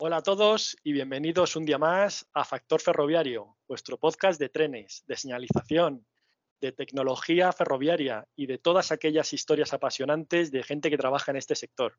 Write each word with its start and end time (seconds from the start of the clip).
Hola 0.00 0.18
a 0.18 0.22
todos 0.22 0.76
y 0.84 0.92
bienvenidos 0.92 1.56
un 1.56 1.64
día 1.64 1.76
más 1.76 2.24
a 2.32 2.44
Factor 2.44 2.80
Ferroviario, 2.80 3.56
vuestro 3.66 3.98
podcast 3.98 4.38
de 4.38 4.48
trenes, 4.48 5.02
de 5.08 5.16
señalización, 5.16 6.06
de 6.60 6.70
tecnología 6.70 7.50
ferroviaria 7.50 8.24
y 8.36 8.46
de 8.46 8.58
todas 8.58 8.92
aquellas 8.92 9.32
historias 9.32 9.72
apasionantes 9.72 10.52
de 10.52 10.62
gente 10.62 10.88
que 10.88 10.98
trabaja 10.98 11.32
en 11.32 11.38
este 11.38 11.56
sector. 11.56 11.98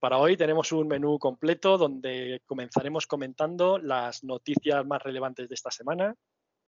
Para 0.00 0.18
hoy 0.18 0.36
tenemos 0.36 0.72
un 0.72 0.88
menú 0.88 1.20
completo 1.20 1.78
donde 1.78 2.42
comenzaremos 2.44 3.06
comentando 3.06 3.78
las 3.78 4.24
noticias 4.24 4.84
más 4.84 5.00
relevantes 5.00 5.48
de 5.48 5.54
esta 5.54 5.70
semana. 5.70 6.16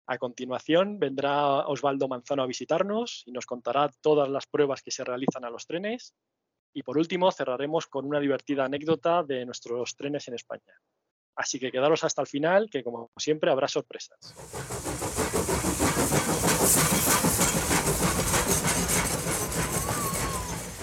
A 0.07 0.17
continuación 0.17 0.99
vendrá 0.99 1.65
Osvaldo 1.67 2.09
Manzano 2.09 2.43
a 2.43 2.47
visitarnos 2.47 3.23
y 3.25 3.31
nos 3.31 3.45
contará 3.45 3.89
todas 4.01 4.27
las 4.27 4.45
pruebas 4.45 4.81
que 4.81 4.91
se 4.91 5.05
realizan 5.05 5.45
a 5.45 5.49
los 5.49 5.65
trenes. 5.65 6.13
Y 6.77 6.83
por 6.83 6.99
último 6.99 7.31
cerraremos 7.31 7.87
con 7.87 8.05
una 8.05 8.19
divertida 8.19 8.65
anécdota 8.65 9.23
de 9.23 9.43
nuestros 9.47 9.95
trenes 9.95 10.27
en 10.27 10.35
España. 10.35 10.79
Así 11.35 11.59
que 11.59 11.71
quedaros 11.71 12.03
hasta 12.03 12.21
el 12.21 12.27
final, 12.27 12.69
que 12.69 12.83
como 12.83 13.09
siempre 13.17 13.49
habrá 13.49 13.67
sorpresas. 13.67 14.19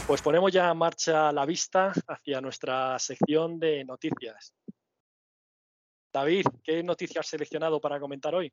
Pues 0.09 0.21
ponemos 0.21 0.51
ya 0.51 0.69
en 0.69 0.79
marcha 0.79 1.31
la 1.31 1.47
vista 1.47 1.93
hacia 2.09 2.41
nuestra 2.41 2.99
sección 2.99 3.61
de 3.61 3.85
noticias. 3.85 4.53
David, 6.13 6.47
¿qué 6.65 6.83
noticias 6.83 7.25
has 7.25 7.29
seleccionado 7.29 7.81
para 7.81 8.01
comentar 8.01 8.35
hoy? 8.35 8.51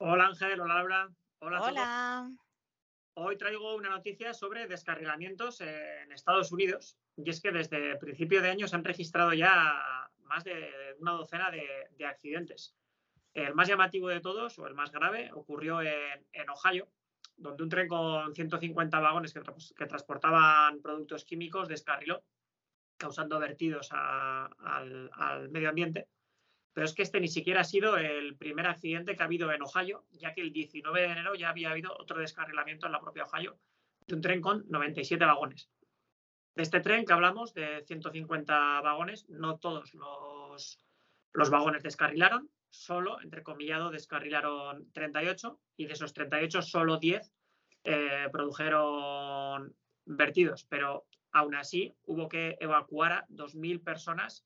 Hola 0.00 0.26
Ángel, 0.26 0.60
hola 0.60 0.74
Laura. 0.74 1.08
Hola. 1.40 1.62
Hola. 1.62 2.30
Hoy 3.16 3.36
traigo 3.36 3.76
una 3.76 3.90
noticia 3.90 4.34
sobre 4.34 4.66
descarrilamientos 4.66 5.60
en 5.60 6.10
Estados 6.10 6.50
Unidos. 6.50 6.98
Y 7.16 7.30
es 7.30 7.40
que 7.40 7.52
desde 7.52 7.96
principio 7.96 8.42
de 8.42 8.50
año 8.50 8.66
se 8.66 8.74
han 8.74 8.84
registrado 8.84 9.32
ya 9.32 10.10
más 10.24 10.42
de 10.42 10.68
una 10.98 11.12
docena 11.12 11.50
de, 11.50 12.04
accidentes. 12.04 12.74
El 13.32 13.54
más 13.54 13.68
llamativo 13.68 14.08
de 14.08 14.20
todos, 14.20 14.58
o 14.58 14.66
el 14.66 14.74
más 14.74 14.90
grave, 14.90 15.30
ocurrió 15.32 15.80
en 15.80 16.50
Ohio, 16.50 16.88
donde 17.36 17.62
un 17.62 17.68
tren 17.68 17.86
con 17.86 18.34
150 18.34 18.98
vagones 18.98 19.32
que, 19.32 19.86
transportaban 19.86 20.80
productos 20.82 21.24
químicos 21.24 21.68
descarriló, 21.68 22.24
causando 22.96 23.38
vertidos 23.38 23.90
al, 23.92 25.50
medio 25.50 25.68
ambiente. 25.68 26.08
Pero 26.74 26.84
es 26.84 26.92
que 26.92 27.02
este 27.02 27.20
ni 27.20 27.28
siquiera 27.28 27.60
ha 27.60 27.64
sido 27.64 27.96
el 27.96 28.36
primer 28.36 28.66
accidente 28.66 29.16
que 29.16 29.22
ha 29.22 29.26
habido 29.26 29.50
en 29.52 29.62
Ohio, 29.62 30.04
ya 30.12 30.34
que 30.34 30.40
el 30.40 30.52
19 30.52 31.00
de 31.00 31.06
enero 31.06 31.34
ya 31.36 31.48
había 31.48 31.70
habido 31.70 31.96
otro 31.96 32.18
descarrilamiento 32.18 32.86
en 32.86 32.92
la 32.92 33.00
propia 33.00 33.24
Ohio 33.24 33.56
de 34.06 34.16
un 34.16 34.20
tren 34.20 34.40
con 34.40 34.64
97 34.68 35.24
vagones. 35.24 35.70
De 36.56 36.62
este 36.62 36.80
tren 36.80 37.06
que 37.06 37.12
hablamos, 37.12 37.54
de 37.54 37.84
150 37.86 38.80
vagones, 38.80 39.28
no 39.28 39.58
todos 39.58 39.94
los, 39.94 40.78
los 41.32 41.50
vagones 41.50 41.82
descarrilaron, 41.82 42.50
solo, 42.70 43.20
entre 43.22 43.42
comillado, 43.42 43.90
descarrilaron 43.90 44.90
38 44.92 45.60
y 45.76 45.86
de 45.86 45.92
esos 45.92 46.12
38 46.12 46.60
solo 46.62 46.98
10 46.98 47.32
eh, 47.84 48.28
produjeron 48.32 49.74
vertidos, 50.06 50.64
pero 50.68 51.06
aún 51.32 51.54
así 51.54 51.94
hubo 52.04 52.28
que 52.28 52.56
evacuar 52.60 53.12
a 53.12 53.26
2.000 53.28 53.82
personas 53.82 54.44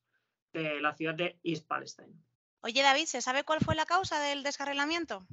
de 0.58 0.80
la 0.80 0.94
ciudad 0.94 1.14
de 1.14 1.38
East 1.42 1.66
Palestine. 1.66 2.12
Oye 2.60 2.82
David, 2.82 3.06
¿se 3.06 3.22
sabe 3.22 3.44
cuál 3.44 3.60
fue 3.60 3.74
la 3.74 3.86
causa 3.86 4.20
del 4.20 4.42
descarrilamiento? 4.42 5.26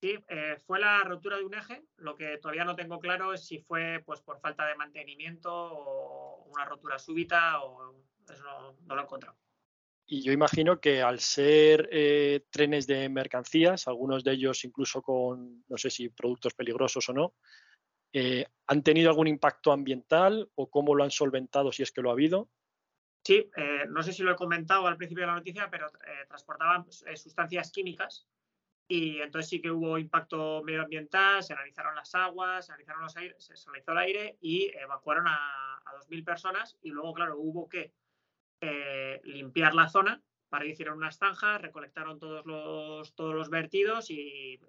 Sí, 0.00 0.18
eh, 0.28 0.56
fue 0.66 0.80
la 0.80 1.04
rotura 1.04 1.36
de 1.36 1.44
un 1.44 1.54
eje. 1.54 1.84
Lo 1.96 2.16
que 2.16 2.38
todavía 2.38 2.64
no 2.64 2.74
tengo 2.74 2.98
claro 2.98 3.32
es 3.32 3.46
si 3.46 3.58
fue 3.58 4.02
pues, 4.04 4.20
por 4.20 4.40
falta 4.40 4.66
de 4.66 4.74
mantenimiento 4.74 5.52
o 5.52 6.44
una 6.46 6.64
rotura 6.64 6.98
súbita 6.98 7.62
o 7.62 7.94
eso 8.28 8.42
no, 8.42 8.76
no 8.86 8.94
lo 8.94 9.00
he 9.00 9.04
encontrado. 9.04 9.36
Y 10.06 10.22
yo 10.22 10.32
imagino 10.32 10.80
que 10.80 11.00
al 11.00 11.20
ser 11.20 11.88
eh, 11.92 12.44
trenes 12.50 12.86
de 12.86 13.08
mercancías, 13.08 13.86
algunos 13.86 14.24
de 14.24 14.32
ellos 14.32 14.64
incluso 14.64 15.00
con, 15.00 15.64
no 15.68 15.78
sé 15.78 15.90
si 15.90 16.08
productos 16.08 16.54
peligrosos 16.54 17.08
o 17.08 17.12
no, 17.12 17.34
eh, 18.12 18.44
¿han 18.66 18.82
tenido 18.82 19.08
algún 19.08 19.28
impacto 19.28 19.72
ambiental 19.72 20.50
o 20.54 20.68
cómo 20.68 20.94
lo 20.94 21.04
han 21.04 21.10
solventado 21.10 21.72
si 21.72 21.82
es 21.82 21.92
que 21.92 22.02
lo 22.02 22.10
ha 22.10 22.12
habido? 22.12 22.50
Sí, 23.24 23.50
eh, 23.56 23.86
no 23.88 24.02
sé 24.02 24.12
si 24.12 24.22
lo 24.22 24.32
he 24.32 24.36
comentado 24.36 24.86
al 24.86 24.96
principio 24.96 25.22
de 25.22 25.28
la 25.28 25.36
noticia, 25.36 25.70
pero 25.70 25.88
transportaban 26.26 26.84
sustancias 26.90 27.70
químicas 27.70 28.26
y 28.88 29.20
entonces 29.20 29.48
sí 29.48 29.60
que 29.60 29.70
hubo 29.70 29.96
impacto 29.96 30.62
medioambiental, 30.64 31.42
se 31.42 31.52
analizaron 31.52 31.94
las 31.94 32.14
aguas, 32.14 32.66
se 32.66 32.72
analizaron 32.72 33.02
los 33.02 33.16
aires, 33.16 33.36
se 33.38 33.68
analizó 33.68 33.92
el 33.92 33.98
aire 33.98 34.36
y 34.40 34.70
evacuaron 34.76 35.28
a, 35.28 35.76
a 35.84 35.94
2.000 35.94 36.24
personas 36.24 36.76
y 36.82 36.90
luego, 36.90 37.14
claro, 37.14 37.38
hubo 37.38 37.68
que 37.68 37.94
eh, 38.60 39.20
limpiar 39.24 39.74
la 39.74 39.88
zona. 39.88 40.22
Para 40.48 40.66
hicieron 40.66 40.98
unas 40.98 41.16
zanjas, 41.16 41.62
recolectaron 41.62 42.18
todos 42.18 42.44
los, 42.44 43.14
todos 43.14 43.34
los 43.34 43.48
vertidos 43.48 44.10
y 44.10 44.60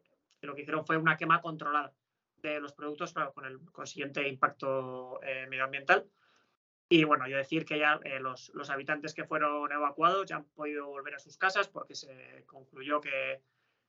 lo 0.41 0.55
que 0.55 0.61
hicieron 0.61 0.85
fue 0.85 0.97
una 0.97 1.17
quema 1.17 1.41
controlada 1.41 1.93
de 2.37 2.59
los 2.59 2.73
productos 2.73 3.13
con 3.33 3.45
el 3.45 3.59
consiguiente 3.71 4.27
impacto 4.27 5.21
eh, 5.21 5.45
medioambiental. 5.49 6.09
Y 6.93 7.05
bueno, 7.05 7.27
yo 7.27 7.37
decir 7.37 7.65
que 7.65 7.79
ya 7.79 7.99
eh, 8.03 8.19
los, 8.19 8.51
los, 8.53 8.69
habitantes 8.69 9.15
que 9.15 9.25
fueron 9.25 9.71
evacuados 9.71 10.27
ya 10.27 10.35
han 10.35 10.43
podido 10.43 10.85
volver 10.85 11.15
a 11.15 11.19
sus 11.19 11.37
casas 11.37 11.67
porque 11.67 11.95
se 11.95 12.43
concluyó 12.45 13.01
que, 13.01 13.41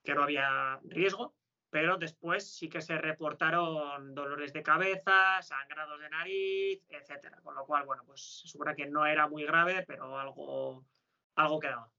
que 0.03 0.15
no 0.15 0.23
había 0.23 0.81
riesgo 0.85 1.35
pero 1.75 1.99
después 1.99 2.49
sí 2.49 2.69
que 2.69 2.81
se 2.81 2.97
reportaron 2.99 4.15
dolores 4.15 4.53
de 4.53 4.63
cabeza, 4.63 5.43
sangrados 5.43 5.99
de 5.99 6.09
nariz, 6.09 6.81
etcétera. 6.89 7.41
Con 7.43 7.57
lo 7.57 7.67
cual, 7.67 7.85
bueno, 7.85 8.05
pues 8.07 8.43
se 8.43 8.47
supone 8.47 8.77
que 8.77 8.87
no 8.87 9.05
era 9.05 9.27
muy 9.27 9.45
grave, 9.45 9.85
pero 9.85 10.17
algo, 10.17 10.87
algo 11.35 11.59
quedaba. 11.59 11.91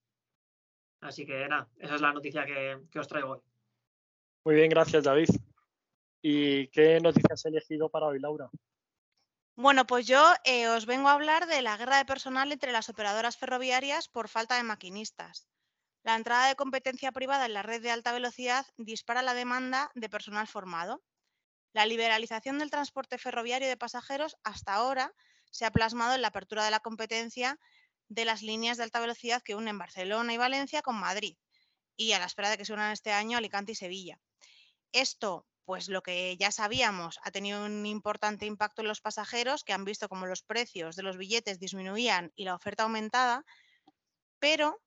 Así 1.02 1.26
que 1.26 1.46
nada, 1.50 1.68
esa 1.78 1.96
es 1.96 2.00
la 2.00 2.14
noticia 2.14 2.46
que, 2.46 2.98
os 2.98 3.08
traigo 3.10 3.32
hoy. 3.32 3.42
Muy 4.46 4.56
bien, 4.56 4.70
gracias 4.70 5.04
David. 5.04 5.28
¿Y 6.22 6.70
qué 6.70 7.02
noticias 7.02 7.34
has 7.34 7.46
elegido 7.46 7.90
para 7.90 8.06
hoy, 8.06 8.20
Laura? 8.22 8.50
Bueno, 9.58 9.88
pues 9.88 10.06
yo 10.06 10.22
eh, 10.44 10.68
os 10.68 10.86
vengo 10.86 11.08
a 11.08 11.14
hablar 11.14 11.48
de 11.48 11.62
la 11.62 11.78
guerra 11.78 11.98
de 11.98 12.06
personal 12.06 12.52
entre 12.52 12.74
las 12.74 12.90
operadoras 12.90 13.38
ferroviarias 13.38 14.10
por 14.10 14.28
falta 14.28 14.58
de 14.58 14.64
maquinistas. 14.64 15.48
La 16.04 16.16
entrada 16.16 16.50
de 16.50 16.58
competencia 16.58 17.14
privada 17.14 17.46
en 17.46 17.54
la 17.54 17.64
red 17.64 17.82
de 17.82 17.90
alta 17.90 18.12
velocidad 18.12 18.68
dispara 18.76 19.22
la 19.22 19.34
demanda 19.34 19.92
de 19.96 20.10
personal 20.10 20.48
formado. 20.48 21.02
La 21.72 21.86
liberalización 21.86 22.60
del 22.60 22.70
transporte 22.70 23.18
ferroviario 23.18 23.70
de 23.70 23.78
pasajeros 23.78 24.36
hasta 24.44 24.74
ahora 24.74 25.14
se 25.52 25.66
ha 25.66 25.72
plasmado 25.72 26.16
en 26.16 26.22
la 26.22 26.28
apertura 26.28 26.66
de 26.66 26.72
la 26.72 26.82
competencia 26.82 27.58
de 28.10 28.26
las 28.26 28.42
líneas 28.42 28.76
de 28.76 28.84
alta 28.84 29.00
velocidad 29.00 29.42
que 29.42 29.56
unen 29.56 29.78
Barcelona 29.78 30.34
y 30.34 30.38
Valencia 30.38 30.82
con 30.82 30.96
Madrid 30.96 31.38
y 31.96 32.12
a 32.12 32.20
la 32.20 32.26
espera 32.26 32.50
de 32.50 32.58
que 32.58 32.66
se 32.66 32.74
unan 32.74 32.92
este 32.92 33.14
año 33.14 33.38
Alicante 33.38 33.72
y 33.72 33.76
Sevilla. 33.76 34.20
Esto, 34.92 35.48
pues 35.66 35.90
lo 35.90 36.02
que 36.04 36.38
ya 36.38 36.52
sabíamos, 36.52 37.20
ha 37.24 37.32
tenido 37.32 37.66
un 37.66 37.86
importante 37.86 38.46
impacto 38.46 38.82
en 38.82 38.88
los 38.88 39.02
pasajeros 39.02 39.64
que 39.64 39.74
han 39.74 39.86
visto 39.86 40.08
cómo 40.08 40.28
los 40.28 40.44
precios 40.44 40.96
de 40.96 41.04
los 41.04 41.18
billetes 41.18 41.60
disminuían 41.60 42.32
y 42.36 42.46
la 42.46 42.56
oferta 42.56 42.84
aumentada, 42.84 43.44
pero 44.40 44.82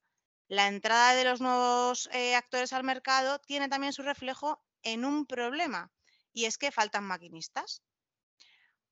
la 0.49 0.69
entrada 0.69 1.15
de 1.15 1.25
los 1.25 1.41
nuevos 1.41 2.09
eh, 2.12 2.34
actores 2.34 2.72
al 2.72 2.84
mercado 2.84 3.39
tiene 3.41 3.69
también 3.69 3.93
su 3.93 4.03
reflejo 4.03 4.62
en 4.83 5.05
un 5.05 5.27
problema, 5.27 5.93
y 6.33 6.47
es 6.47 6.56
que 6.59 6.71
faltan 6.71 7.05
maquinistas. 7.05 7.83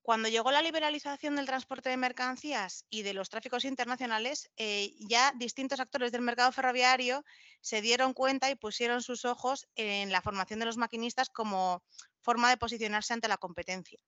Cuando 0.06 0.28
llegó 0.28 0.52
la 0.52 0.62
liberalización 0.62 1.34
del 1.34 1.46
transporte 1.46 1.88
de 1.88 1.96
mercancías 1.96 2.84
y 2.88 3.02
de 3.02 3.12
los 3.12 3.28
tráficos 3.28 3.64
internacionales, 3.64 4.48
eh, 4.56 4.94
ya 5.00 5.32
distintos 5.34 5.80
actores 5.80 6.12
del 6.12 6.20
mercado 6.20 6.52
ferroviario 6.52 7.24
se 7.60 7.80
dieron 7.80 8.14
cuenta 8.14 8.48
y 8.48 8.54
pusieron 8.54 9.02
sus 9.02 9.24
ojos 9.24 9.66
en 9.74 10.12
la 10.12 10.22
formación 10.22 10.60
de 10.60 10.66
los 10.66 10.76
maquinistas 10.76 11.28
como 11.28 11.82
forma 12.22 12.50
de 12.50 12.56
posicionarse 12.56 13.14
ante 13.14 13.26
la 13.26 13.36
competencia. 13.36 13.98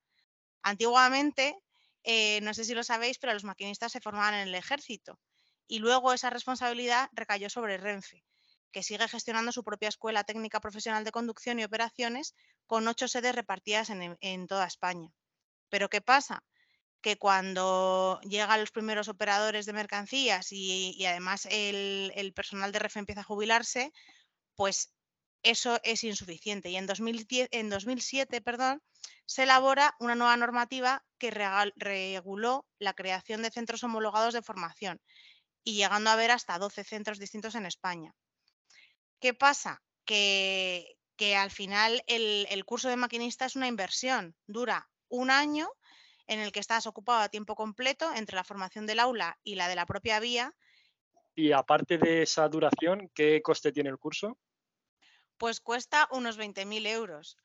Antiguamente, 0.62 1.58
eh, 2.04 2.38
no 2.42 2.54
sé 2.54 2.62
si 2.62 2.74
lo 2.74 2.84
sabéis, 2.84 3.18
pero 3.18 3.32
los 3.32 3.42
maquinistas 3.42 3.90
se 3.90 4.00
formaban 4.00 4.34
en 4.34 4.46
el 4.46 4.54
ejército 4.54 5.18
y 5.66 5.80
luego 5.80 6.12
esa 6.12 6.30
responsabilidad 6.30 7.10
recayó 7.10 7.50
sobre 7.50 7.76
Renfe, 7.76 8.22
que 8.70 8.84
sigue 8.84 9.08
gestionando 9.08 9.50
su 9.50 9.64
propia 9.64 9.88
Escuela 9.88 10.22
Técnica 10.22 10.60
Profesional 10.60 11.02
de 11.02 11.10
Conducción 11.10 11.58
y 11.58 11.64
Operaciones 11.64 12.36
con 12.68 12.86
ocho 12.86 13.08
sedes 13.08 13.34
repartidas 13.34 13.90
en, 13.90 14.46
toda 14.46 14.64
España. 14.64 15.12
Pero 15.70 15.88
¿qué 15.88 16.00
pasa? 16.00 16.44
Que 17.00 17.16
cuando 17.16 18.20
llegan 18.22 18.60
los 18.60 18.70
primeros 18.70 19.08
operadores 19.08 19.66
de 19.66 19.72
mercancías 19.72 20.48
y, 20.50 21.04
además 21.06 21.46
el, 21.50 22.32
personal 22.34 22.72
de 22.72 22.78
Renfe 22.80 22.98
empieza 22.98 23.20
a 23.22 23.24
jubilarse, 23.24 23.92
pues 24.54 24.92
eso 25.42 25.78
es 25.84 26.04
insuficiente. 26.04 26.70
Y 26.70 26.76
en, 26.76 26.86
2010, 26.86 27.48
en 27.52 27.70
2007 27.70 28.40
perdón, 28.40 28.82
se 29.26 29.44
elabora 29.44 29.94
una 30.00 30.14
nueva 30.14 30.36
normativa 30.36 31.04
que 31.18 31.30
reguló 31.76 32.66
la 32.78 32.94
creación 32.94 33.42
de 33.42 33.50
centros 33.50 33.84
homologados 33.84 34.34
de 34.34 34.42
formación 34.42 35.00
y 35.64 35.74
llegando 35.74 36.08
a 36.08 36.16
ver 36.16 36.30
hasta 36.30 36.58
12 36.58 36.82
centros 36.82 37.18
distintos 37.18 37.54
en 37.54 37.66
España. 37.66 38.14
¿Qué 39.20 39.34
pasa? 39.34 39.82
Que, 40.06 40.96
al 41.36 41.50
final 41.50 42.02
el, 42.06 42.64
curso 42.64 42.88
de 42.88 42.96
maquinista 42.96 43.44
es 43.44 43.54
una 43.54 43.68
inversión, 43.68 44.34
dura 44.46 44.88
un 45.08 45.30
año 45.30 45.68
en 46.26 46.40
el 46.40 46.52
que 46.52 46.60
estás 46.60 46.86
ocupado 46.86 47.20
a 47.20 47.28
tiempo 47.28 47.54
completo 47.54 48.12
entre 48.14 48.36
la 48.36 48.44
formación 48.44 48.86
del 48.86 49.00
aula 49.00 49.38
y 49.44 49.54
la 49.54 49.68
de 49.68 49.76
la 49.76 49.86
propia 49.86 50.20
vía 50.20 50.54
y 51.38 51.52
aparte 51.52 51.98
de 51.98 52.22
esa 52.22 52.48
duración, 52.48 53.12
¿qué 53.14 53.40
coste 53.42 53.70
tiene 53.70 53.90
el 53.90 53.98
curso? 53.98 54.36
Pues 55.36 55.60
cuesta 55.60 56.08
unos 56.10 56.36
20.000 56.36 56.84
euros. 56.88 57.36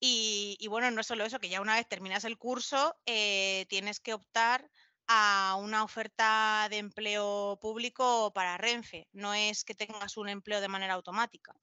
Y, 0.00 0.66
bueno, 0.70 0.90
no 0.90 1.02
solo 1.02 1.26
eso, 1.26 1.38
que 1.38 1.50
ya 1.50 1.60
una 1.60 1.74
vez 1.74 1.86
terminas 1.86 2.24
el 2.24 2.38
curso, 2.38 2.96
eh, 3.04 3.66
tienes 3.68 4.00
que 4.00 4.14
optar 4.14 4.70
a 5.06 5.58
una 5.60 5.84
oferta 5.84 6.66
de 6.70 6.78
empleo 6.78 7.58
público 7.60 8.32
para 8.32 8.56
Renfe. 8.56 9.06
No 9.12 9.34
es 9.34 9.64
que 9.64 9.74
tengas 9.74 10.16
un 10.16 10.30
empleo 10.30 10.62
de 10.62 10.68
manera 10.68 10.94
automática. 10.94 11.54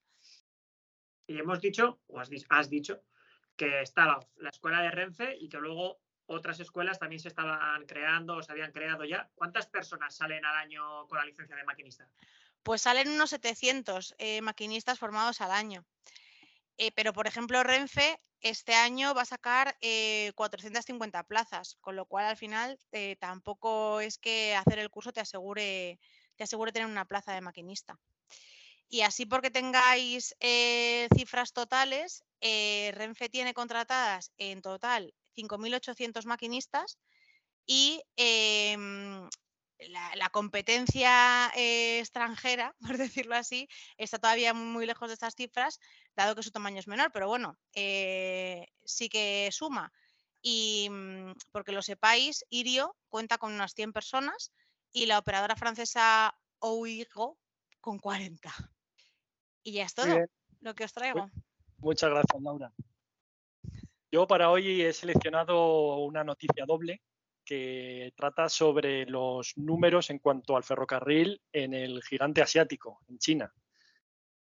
Y 1.26 1.40
hemos 1.40 1.60
dicho, 1.60 2.00
o 2.06 2.20
has, 2.20 2.30
has 2.50 2.70
dicho, 2.70 3.02
que 3.58 3.82
estaba 3.82 4.20
la 4.38 4.50
escuela 4.50 4.82
de 4.82 4.92
Renfe 4.92 5.36
y 5.38 5.50
que 5.50 5.58
luego 5.58 6.00
otras 6.28 6.60
escuelas 6.60 7.00
también 7.00 7.20
se 7.20 7.30
estaban 7.30 7.86
creando 7.86 8.38
o 8.38 8.44
se 8.44 8.52
habían 8.52 8.72
creado 8.72 9.04
ya. 9.04 9.30
¿Cuántas 9.36 9.66
personas 9.68 10.16
salen 10.16 10.46
al 10.46 10.56
año 10.56 11.08
con 11.08 11.18
la 11.18 11.26
licencia 11.26 11.56
de 11.56 11.64
maquinista? 11.64 12.08
Pues 12.64 12.82
salen 12.82 13.10
unos 13.10 13.30
700 13.32 14.16
eh, 14.18 14.42
maquinistas 14.42 15.00
formados 15.00 15.42
al 15.42 15.52
año. 15.52 15.86
Eh, 16.78 16.92
pero, 16.92 17.14
por 17.14 17.28
ejemplo, 17.28 17.64
Renfe 17.64 18.22
este 18.42 18.76
año 18.76 19.16
va 19.16 19.24
a 19.24 19.26
sacar 19.26 19.76
450 20.36 21.20
eh, 21.20 21.24
plazas, 21.24 21.78
con 21.82 21.96
lo 21.96 22.06
cual 22.06 22.26
al 22.26 22.38
final 22.38 22.78
tampoco 23.20 24.00
es 24.00 24.20
que 24.20 24.56
hacer 24.56 24.78
el 24.78 24.92
curso 24.92 25.12
te 25.12 25.22
asegure, 25.22 26.00
te 26.36 26.44
asegure 26.44 26.72
tener 26.72 26.88
una 26.88 27.06
plaza 27.06 27.34
de 27.34 27.42
maquinista. 27.42 27.98
Y 28.90 29.02
así 29.02 29.26
porque 29.26 29.52
tengáis 29.52 30.36
cifras 31.16 31.54
totales, 31.54 32.24
Renfe 32.42 33.30
tiene 33.30 33.54
contratadas 33.54 34.32
en 34.38 34.62
total 34.62 35.14
5.800 35.36 36.26
maquinistas 36.26 36.98
y 37.66 38.02
em, 38.16 39.30
la, 39.80 40.30
competencia 40.30 41.52
eh, 41.56 42.00
extranjera, 42.00 42.76
por 42.96 42.98
decirlo 42.98 43.36
así, 43.36 43.68
está 43.98 44.18
todavía 44.18 44.54
muy 44.54 44.86
lejos 44.86 45.10
de 45.10 45.14
estas 45.14 45.36
cifras, 45.36 45.80
dado 46.16 46.36
que 46.36 46.44
su 46.44 46.52
tamaño 46.52 46.80
es 46.80 46.88
menor, 46.88 47.12
pero 47.12 47.28
bueno, 47.28 47.58
eh, 47.74 48.68
sí 48.84 49.10
que 49.10 49.50
suma. 49.52 49.92
Y 50.42 50.88
mm, 50.90 51.34
porque 51.52 51.72
lo 51.72 51.82
sepáis, 51.82 52.46
Irio 52.50 52.96
cuenta 53.10 53.38
con 53.38 53.54
unas 53.54 53.74
100 53.74 53.94
personas 53.94 54.52
y 54.92 55.06
la 55.06 55.20
operadora 55.20 55.56
francesa 55.56 56.36
Ouigo 56.60 57.38
con 57.82 58.00
40. 58.00 58.54
Y 59.68 59.74
ya 59.74 59.84
es 59.84 59.94
todo 59.94 60.08
lo 60.62 60.74
que 60.76 60.86
os 60.86 60.94
traigo. 60.94 61.30
Muchas 61.80 62.10
gracias, 62.10 62.42
Laura. 62.42 62.72
Yo 64.10 64.26
para 64.26 64.50
hoy 64.50 64.82
he 64.82 64.94
seleccionado 64.94 65.98
una 65.98 66.24
noticia 66.24 66.64
doble 66.66 67.02
que 67.44 68.14
trata 68.16 68.48
sobre 68.48 69.06
los 69.08 69.58
números 69.58 70.10
en 70.10 70.20
cuanto 70.20 70.56
al 70.56 70.64
ferrocarril 70.64 71.42
en 71.52 71.74
el 71.74 72.02
gigante 72.02 72.42
asiático, 72.42 73.02
en 73.10 73.18
China. 73.18 73.54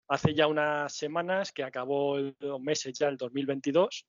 Hace 0.10 0.34
ya 0.34 0.48
unas 0.48 0.94
semanas 0.94 1.54
que 1.54 1.64
acabó 1.64 2.18
el 2.18 2.36
meses 2.60 3.00
ya 3.00 3.08
el 3.08 3.16
2022 3.16 4.06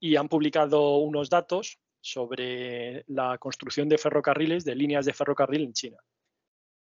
y 0.00 0.16
han 0.16 0.28
publicado 0.28 0.98
unos 0.98 1.30
datos 1.30 1.78
sobre 1.98 3.04
la 3.06 3.38
construcción 3.38 3.88
de 3.88 3.96
ferrocarriles, 3.96 4.66
de 4.66 4.74
líneas 4.74 5.06
de 5.06 5.14
ferrocarril 5.14 5.62
en 5.62 5.72
China. 5.72 5.96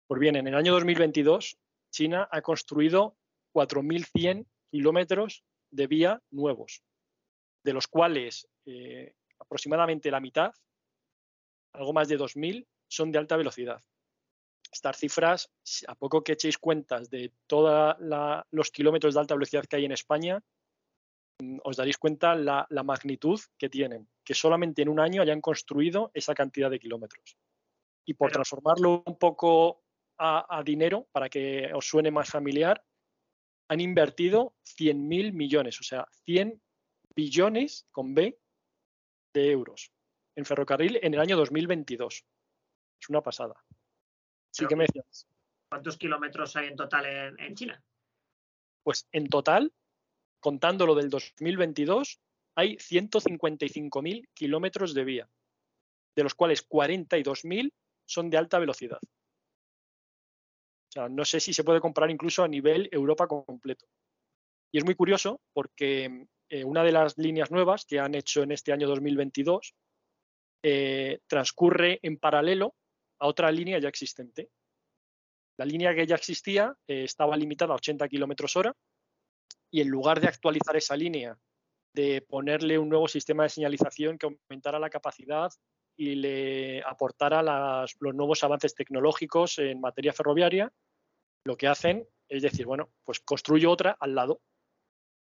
Pues 0.07 0.21
bien, 0.21 0.37
en 0.37 0.47
el 0.47 0.55
año 0.55 0.71
2022 0.71 1.57
China 1.91 2.29
ha 2.31 2.41
construido 2.41 3.17
4.100 3.53 4.45
kilómetros 4.71 5.43
de 5.71 5.87
vía 5.87 6.21
nuevos, 6.31 6.83
de 7.63 7.73
los 7.73 7.87
cuales 7.87 8.47
eh, 8.65 9.13
aproximadamente 9.39 10.11
la 10.11 10.19
mitad, 10.19 10.51
algo 11.73 11.93
más 11.93 12.07
de 12.07 12.17
2.000, 12.17 12.67
son 12.87 13.11
de 13.11 13.19
alta 13.19 13.37
velocidad. 13.37 13.81
Estas 14.71 14.97
cifras, 14.97 15.51
a 15.87 15.95
poco 15.95 16.23
que 16.23 16.33
echéis 16.33 16.57
cuentas 16.57 17.09
de 17.09 17.33
todos 17.47 17.95
los 18.51 18.71
kilómetros 18.71 19.13
de 19.13 19.19
alta 19.19 19.35
velocidad 19.35 19.65
que 19.65 19.77
hay 19.77 19.85
en 19.85 19.91
España, 19.91 20.41
mm, 21.41 21.59
os 21.63 21.77
daréis 21.77 21.97
cuenta 21.97 22.35
la, 22.35 22.67
la, 22.69 22.83
magnitud 22.83 23.39
que 23.57 23.69
tienen, 23.69 24.07
que 24.23 24.35
solamente 24.35 24.81
en 24.81 24.89
un 24.89 24.99
año 24.99 25.21
hayan 25.21 25.41
construido 25.41 26.11
esa 26.13 26.35
cantidad 26.35 26.69
de 26.69 26.79
kilómetros. 26.79 27.37
Y 28.05 28.13
por 28.13 28.31
transformarlo 28.31 29.03
un 29.05 29.17
poco 29.17 29.83
a, 30.19 30.57
a, 30.57 30.63
dinero, 30.63 31.07
para 31.11 31.29
que 31.29 31.71
os 31.73 31.87
suene 31.87 32.11
más 32.11 32.29
familiar, 32.29 32.83
han 33.69 33.79
invertido 33.79 34.53
100.000 34.65 35.31
millones, 35.31 35.79
o 35.79 35.83
sea, 35.83 36.07
100 36.25 36.61
billones 37.15 37.87
con 37.91 38.13
B 38.13 38.37
de 39.33 39.51
euros 39.51 39.91
en 40.35 40.45
ferrocarril 40.45 40.99
en 41.01 41.13
el 41.13 41.19
año 41.19 41.37
2022. 41.37 42.25
Es 43.01 43.09
una 43.09 43.21
pasada. 43.21 43.55
Sí 44.51 44.65
que 44.65 44.75
me 44.75 44.85
decías. 44.85 45.27
¿Cuántos 45.69 45.97
kilómetros 45.97 46.55
hay 46.55 46.67
en 46.67 46.75
total 46.75 47.05
en, 47.37 47.55
China? 47.55 47.81
Pues 48.83 49.07
en 49.11 49.27
total, 49.27 49.71
contando 50.39 50.87
lo 50.87 50.95
del 50.95 51.09
2022, 51.09 52.19
hay 52.55 52.77
155.000 52.77 54.27
kilómetros 54.33 54.93
de 54.93 55.03
vía, 55.03 55.29
de 56.15 56.23
los 56.23 56.33
cuales 56.33 56.67
42.000 56.67 57.71
son 58.05 58.29
de 58.29 58.37
alta 58.37 58.57
velocidad. 58.57 58.99
No 61.09 61.25
sé 61.25 61.39
si 61.39 61.53
se 61.53 61.63
puede 61.63 61.79
comparar 61.79 62.09
incluso 62.09 62.43
a 62.43 62.47
nivel 62.47 62.89
Europa 62.91 63.27
completo. 63.27 63.85
Y 64.71 64.77
es 64.77 64.85
muy 64.85 64.95
curioso 64.95 65.41
porque 65.53 66.27
eh, 66.49 66.63
una 66.63 66.83
de 66.83 66.91
las 66.91 67.17
líneas 67.17 67.51
nuevas 67.51 67.85
que 67.85 67.99
han 67.99 68.15
hecho 68.15 68.43
en 68.43 68.51
este 68.51 68.71
año 68.71 68.87
2022 68.87 69.75
eh, 70.63 71.19
transcurre 71.27 71.99
en 72.01 72.17
paralelo 72.17 72.75
a 73.19 73.27
otra 73.27 73.51
línea 73.51 73.79
ya 73.79 73.89
existente. 73.89 74.49
La 75.57 75.65
línea 75.65 75.93
que 75.93 76.07
ya 76.07 76.15
existía 76.15 76.75
eh, 76.87 77.03
estaba 77.03 77.37
limitada 77.37 77.73
a 77.73 77.77
80 77.77 78.07
kilómetros 78.07 78.55
hora 78.55 78.75
y 79.71 79.81
en 79.81 79.89
lugar 79.89 80.19
de 80.19 80.27
actualizar 80.27 80.75
esa 80.75 80.95
línea, 80.95 81.37
de 81.93 82.21
ponerle 82.21 82.79
un 82.79 82.89
nuevo 82.89 83.07
sistema 83.07 83.43
de 83.43 83.49
señalización 83.49 84.17
que 84.17 84.27
aumentara 84.27 84.79
la 84.79 84.89
capacidad 84.89 85.51
y 85.99 86.15
le 86.15 86.81
aportara 86.83 87.43
los 87.99 88.15
nuevos 88.15 88.41
avances 88.45 88.73
tecnológicos 88.73 89.59
en 89.59 89.81
materia 89.81 90.13
ferroviaria, 90.13 90.71
lo 91.43 91.57
que 91.57 91.67
hacen 91.67 92.07
es 92.29 92.41
decir, 92.43 92.65
bueno, 92.65 92.93
pues 93.03 93.19
construyo 93.19 93.69
otra 93.69 93.97
al 93.99 94.15
lado. 94.15 94.41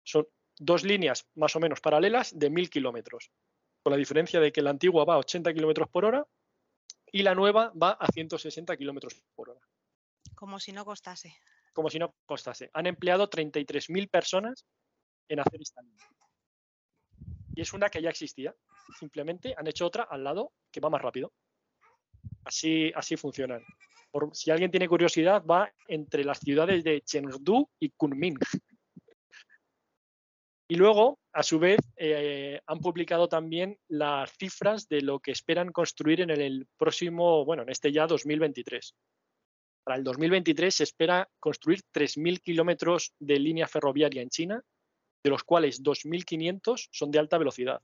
Son 0.03 0.27
dos 0.57 0.83
líneas 0.83 1.27
más 1.35 1.55
o 1.55 1.59
menos 1.59 1.79
paralelas 1.79 2.37
de 2.37 2.49
1.000 2.49 2.69
kilómetros, 2.69 3.29
con 3.83 3.91
la 3.91 3.97
diferencia 3.97 4.39
de 4.39 4.51
que 4.51 4.63
la 4.63 4.71
antigua 4.71 5.05
va 5.05 5.15
a 5.15 5.19
80 5.19 5.53
kilómetros 5.53 5.89
por 5.89 6.05
hora 6.05 6.25
y 7.11 7.21
la 7.21 7.35
nueva 7.35 7.71
va 7.71 7.91
a 7.91 8.07
160 8.11 8.75
kilómetros 8.75 9.21
por 9.35 9.51
hora. 9.51 9.61
Como 10.33 10.59
si 10.59 10.71
no 10.71 10.85
costase. 10.85 11.35
Como 11.71 11.91
si 11.91 11.99
no 11.99 12.15
costase. 12.25 12.71
Han 12.73 12.87
empleado 12.87 13.29
33.000 13.29 14.09
personas 14.09 14.65
en 15.27 15.39
hacer 15.39 15.61
esta 15.61 15.83
línea. 15.83 16.07
Y 17.53 17.61
es 17.61 17.73
una 17.73 17.89
que 17.89 18.01
ya 18.01 18.09
existía. 18.09 18.55
Simplemente 18.99 19.53
han 19.57 19.67
hecho 19.67 19.85
otra 19.85 20.03
al 20.03 20.23
lado 20.23 20.53
que 20.71 20.79
va 20.79 20.89
más 20.89 21.01
rápido. 21.01 21.31
Así, 22.45 22.91
así 22.95 23.15
funcionan. 23.17 23.63
Si 24.33 24.51
alguien 24.51 24.69
tiene 24.69 24.87
curiosidad, 24.87 25.43
va 25.43 25.71
entre 25.87 26.23
las 26.23 26.39
ciudades 26.39 26.83
de 26.83 27.01
Chengdu 27.01 27.67
y 27.79 27.89
Kunming. 27.89 28.37
Y 30.67 30.75
luego, 30.75 31.19
a 31.33 31.43
su 31.43 31.59
vez, 31.59 31.79
eh, 31.97 32.59
han 32.65 32.79
publicado 32.79 33.27
también 33.27 33.77
las 33.87 34.31
cifras 34.37 34.87
de 34.87 35.01
lo 35.01 35.19
que 35.19 35.31
esperan 35.31 35.71
construir 35.71 36.21
en 36.21 36.29
el 36.29 36.67
próximo, 36.77 37.43
bueno, 37.43 37.63
en 37.63 37.69
este 37.69 37.91
ya 37.91 38.07
2023. 38.07 38.95
Para 39.83 39.97
el 39.97 40.03
2023 40.03 40.73
se 40.73 40.83
espera 40.83 41.29
construir 41.39 41.81
3.000 41.93 42.41
kilómetros 42.41 43.13
de 43.19 43.39
línea 43.39 43.67
ferroviaria 43.67 44.21
en 44.21 44.29
China, 44.29 44.63
de 45.23 45.29
los 45.29 45.43
cuales 45.43 45.83
2.500 45.83 46.87
son 46.91 47.11
de 47.11 47.19
alta 47.19 47.37
velocidad. 47.37 47.81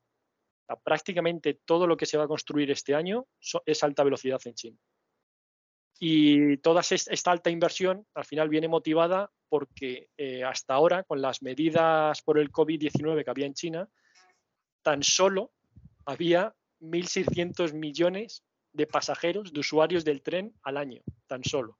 Prácticamente 0.76 1.60
todo 1.66 1.88
lo 1.88 1.98
que 1.98 2.06
se 2.06 2.18
va 2.18 2.26
a 2.26 2.28
construir 2.28 2.70
este 2.72 2.96
año 2.96 3.28
es 3.66 3.84
alta 3.84 4.04
velocidad 4.04 4.42
en 4.46 4.54
China. 4.54 4.78
Y 6.00 6.58
toda 6.58 6.82
esta 6.82 7.32
alta 7.32 7.50
inversión 7.50 8.06
al 8.14 8.24
final 8.24 8.48
viene 8.48 8.68
motivada 8.68 9.32
porque 9.50 10.10
eh, 10.16 10.44
hasta 10.44 10.76
ahora, 10.76 11.04
con 11.04 11.22
las 11.22 11.42
medidas 11.42 12.22
por 12.22 12.40
el 12.40 12.52
COVID-19 12.52 13.24
que 13.24 13.30
había 13.30 13.48
en 13.48 13.54
China, 13.54 13.90
tan 14.82 15.04
solo 15.04 15.52
había 16.06 16.56
1.600 16.80 17.74
millones 17.74 18.46
de 18.72 18.88
pasajeros, 18.88 19.52
de 19.52 19.60
usuarios 19.60 20.06
del 20.06 20.22
tren 20.22 20.54
al 20.64 20.78
año, 20.78 21.02
tan 21.28 21.44
solo. 21.44 21.78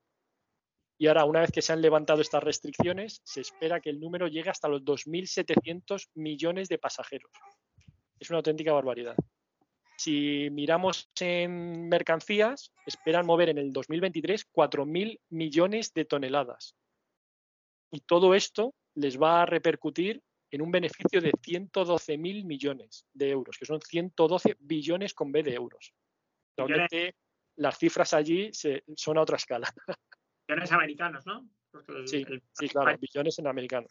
Y 0.98 1.08
ahora, 1.08 1.24
una 1.24 1.40
vez 1.40 1.52
que 1.52 1.62
se 1.62 1.72
han 1.72 1.82
levantado 1.82 2.20
estas 2.20 2.44
restricciones, 2.44 3.22
se 3.24 3.40
espera 3.40 3.80
que 3.80 3.90
el 3.90 4.02
número 4.02 4.28
llegue 4.28 4.50
hasta 4.50 4.68
los 4.68 4.82
2.700 4.82 6.10
millones 6.16 6.68
de 6.68 6.78
pasajeros. 6.78 7.32
Es 8.20 8.30
una 8.30 8.38
auténtica 8.38 8.74
barbaridad. 8.74 9.16
Si 9.98 10.50
miramos 10.52 11.10
en 11.20 11.90
mercancías, 11.90 12.72
esperan 12.86 13.26
mover 13.26 13.50
en 13.50 13.58
el 13.58 13.74
2023 13.74 14.50
4.000 14.52 15.20
millones 15.30 15.94
de 15.94 16.06
toneladas. 16.06 16.76
Y 17.92 18.02
todo 18.02 18.34
esto 18.34 18.74
les 18.96 19.22
va 19.22 19.42
a 19.42 19.46
repercutir 19.46 20.22
en 20.52 20.62
un 20.62 20.72
beneficio 20.72 21.22
de 21.22 21.32
112.000 21.32 22.46
millones 22.46 23.06
de 23.14 23.30
euros, 23.30 23.58
que 23.58 23.66
son 23.66 23.82
112 23.82 24.56
billones 24.60 25.14
con 25.14 25.32
B 25.32 25.44
de 25.44 25.54
euros. 25.54 25.94
Realmente 26.58 27.16
las 27.58 27.78
cifras 27.78 28.14
allí 28.14 28.52
son 28.96 29.18
a 29.18 29.22
otra 29.22 29.38
escala. 29.38 29.72
Billones 30.48 30.72
americanos, 30.72 31.26
¿no? 31.26 31.48
sí, 32.06 32.26
sí, 32.54 32.70
claro, 32.70 32.98
billones 32.98 33.38
en 33.38 33.48
americano. 33.48 33.88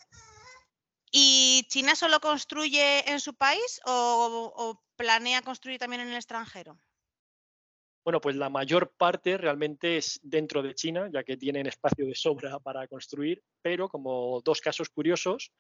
¿Y 1.11 1.65
China 1.69 1.95
solo 1.95 2.21
construye 2.21 3.11
en 3.11 3.21
su 3.21 3.35
país 3.35 3.81
o, 3.87 4.83
planea 4.97 5.43
construir 5.43 5.79
también 5.79 6.03
en 6.03 6.09
el 6.09 6.17
extranjero? 6.17 6.79
Bueno, 8.05 8.21
pues 8.21 8.37
la 8.37 8.49
mayor 8.49 8.95
parte 8.97 9.37
realmente 9.37 9.97
es 9.97 10.19
dentro 10.23 10.63
de 10.63 10.75
China, 10.75 11.09
ya 11.13 11.23
que 11.23 11.37
tienen 11.37 11.67
espacio 11.67 12.07
de 12.07 12.15
sobra 12.15 12.59
para 12.59 12.89
construir, 12.89 13.43
pero 13.63 13.89
como 13.89 14.41
dos 14.45 14.61
casos 14.61 14.89
curiosos, 14.89 15.53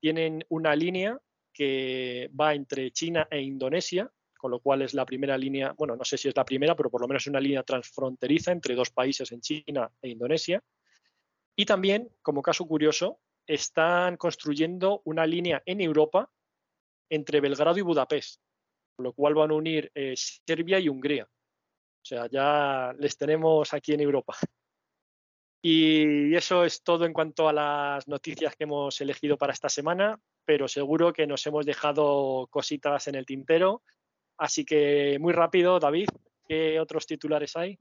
tienen 0.00 0.44
una 0.48 0.74
línea 0.74 1.20
que 1.52 2.30
va 2.38 2.54
entre 2.54 2.90
China 2.92 3.26
e 3.30 3.40
Indonesia, 3.40 4.10
con 4.38 4.50
lo 4.50 4.60
cual 4.60 4.82
es 4.82 4.94
la 4.94 5.04
primera 5.04 5.36
línea, 5.36 5.74
bueno, 5.76 5.96
no 5.96 6.04
sé 6.04 6.16
si 6.16 6.28
es 6.28 6.36
la 6.36 6.44
primera, 6.44 6.74
pero 6.74 6.90
por 6.90 7.02
lo 7.02 7.08
menos 7.08 7.24
es 7.24 7.26
una 7.26 7.40
línea 7.40 7.62
transfronteriza 7.62 8.52
entre 8.52 8.74
dos 8.74 8.90
países 8.90 9.30
en 9.32 9.40
China 9.40 9.90
e 10.00 10.08
Indonesia. 10.08 10.62
Y 11.54 11.66
también, 11.66 12.08
como 12.22 12.40
caso 12.40 12.66
curioso, 12.66 13.20
están 13.50 14.16
construyendo 14.16 15.02
una 15.04 15.26
línea 15.26 15.60
en 15.66 15.80
Europa 15.80 16.30
entre 17.10 17.40
Belgrado 17.40 17.76
y 17.76 17.82
Budapest, 17.82 18.40
con 18.94 19.04
lo 19.04 19.12
cual 19.12 19.34
van 19.34 19.50
a 19.50 19.54
unir 19.54 19.90
eh, 19.92 20.14
Serbia 20.16 20.78
y 20.78 20.88
Hungría. 20.88 21.24
O 21.24 22.04
sea, 22.04 22.28
ya 22.28 22.94
les 22.96 23.16
tenemos 23.16 23.74
aquí 23.74 23.92
en 23.92 24.00
Europa. 24.02 24.36
Y 25.62 26.34
eso 26.34 26.64
es 26.64 26.82
todo 26.82 27.04
en 27.04 27.12
cuanto 27.12 27.48
a 27.48 27.52
las 27.52 28.06
noticias 28.06 28.54
que 28.54 28.64
hemos 28.64 29.00
elegido 29.00 29.36
para 29.36 29.52
esta 29.52 29.68
semana, 29.68 30.18
pero 30.44 30.68
seguro 30.68 31.12
que 31.12 31.26
nos 31.26 31.44
hemos 31.46 31.66
dejado 31.66 32.46
cositas 32.50 33.08
en 33.08 33.16
el 33.16 33.26
tintero. 33.26 33.82
Así 34.38 34.64
que 34.64 35.18
muy 35.20 35.32
rápido, 35.32 35.78
David, 35.78 36.08
¿qué 36.48 36.78
otros 36.80 37.04
titulares 37.04 37.56
hay? 37.56 37.78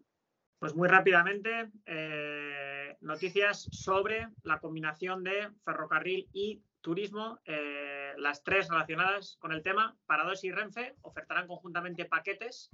Pues 0.59 0.75
muy 0.75 0.89
rápidamente, 0.89 1.69
eh, 1.85 2.78
noticias 3.01 3.67
sobre 3.71 4.27
la 4.43 4.59
combinación 4.59 5.23
de 5.23 5.49
ferrocarril 5.63 6.27
y 6.33 6.61
turismo. 6.81 7.39
Eh, 7.45 8.13
las 8.17 8.43
tres 8.43 8.69
relacionadas 8.69 9.37
con 9.39 9.51
el 9.51 9.63
tema, 9.63 9.97
Parados 10.05 10.43
y 10.43 10.51
Renfe 10.51 10.95
ofertarán 11.01 11.47
conjuntamente 11.47 12.05
paquetes 12.05 12.69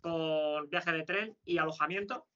con 0.00 0.68
viaje 0.68 0.92
de 0.92 1.04
tren 1.04 1.36
y 1.44 1.58
alojamiento. 1.58 2.26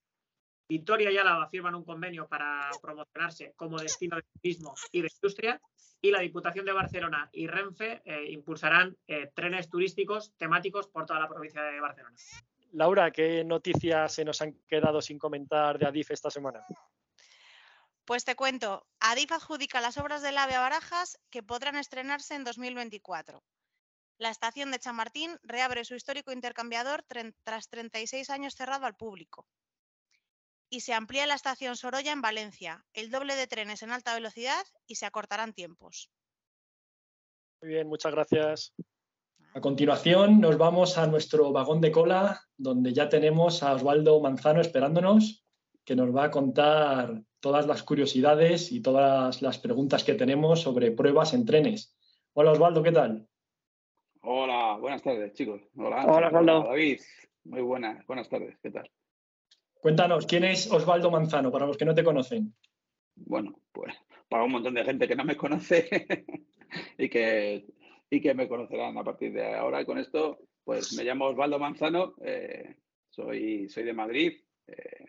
Victoria 0.68 1.10
y 1.10 1.18
Álava 1.18 1.48
firman 1.48 1.74
un 1.74 1.84
convenio 1.84 2.26
para 2.28 2.70
promocionarse 2.82 3.52
como 3.56 3.78
destino 3.78 4.16
de 4.16 4.24
turismo 4.40 4.74
y 4.92 5.02
de 5.02 5.08
industria. 5.14 5.60
Y 6.02 6.10
la 6.10 6.20
Diputación 6.20 6.66
de 6.66 6.72
Barcelona 6.72 7.28
y 7.32 7.46
Renfe 7.46 8.02
eh, 8.04 8.30
impulsarán 8.30 8.96
trenes 9.34 9.68
turísticos 9.68 10.34
temáticos 10.36 10.88
por 10.88 11.06
toda 11.06 11.20
la 11.20 11.28
provincia 11.28 11.62
de 11.62 11.80
Barcelona. 11.80 12.16
Laura, 12.72 13.10
¿qué 13.10 13.42
noticias 13.44 14.12
se 14.12 14.24
nos 14.24 14.42
han 14.42 14.52
quedado 14.68 15.00
sin 15.00 15.18
comentar 15.18 15.78
de 15.78 15.86
Adif 15.86 16.10
esta 16.10 16.30
semana? 16.30 16.64
Pues 18.06 18.24
te 18.24 18.36
cuento, 18.36 18.86
Adif 19.00 19.32
adjudica 19.32 19.80
las 19.80 19.98
obras 19.98 20.22
del 20.22 20.38
AVE 20.38 20.54
a 20.54 20.60
Barajas 20.60 21.18
que 21.28 21.42
podrán 21.42 21.76
estrenarse 21.76 22.36
en 22.36 22.44
2024. 22.44 23.42
La 24.18 24.30
estación 24.30 24.70
de 24.70 24.78
Chamartín 24.78 25.36
reabre 25.42 25.84
su 25.84 25.96
histórico 25.96 26.30
intercambiador 26.30 27.04
tras 27.42 27.68
36 27.68 28.30
años 28.30 28.54
cerrado 28.54 28.86
al 28.86 28.94
público. 28.94 29.48
Y 30.70 30.82
se 30.82 30.94
amplía 30.94 31.26
la 31.26 31.34
estación 31.34 31.76
Sorolla 31.76 32.12
en 32.12 32.22
Valencia, 32.22 32.84
el 32.94 33.10
doble 33.10 33.34
de 33.34 33.48
trenes 33.48 33.82
en 33.82 33.90
alta 33.90 34.14
velocidad 34.14 34.64
y 34.86 34.94
se 34.94 35.06
acortarán 35.06 35.52
tiempos. 35.52 36.08
Muy 37.60 37.70
bien, 37.70 37.88
muchas 37.88 38.12
gracias. 38.12 38.72
A 39.52 39.60
continuación 39.60 40.40
nos 40.40 40.56
vamos 40.58 40.96
a 40.96 41.08
nuestro 41.08 41.50
vagón 41.50 41.80
de 41.80 41.90
cola, 41.90 42.40
donde 42.56 42.92
ya 42.92 43.08
tenemos 43.08 43.64
a 43.64 43.72
Osvaldo 43.72 44.20
Manzano 44.20 44.60
esperándonos, 44.60 45.44
que 45.84 45.96
nos 45.96 46.14
va 46.14 46.24
a 46.24 46.30
contar 46.30 47.22
todas 47.46 47.68
las 47.68 47.84
curiosidades 47.84 48.72
y 48.72 48.80
todas 48.80 49.40
las 49.40 49.58
preguntas 49.60 50.02
que 50.02 50.14
tenemos 50.14 50.62
sobre 50.62 50.90
pruebas 50.90 51.32
en 51.32 51.46
trenes. 51.46 51.96
Hola 52.32 52.50
Osvaldo, 52.50 52.82
¿qué 52.82 52.90
tal? 52.90 53.28
Hola, 54.22 54.76
buenas 54.80 55.00
tardes 55.00 55.32
chicos. 55.32 55.62
Hola, 55.76 56.06
Hola 56.06 56.26
Osvaldo. 56.26 56.64
David, 56.64 57.00
muy 57.44 57.60
buenas, 57.60 58.04
buenas 58.08 58.28
tardes, 58.28 58.58
¿qué 58.60 58.72
tal? 58.72 58.90
Cuéntanos, 59.74 60.26
¿quién 60.26 60.42
es 60.42 60.68
Osvaldo 60.72 61.08
Manzano 61.08 61.52
para 61.52 61.66
los 61.66 61.76
que 61.76 61.84
no 61.84 61.94
te 61.94 62.02
conocen? 62.02 62.52
Bueno, 63.14 63.60
pues 63.70 63.94
para 64.28 64.42
un 64.42 64.50
montón 64.50 64.74
de 64.74 64.84
gente 64.84 65.06
que 65.06 65.14
no 65.14 65.22
me 65.22 65.36
conoce 65.36 65.88
y 66.98 67.08
que 67.08 67.64
y 68.10 68.20
que 68.20 68.34
me 68.34 68.48
conocerán 68.48 68.98
a 68.98 69.04
partir 69.04 69.32
de 69.32 69.54
ahora. 69.54 69.82
Y 69.82 69.86
con 69.86 69.98
esto, 69.98 70.40
pues 70.64 70.94
me 70.94 71.04
llamo 71.04 71.26
Osvaldo 71.26 71.60
Manzano, 71.60 72.16
eh, 72.24 72.74
soy, 73.08 73.68
soy 73.68 73.84
de 73.84 73.92
Madrid, 73.92 74.32
eh, 74.66 75.04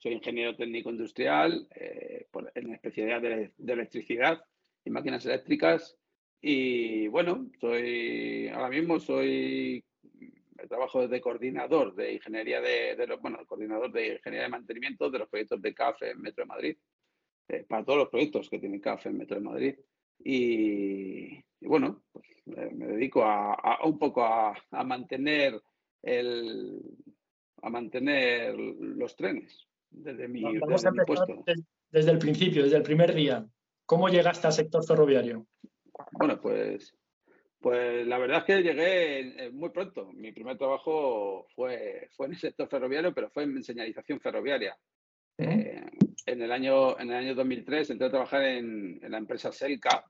soy 0.00 0.12
ingeniero 0.12 0.56
técnico 0.56 0.90
industrial 0.90 1.68
eh, 1.74 2.26
en 2.54 2.72
especialidad 2.72 3.20
de, 3.20 3.52
electricidad 3.58 4.42
y 4.82 4.90
máquinas 4.90 5.26
eléctricas. 5.26 5.96
Y 6.40 7.06
bueno, 7.08 7.50
ahora 7.62 8.70
mismo 8.70 8.98
soy 8.98 9.84
trabajo 10.68 11.06
de 11.06 11.20
coordinador 11.20 11.94
de 11.94 12.14
ingeniería 12.14 12.62
de, 12.62 12.96
de 12.96 13.16
bueno, 13.16 13.44
coordinador 13.46 13.92
de 13.92 14.14
ingeniería 14.14 14.44
de 14.44 14.48
mantenimiento 14.48 15.10
de 15.10 15.18
los 15.18 15.28
proyectos 15.28 15.60
de 15.60 15.74
CAF 15.74 16.02
en 16.02 16.20
Metro 16.20 16.44
de 16.44 16.48
Madrid, 16.48 16.76
para 17.68 17.84
todos 17.84 17.98
los 17.98 18.08
proyectos 18.08 18.48
que 18.48 18.58
tiene 18.58 18.80
CAF 18.80 19.04
en 19.06 19.18
Metro 19.18 19.36
de 19.36 19.42
Madrid. 19.42 19.74
Y, 20.22 21.42
bueno, 21.60 22.04
pues, 22.12 22.26
me 22.46 22.86
dedico 22.86 23.22
a, 23.22 23.80
un 23.84 23.98
poco 23.98 24.24
a, 24.24 24.54
mantener 24.84 25.60
el, 26.02 26.80
a 27.60 27.68
mantener 27.68 28.54
los 28.58 29.14
trenes 29.14 29.69
desde 29.90 30.28
mi, 30.28 30.42
puesto. 31.06 31.44
Desde, 31.90 32.10
el 32.10 32.18
principio, 32.18 32.62
desde 32.62 32.76
el 32.76 32.82
primer 32.82 33.14
día. 33.14 33.46
¿Cómo 33.84 34.08
llegaste 34.08 34.46
al 34.46 34.52
sector 34.52 34.86
ferroviario? 34.86 35.46
Bueno, 36.12 36.40
pues, 36.40 36.94
pues 37.60 38.06
la 38.06 38.18
verdad 38.18 38.38
es 38.38 38.44
que 38.44 38.62
llegué 38.62 39.50
muy 39.52 39.70
pronto. 39.70 40.12
Mi 40.12 40.32
primer 40.32 40.56
trabajo 40.56 41.46
fue, 41.54 42.08
fue 42.16 42.26
en 42.26 42.32
el 42.32 42.38
sector 42.38 42.68
ferroviario, 42.68 43.12
pero 43.12 43.30
fue 43.30 43.42
en 43.44 43.62
señalización 43.62 44.20
ferroviaria. 44.20 44.76
Eh, 45.38 45.82
en, 46.26 46.42
el 46.42 46.52
año, 46.52 46.98
en 47.00 47.10
el 47.10 47.16
año 47.16 47.34
2003 47.34 47.90
entré 47.90 48.06
a 48.06 48.10
trabajar 48.10 48.42
en, 48.44 49.00
la 49.08 49.18
empresa 49.18 49.50
Selca, 49.50 50.04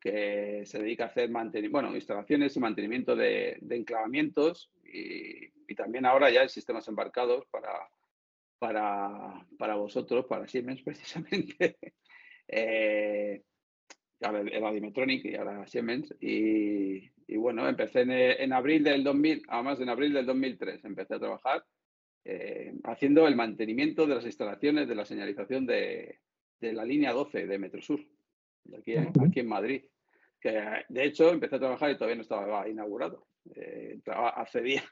que 0.00 0.62
se 0.64 0.78
dedica 0.78 1.04
a 1.04 1.06
hacer 1.08 1.30
bueno, 1.70 1.94
instalaciones 1.94 2.56
y 2.56 2.60
mantenimiento 2.60 3.14
de, 3.14 3.58
enclavamientos 3.70 4.70
y, 4.84 5.52
también 5.74 6.06
ahora 6.06 6.30
ya 6.30 6.42
en 6.42 6.48
sistemas 6.48 6.86
embarcados 6.86 7.46
para, 7.50 7.68
para, 8.64 9.46
para 9.58 9.74
vosotros, 9.74 10.24
para 10.24 10.48
Siemens 10.48 10.82
precisamente. 10.84 11.76
eh, 12.48 13.42
era 14.18 14.72
Dimetronic 14.72 15.26
y 15.26 15.34
ahora 15.34 15.66
Siemens. 15.66 16.14
Y, 16.18 17.36
bueno, 17.36 17.68
empecé 17.68 18.00
en, 18.02 18.12
en, 18.12 18.52
abril 18.54 18.82
del 18.82 19.04
2000, 19.04 19.42
además 19.48 19.80
en 19.80 19.90
abril 19.90 20.14
del 20.14 20.24
2003 20.24 20.82
empecé 20.84 21.14
a 21.14 21.18
trabajar 21.18 21.62
eh, 22.24 22.72
haciendo 22.84 23.28
el 23.28 23.36
mantenimiento 23.36 24.06
de 24.06 24.14
las 24.14 24.24
instalaciones 24.24 24.88
de 24.88 24.94
la 24.94 25.04
señalización 25.04 25.66
de, 25.66 26.20
la 26.60 26.86
línea 26.86 27.12
12 27.12 27.46
de 27.46 27.58
Metrosur, 27.58 28.00
aquí, 28.78 28.94
aquí 28.96 29.40
en 29.40 29.48
Madrid. 29.48 29.84
Que 30.40 30.58
de 30.88 31.04
hecho 31.04 31.30
empecé 31.30 31.56
a 31.56 31.60
trabajar 31.60 31.90
y 31.90 31.96
todavía 31.96 32.16
no 32.16 32.22
estaba 32.22 32.66
inaugurado. 32.66 33.26
Eh, 33.54 34.00
accedía 34.06 34.82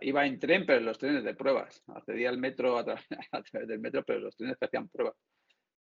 iba 0.00 0.26
en 0.26 0.38
tren, 0.38 0.64
pero 0.66 0.78
en 0.78 0.86
los 0.86 0.98
trenes 0.98 1.24
de 1.24 1.34
pruebas. 1.34 1.82
Accedía 1.88 2.28
al 2.28 2.38
metro 2.38 2.78
a, 2.78 2.84
través 2.84 3.68
del 3.68 3.78
metro, 3.78 4.02
pero 4.04 4.20
los 4.20 4.36
trenes 4.36 4.56
que 4.58 4.66
hacían 4.66 4.88
pruebas. 4.88 5.14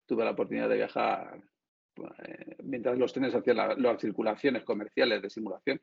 Tuve 0.07 0.25
la 0.25 0.31
oportunidad 0.31 0.69
de 0.69 0.77
viajar 0.77 1.41
eh, 1.97 2.57
mientras 2.63 2.99
los 2.99 3.13
trenes 3.13 3.35
hacían 3.35 3.57
las 3.57 4.01
circulaciones 4.01 4.65
comerciales 4.65 5.23
de 5.23 5.31
simulación. 5.31 5.81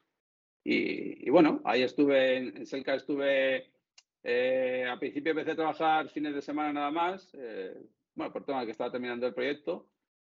Y, 0.68 1.30
bueno, 1.30 1.62
ahí 1.64 1.84
estuve, 1.84 2.38
en 2.38 2.66
Selca 2.66 2.96
estuve 2.96 3.72
eh, 4.24 4.84
al 4.90 4.98
principio 4.98 5.32
empecé 5.32 5.52
a 5.52 5.56
trabajar 5.56 6.10
fines 6.10 6.34
de 6.34 6.42
semana 6.42 6.74
nada 6.74 6.90
más, 6.90 7.30
eh, 7.36 7.78
bueno, 8.16 8.34
por 8.34 8.44
tema 8.44 8.66
que 8.66 8.72
estaba 8.72 8.92
terminando 8.92 9.28
el 9.28 9.36
proyecto, 9.36 9.88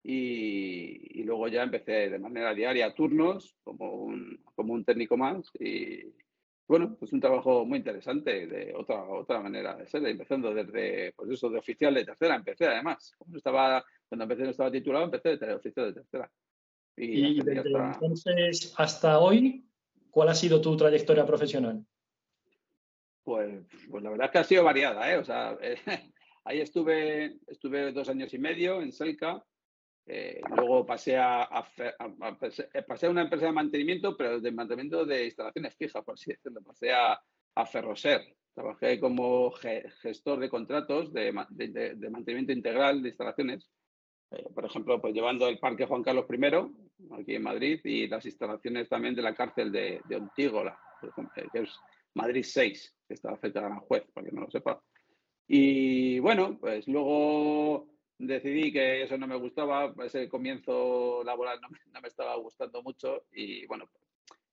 y, 0.03 1.23
luego 1.23 1.49
ya 1.49 1.63
empecé 1.63 2.11
de 2.11 2.19
manera 2.19 2.53
diaria 2.55 2.95
turnos 2.95 3.57
como 3.63 3.95
un, 3.95 4.43
como 4.55 4.75
un 4.75 4.85
técnico 4.85 5.17
más. 5.17 5.51
Y 5.59 6.15
bueno, 6.69 6.95
pues 6.99 7.15
un 7.15 7.21
trabajo 7.21 7.65
muy 7.65 7.79
interesante 7.79 8.47
de 8.47 8.75
otra, 8.77 9.03
otra 9.03 9.41
manera 9.41 9.75
de 9.75 9.87
ser, 9.87 10.07
empezando 10.07 10.53
desde, 10.53 11.13
pues 11.15 11.31
eso, 11.31 11.49
de 11.49 11.59
oficial 11.59 11.95
de 11.95 12.05
tercera, 12.05 12.35
empecé 12.35 12.67
además. 12.67 13.15
Cuando, 13.17 13.39
estaba, 13.39 13.83
cuando 14.07 14.25
empecé 14.25 14.43
no 14.43 14.51
estaba 14.51 14.71
titulado, 14.71 15.07
empecé 15.07 15.39
de 15.39 15.55
oficial 15.55 15.87
de 15.87 15.93
tercera. 15.95 16.31
Y, 16.95 17.43
desde 17.43 17.61
entonces 17.61 18.75
hasta 18.77 19.19
hoy, 19.19 19.65
¿cuál 20.11 20.29
ha 20.29 20.35
sido 20.35 20.61
tu 20.61 20.77
trayectoria 20.77 21.25
profesional? 21.25 21.83
Pues, 23.25 23.65
pues 23.91 24.03
la 24.03 24.11
verdad 24.11 24.27
es 24.27 24.33
que 24.33 24.39
ha 24.39 24.45
sido 24.45 24.65
variada, 24.65 25.11
¿eh? 25.11 25.17
O 25.17 25.25
sea, 25.25 25.57
ahí 26.45 26.61
estuve, 26.61 27.39
estuve 27.47 27.93
dos 27.93 28.11
años 28.11 28.35
y 28.35 28.39
medio 28.39 28.83
en 28.83 28.93
Selca, 28.93 29.43
eh, 30.09 30.41
luego 30.57 30.87
pasé 30.87 31.19
a, 31.19 31.49
pasé 32.87 33.07
a 33.07 33.11
una 33.11 33.23
empresa 33.23 33.47
de 33.47 33.53
mantenimiento, 33.53 34.17
pero 34.17 34.41
de 34.41 34.51
mantenimiento 34.51 35.05
de 35.05 35.27
instalaciones 35.27 35.77
fijas, 35.77 36.03
por 36.03 36.15
así 36.15 36.31
decirlo. 36.31 36.63
Pasé 36.63 36.93
a, 36.93 37.21
a 37.55 37.67
Ferroser, 37.67 38.23
Trabajé 38.59 38.99
como 38.99 39.53
gestor 39.53 40.41
de 40.41 40.51
contratos 40.51 41.13
de, 41.13 41.31
mantenimiento 41.33 42.51
integral 42.51 43.01
de 43.01 43.11
instalaciones. 43.11 43.71
Eh, 44.33 44.49
por 44.53 44.65
ejemplo, 44.65 45.01
pues 45.01 45.15
llevando 45.15 45.47
el 45.47 45.61
Parque 45.61 45.87
Juan 45.87 46.03
Carlos 46.03 46.27
I, 46.29 47.15
aquí 47.15 47.37
en 47.37 47.43
Madrid, 47.45 47.81
y 47.85 48.09
las 48.09 48.27
instalaciones 48.27 48.89
también 48.89 49.15
de 49.15 49.23
la 49.23 49.33
cárcel 49.33 49.71
de, 49.71 50.01
de 50.09 50.17
Ontígola, 50.17 50.77
que 51.01 51.61
es 51.61 51.71
Madrid 52.15 52.43
6, 52.43 52.97
que 53.07 53.15
está 53.15 53.37
cerca 53.37 53.61
de 53.61 53.67
Aranjuez, 53.67 54.11
para 54.13 54.27
que 54.27 54.35
no 54.35 54.41
lo 54.41 54.51
sepa. 54.51 54.83
Y 55.47 56.19
bueno, 56.19 56.59
pues 56.59 56.89
luego 56.89 57.87
decidí 58.19 58.73
que 58.73 59.03
eso 59.03 59.17
no 59.17 59.27
me 59.27 59.37
gustaba, 59.37 59.95
ese 60.05 60.29
comienzo 60.29 61.23
laboral 61.25 61.61
no 61.61 61.69
me, 62.01 62.09
estaba 62.09 62.37
gustando 62.37 62.83
mucho 62.83 63.25
y 63.33 63.65
bueno, 63.67 63.89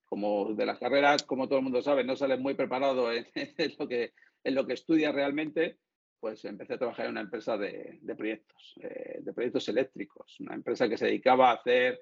como 0.05 0.53
de 0.53 0.65
las 0.65 0.77
carreras, 0.77 1.23
como 1.23 1.47
todo 1.47 1.59
el 1.59 1.63
mundo 1.63 1.81
sabe, 1.81 2.03
no 2.03 2.15
sales 2.15 2.39
muy 2.39 2.53
preparado 2.53 3.11
en, 3.11 3.25
lo, 3.79 3.87
que, 3.87 4.13
en 4.43 4.55
lo 4.55 4.65
que 4.67 4.73
estudias 4.73 5.13
realmente, 5.13 5.79
pues 6.19 6.45
empecé 6.45 6.75
a 6.75 6.77
trabajar 6.77 7.05
en 7.05 7.13
una 7.13 7.21
empresa 7.21 7.57
de, 7.57 7.99
proyectos, 8.15 8.75
eh, 8.81 9.19
de 9.21 9.33
proyectos 9.33 9.67
eléctricos, 9.69 10.39
una 10.39 10.55
empresa 10.55 10.87
que 10.87 10.97
se 10.97 11.05
dedicaba 11.05 11.49
a 11.49 11.55
hacer, 11.55 11.99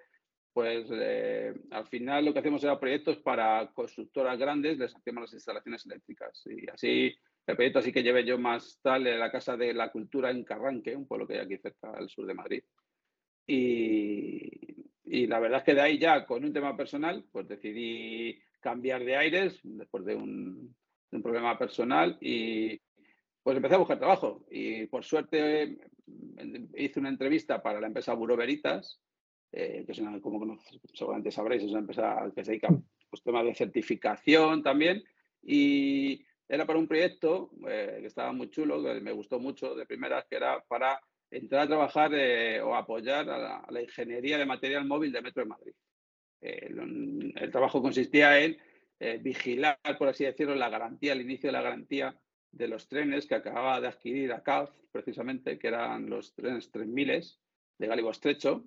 pues 0.51 0.87
eh, 0.91 1.53
al 1.71 1.87
final 1.87 2.25
lo 2.25 2.33
que 2.33 2.39
hacemos 2.39 2.63
era 2.63 2.79
proyectos 2.79 3.17
para 3.17 3.71
constructoras 3.73 4.37
grandes, 4.37 4.77
les 4.77 4.95
hacíamos 4.95 5.23
las 5.23 5.33
instalaciones 5.33 5.85
eléctricas 5.85 6.43
y 6.45 6.69
así 6.69 7.15
el 7.45 7.55
proyecto 7.55 7.79
así 7.79 7.91
que 7.91 8.03
llevé 8.03 8.23
yo 8.23 8.37
más 8.37 8.79
tal 8.81 9.05
en 9.07 9.19
la 9.19 9.31
Casa 9.31 9.57
de 9.57 9.73
la 9.73 9.91
Cultura 9.91 10.31
en 10.31 10.43
Carranque, 10.43 10.95
un 10.95 11.07
pueblo 11.07 11.27
que 11.27 11.33
hay 11.33 11.39
aquí 11.39 11.57
cerca 11.57 11.91
al 11.91 12.09
sur 12.09 12.25
de 12.25 12.33
Madrid. 12.33 12.63
Y, 13.45 14.49
y, 15.03 15.27
la 15.27 15.39
verdad 15.39 15.59
es 15.59 15.65
que 15.65 15.73
de 15.73 15.81
ahí 15.81 15.97
ya, 15.97 16.25
con 16.25 16.45
un 16.45 16.53
tema 16.53 16.77
personal, 16.77 17.25
pues 17.31 17.47
decidí 17.47 18.39
cambiar 18.63 19.03
de 19.03 19.17
aires 19.17 19.59
después 19.61 20.05
de 20.05 20.15
un, 20.15 20.75
problema 21.21 21.59
personal 21.59 22.17
y 22.21 22.81
pues 23.43 23.55
empecé 23.55 23.75
a 23.75 23.79
buscar 23.79 23.99
trabajo. 23.99 24.47
Y 24.49 24.87
por 24.87 25.03
suerte 25.03 25.77
hice 26.75 26.99
una 26.99 27.09
entrevista 27.09 27.61
para 27.61 27.79
la 27.79 27.85
empresa 27.85 28.15
Buró 28.15 28.35
Veritas, 28.35 28.99
eh, 29.51 29.83
que 29.85 29.91
es 29.91 29.99
una, 29.99 30.19
como 30.19 30.57
seguramente 30.91 31.29
sabréis, 31.29 31.61
es 31.61 31.69
una 31.69 31.81
empresa 31.81 32.31
que 32.33 32.43
se 32.43 32.51
dedica 32.51 32.69
a 32.69 32.81
pues, 33.11 33.21
temas 33.21 33.45
de 33.45 33.53
certificación 33.53 34.63
también. 34.63 35.03
Y 35.43 36.25
era 36.53 36.67
para 36.67 36.77
un 36.77 36.87
proyecto 36.87 37.49
eh, 37.67 37.97
que 38.01 38.07
estaba 38.07 38.31
muy 38.31 38.51
chulo, 38.51 38.83
que 38.83 39.01
me 39.01 39.11
gustó 39.11 39.39
mucho 39.39 39.73
de 39.73 39.87
primeras, 39.87 40.25
que 40.29 40.35
era 40.35 40.63
para 40.67 41.01
entrar 41.31 41.63
a 41.63 41.67
trabajar 41.67 42.13
eh, 42.13 42.61
o 42.61 42.75
apoyar 42.75 43.27
a 43.27 43.65
la, 43.67 43.81
ingeniería 43.81 44.37
de 44.37 44.45
material 44.45 44.85
móvil 44.85 45.11
de 45.11 45.21
Metro 45.23 45.41
de 45.41 45.49
Madrid. 45.49 45.73
Eh, 46.41 46.69
el, 47.35 47.51
trabajo 47.51 47.81
consistía 47.81 48.39
en 48.39 48.57
vigilar, 49.21 49.79
por 49.97 50.09
así 50.09 50.25
decirlo, 50.25 50.53
la 50.53 50.69
garantía, 50.69 51.13
el 51.13 51.21
inicio 51.21 51.47
de 51.47 51.53
la 51.53 51.61
garantía 51.63 52.15
de 52.51 52.67
los 52.67 52.87
trenes 52.87 53.25
que 53.25 53.35
acababa 53.35 53.81
de 53.81 53.87
adquirir 53.87 54.31
a 54.31 54.43
CAF, 54.43 54.69
precisamente, 54.91 55.57
que 55.57 55.67
eran 55.67 56.07
los 56.07 56.35
trenes 56.35 56.71
3000 56.71 57.23
de 57.79 57.87
Gálibo 57.87 58.11
Estrecho, 58.11 58.63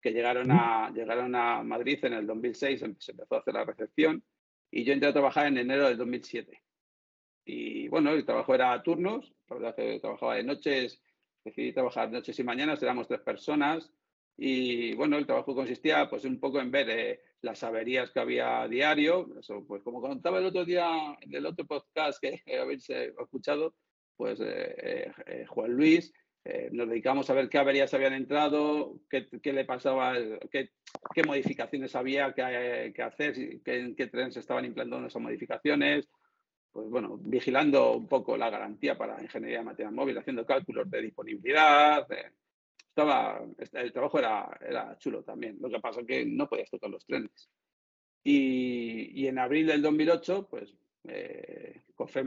que 0.00 0.12
llegaron 0.12 0.52
a, 0.52 0.90
llegaron 0.94 1.34
a 1.34 1.64
Madrid 1.64 1.98
en 2.04 2.12
el 2.12 2.26
2006, 2.26 2.80
se 3.00 3.10
empezó 3.10 3.34
a 3.34 3.38
hacer 3.40 3.52
la 3.52 3.64
recepción, 3.64 4.22
y 4.70 4.84
yo 4.84 4.92
entré 4.92 5.08
a 5.08 5.12
trabajar 5.12 5.48
en 5.48 5.58
enero 5.58 5.88
del 5.88 5.98
2007. 5.98 6.62
Y 7.48 7.86
bueno, 7.86 8.10
el 8.10 8.26
trabajo 8.26 8.54
era 8.54 8.72
a 8.72 8.82
turnos, 8.82 9.32
la 9.48 9.56
verdad 9.56 9.76
que 9.76 10.00
trabajaba 10.00 10.34
de 10.34 10.42
noches, 10.42 11.00
decidí 11.44 11.72
trabajar 11.72 12.10
noches 12.10 12.36
y 12.40 12.42
mañanas, 12.42 12.82
éramos 12.82 13.06
tres 13.06 13.20
personas. 13.20 13.90
Y 14.36 14.94
bueno, 14.94 15.16
el 15.16 15.26
trabajo 15.26 15.54
consistía 15.54 16.10
pues 16.10 16.24
un 16.24 16.40
poco 16.40 16.60
en 16.60 16.72
ver 16.72 16.90
eh, 16.90 17.20
las 17.42 17.62
averías 17.62 18.10
que 18.10 18.18
había 18.18 18.62
a 18.62 18.68
diario. 18.68 19.28
Pues 19.66 19.82
como 19.84 20.00
contaba 20.00 20.40
el 20.40 20.46
otro 20.46 20.64
día 20.64 21.16
en 21.20 21.34
el 21.34 21.46
otro 21.46 21.64
podcast 21.64 22.20
que 22.20 22.42
habéis 22.60 22.90
escuchado, 22.90 23.76
pues 24.16 24.40
eh, 24.40 25.12
eh, 25.26 25.46
Juan 25.46 25.72
Luis, 25.72 26.12
nos 26.70 26.88
dedicamos 26.88 27.28
a 27.28 27.34
ver 27.34 27.48
qué 27.48 27.58
averías 27.58 27.92
habían 27.92 28.12
entrado, 28.12 29.00
qué, 29.10 29.26
qué 29.42 29.52
le 29.52 29.64
pasaba, 29.64 30.14
qué, 30.48 30.70
qué 31.12 31.22
modificaciones 31.24 31.96
había 31.96 32.32
que, 32.34 32.92
que 32.94 33.02
hacer, 33.02 33.34
qué, 33.64 33.80
en 33.80 33.96
qué 33.96 34.06
trenes 34.06 34.36
estaban 34.36 34.64
implantando 34.64 35.08
esas 35.08 35.20
modificaciones, 35.20 36.08
pues 36.76 36.90
bueno, 36.90 37.16
vigilando 37.18 37.96
un 37.96 38.06
poco 38.06 38.36
la 38.36 38.50
garantía 38.50 38.98
para 38.98 39.22
ingeniería 39.22 39.60
de 39.60 39.64
material 39.64 39.94
móvil, 39.94 40.18
haciendo 40.18 40.44
cálculos 40.44 40.90
de 40.90 41.00
disponibilidad. 41.00 42.06
estaba, 42.86 43.40
el 43.72 43.92
trabajo 43.94 44.18
era, 44.18 44.58
era 44.60 44.98
chulo 44.98 45.22
también. 45.24 45.56
Lo 45.58 45.70
que 45.70 45.80
pasa 45.80 46.02
es 46.02 46.06
que 46.06 46.26
no 46.26 46.46
podías 46.46 46.68
tocar 46.68 46.90
los 46.90 47.06
trenes. 47.06 47.48
Y, 48.22 49.26
en 49.26 49.38
abril 49.38 49.68
del 49.68 49.80
2008, 49.80 50.48
pues 50.50 50.76
eh, 51.04 51.80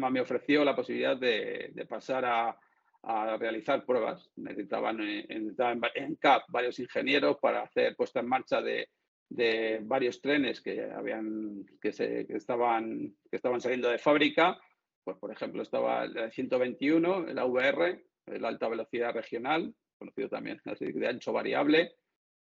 me 0.09 0.21
ofreció 0.21 0.65
la 0.65 0.75
posibilidad 0.75 1.15
de, 1.15 1.85
pasar 1.87 2.25
a, 2.25 3.37
realizar 3.37 3.85
pruebas. 3.85 4.31
Necesitaban, 4.37 4.99
eh, 5.01 5.27
en, 5.29 5.55
en, 5.93 6.15
CAP 6.15 6.45
varios 6.47 6.79
ingenieros 6.79 7.37
para 7.39 7.61
hacer 7.61 7.95
puesta 7.95 8.19
en 8.19 8.27
marcha 8.27 8.63
de, 8.63 8.89
de 9.29 9.79
varios 9.83 10.21
trenes 10.21 10.59
que, 10.61 10.91
habían, 10.91 11.65
que, 11.79 11.93
se, 11.93 12.21
estaban, 12.35 13.15
que 13.29 13.35
estaban 13.35 13.61
saliendo 13.61 13.89
de 13.89 13.99
fábrica. 13.99 14.59
Pues, 15.03 15.17
por 15.17 15.31
ejemplo, 15.31 15.61
estaba 15.61 16.03
el 16.03 16.31
121, 16.31 17.27
el 17.29 17.39
AVR, 17.39 18.03
la 18.25 18.47
alta 18.47 18.67
velocidad 18.67 19.13
regional, 19.13 19.73
conocido 19.97 20.29
también 20.29 20.61
así, 20.65 20.91
de 20.91 21.07
ancho 21.07 21.31
variable, 21.31 21.93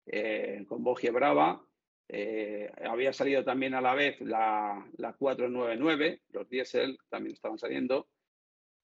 eh, 0.05 0.65
con 0.67 0.83
Bogie 0.83 1.11
Brava. 1.11 1.63
Eh, 2.07 2.71
había 2.85 3.13
salido 3.13 3.43
también 3.43 3.75
a 3.75 3.81
la 3.81 3.93
vez 3.93 4.19
la, 4.21 4.83
la 4.97 5.13
499, 5.13 6.21
los 6.29 6.49
diésel 6.49 6.97
también 7.09 7.33
estaban 7.33 7.59
saliendo. 7.59 8.07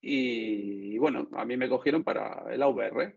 Y, 0.00 0.94
y, 0.94 0.98
bueno, 0.98 1.28
a 1.32 1.44
mí 1.44 1.56
me 1.56 1.68
cogieron 1.68 2.04
para 2.04 2.44
el 2.52 2.62
AVR, 2.62 3.16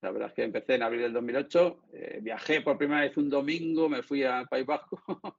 la 0.00 0.10
verdad 0.10 0.28
es 0.28 0.34
que 0.34 0.44
empecé 0.44 0.74
en 0.74 0.82
abril 0.82 1.02
del 1.02 1.12
2008, 1.12 1.82
eh, 1.92 2.18
viajé 2.22 2.60
por 2.60 2.78
primera 2.78 3.02
vez 3.02 3.16
un 3.16 3.28
domingo, 3.28 3.88
me 3.88 4.02
fui 4.02 4.22
al 4.22 4.48
País 4.48 4.66
Vasco, 4.66 5.02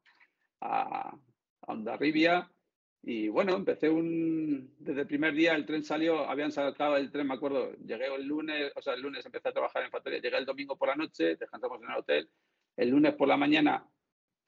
a, 0.61 1.09
a 1.09 1.71
Ondarribia, 1.71 2.49
y 3.01 3.29
bueno, 3.29 3.55
empecé 3.55 3.89
un... 3.89 4.75
Desde 4.77 5.01
el 5.01 5.07
primer 5.07 5.33
día 5.33 5.55
el 5.55 5.65
tren 5.65 5.83
salió, 5.83 6.29
habían 6.29 6.51
sacado 6.51 6.97
el 6.97 7.11
tren, 7.11 7.27
me 7.27 7.35
acuerdo, 7.35 7.73
llegué 7.77 8.13
el 8.13 8.25
lunes, 8.27 8.71
o 8.75 8.81
sea, 8.81 8.93
el 8.93 9.01
lunes 9.01 9.25
empecé 9.25 9.49
a 9.49 9.53
trabajar 9.53 9.83
en 9.83 9.91
factoría, 9.91 10.19
llegué 10.19 10.37
el 10.37 10.45
domingo 10.45 10.77
por 10.77 10.89
la 10.89 10.95
noche, 10.95 11.37
descansamos 11.37 11.81
en 11.81 11.91
el 11.91 11.97
hotel, 11.97 12.29
el 12.75 12.89
lunes 12.89 13.13
por 13.13 13.27
la 13.27 13.37
mañana 13.37 13.85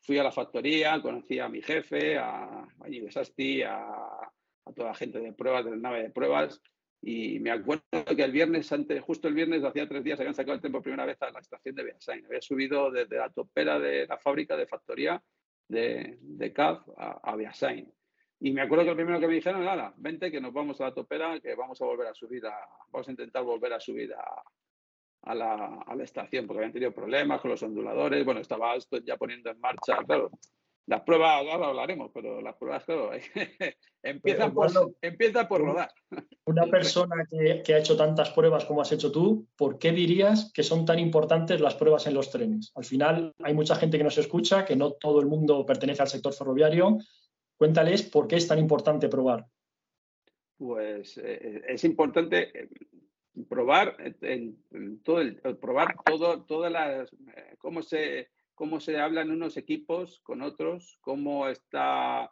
fui 0.02 0.18
a 0.18 0.24
la 0.24 0.32
factoría, 0.32 1.02
conocí 1.02 1.40
a 1.40 1.48
mi 1.48 1.62
jefe, 1.62 2.18
a, 2.18 2.64
a 2.64 3.12
Sasti, 3.12 3.62
a, 3.62 3.78
a 3.84 4.74
toda 4.76 4.90
la 4.90 4.96
gente 4.96 5.20
de 5.20 5.32
pruebas, 5.32 5.64
de 5.64 5.72
la 5.72 5.78
nave 5.78 6.04
de 6.04 6.10
pruebas, 6.10 6.62
y 7.02 7.40
me 7.40 7.52
acuerdo 7.52 7.84
que 8.16 8.24
el 8.24 8.32
viernes, 8.32 8.72
antes, 8.72 9.02
justo 9.02 9.28
el 9.28 9.34
viernes, 9.34 9.64
hacía 9.64 9.88
tres 9.88 10.04
días, 10.04 10.20
habían 10.20 10.36
sacado 10.36 10.54
el 10.54 10.62
tren 10.62 10.72
por 10.72 10.84
primera 10.84 11.06
vez 11.06 11.22
a 11.22 11.32
la 11.32 11.40
estación 11.40 11.74
de 11.76 11.84
Beasain. 11.84 12.26
Había 12.26 12.42
subido 12.42 12.92
desde 12.92 13.18
la 13.18 13.30
topera 13.30 13.80
de 13.80 14.06
la 14.06 14.18
fábrica 14.18 14.56
de 14.56 14.68
factoría 14.68 15.22
de, 15.68 16.18
de 16.22 16.54
CAF 16.54 16.88
a, 16.98 17.20
a 17.24 17.36
Beasain. 17.36 17.92
Y 18.40 18.52
me 18.52 18.62
acuerdo 18.62 18.84
que 18.84 18.90
lo 18.92 18.96
primero 18.96 19.20
que 19.20 19.28
me 19.28 19.36
dijeron, 19.36 19.64
nada, 19.64 19.94
vente 19.98 20.32
que 20.32 20.42
nos 20.42 20.54
vamos 20.54 20.80
a 20.82 20.86
la 20.86 20.94
topera, 20.94 21.40
que 21.40 21.56
vamos 21.56 21.82
a 21.82 21.86
volver 21.86 22.08
a 22.08 22.14
subir, 22.14 22.46
a, 22.46 22.56
vamos 22.92 23.08
a 23.08 23.12
intentar 23.12 23.44
volver 23.44 23.74
a 23.74 23.80
subir 23.80 24.14
a, 24.14 24.44
a, 25.24 25.36
la, 25.36 25.84
a 25.86 25.96
la 25.96 26.04
estación, 26.04 26.48
porque 26.48 26.60
habían 26.60 26.74
tenido 26.74 26.92
problemas 26.92 27.40
con 27.42 27.52
los 27.52 27.62
onduladores. 27.64 28.26
Bueno, 28.26 28.42
estaba 28.42 28.76
esto 28.76 28.98
ya 28.98 29.18
poniendo 29.18 29.50
en 29.52 29.60
marcha, 29.60 29.98
claro, 30.06 30.32
las 30.92 31.04
pruebas, 31.04 31.48
ahora 31.48 31.68
hablaremos, 31.68 32.12
pero 32.14 32.42
las 32.42 32.58
pruebas, 32.58 32.84
claro, 32.84 33.12
empiezan, 34.04 34.54
por, 34.54 34.70
empieza 35.02 35.48
por 35.48 35.62
rodar. 35.62 35.90
Una 36.44 36.66
persona 36.66 37.16
que, 37.30 37.74
ha 37.74 37.78
hecho 37.78 37.96
tantas 37.96 38.32
pruebas 38.32 38.66
como 38.66 38.82
has 38.82 38.92
hecho 38.92 39.10
tú, 39.10 39.48
¿por 39.56 39.80
qué 39.80 39.94
dirías 39.94 40.52
que 40.54 40.64
son 40.64 40.86
tan 40.86 41.00
importantes 41.00 41.62
las 41.62 41.76
pruebas 41.76 42.08
en 42.08 42.14
los 42.14 42.30
trenes? 42.30 42.74
Al 42.76 42.84
final 42.84 43.34
hay 43.42 43.54
mucha 43.54 43.76
gente 43.76 43.98
que 43.98 44.04
nos 44.04 44.18
escucha, 44.18 44.66
que 44.66 44.76
no 44.76 44.92
todo 44.92 45.22
el 45.22 45.28
mundo 45.28 45.66
pertenece 45.66 46.02
al 46.02 46.10
sector 46.10 46.34
ferroviario. 46.34 46.98
Cuéntales 47.56 48.04
por 48.04 48.28
qué 48.28 48.36
es 48.36 48.48
tan 48.50 48.60
importante 48.60 49.08
probar. 49.08 49.46
Pues 50.58 51.18
eh, 51.24 51.62
es 51.70 51.86
importante 51.86 52.64
eh, 52.64 52.70
probar 53.48 53.96
en, 54.20 54.58
todo 55.04 55.22
el, 55.22 55.38
probar 55.38 55.96
todo, 56.04 56.44
todas 56.44 56.70
las 56.70 57.14
eh, 57.14 57.56
cómo 57.60 57.82
se 57.82 58.28
cómo 58.62 58.80
se 58.80 59.00
hablan 59.00 59.32
unos 59.32 59.58
equipos 59.58 60.20
con 60.20 60.44
otros, 60.44 61.00
cómo 61.02 61.48
está, 61.48 62.30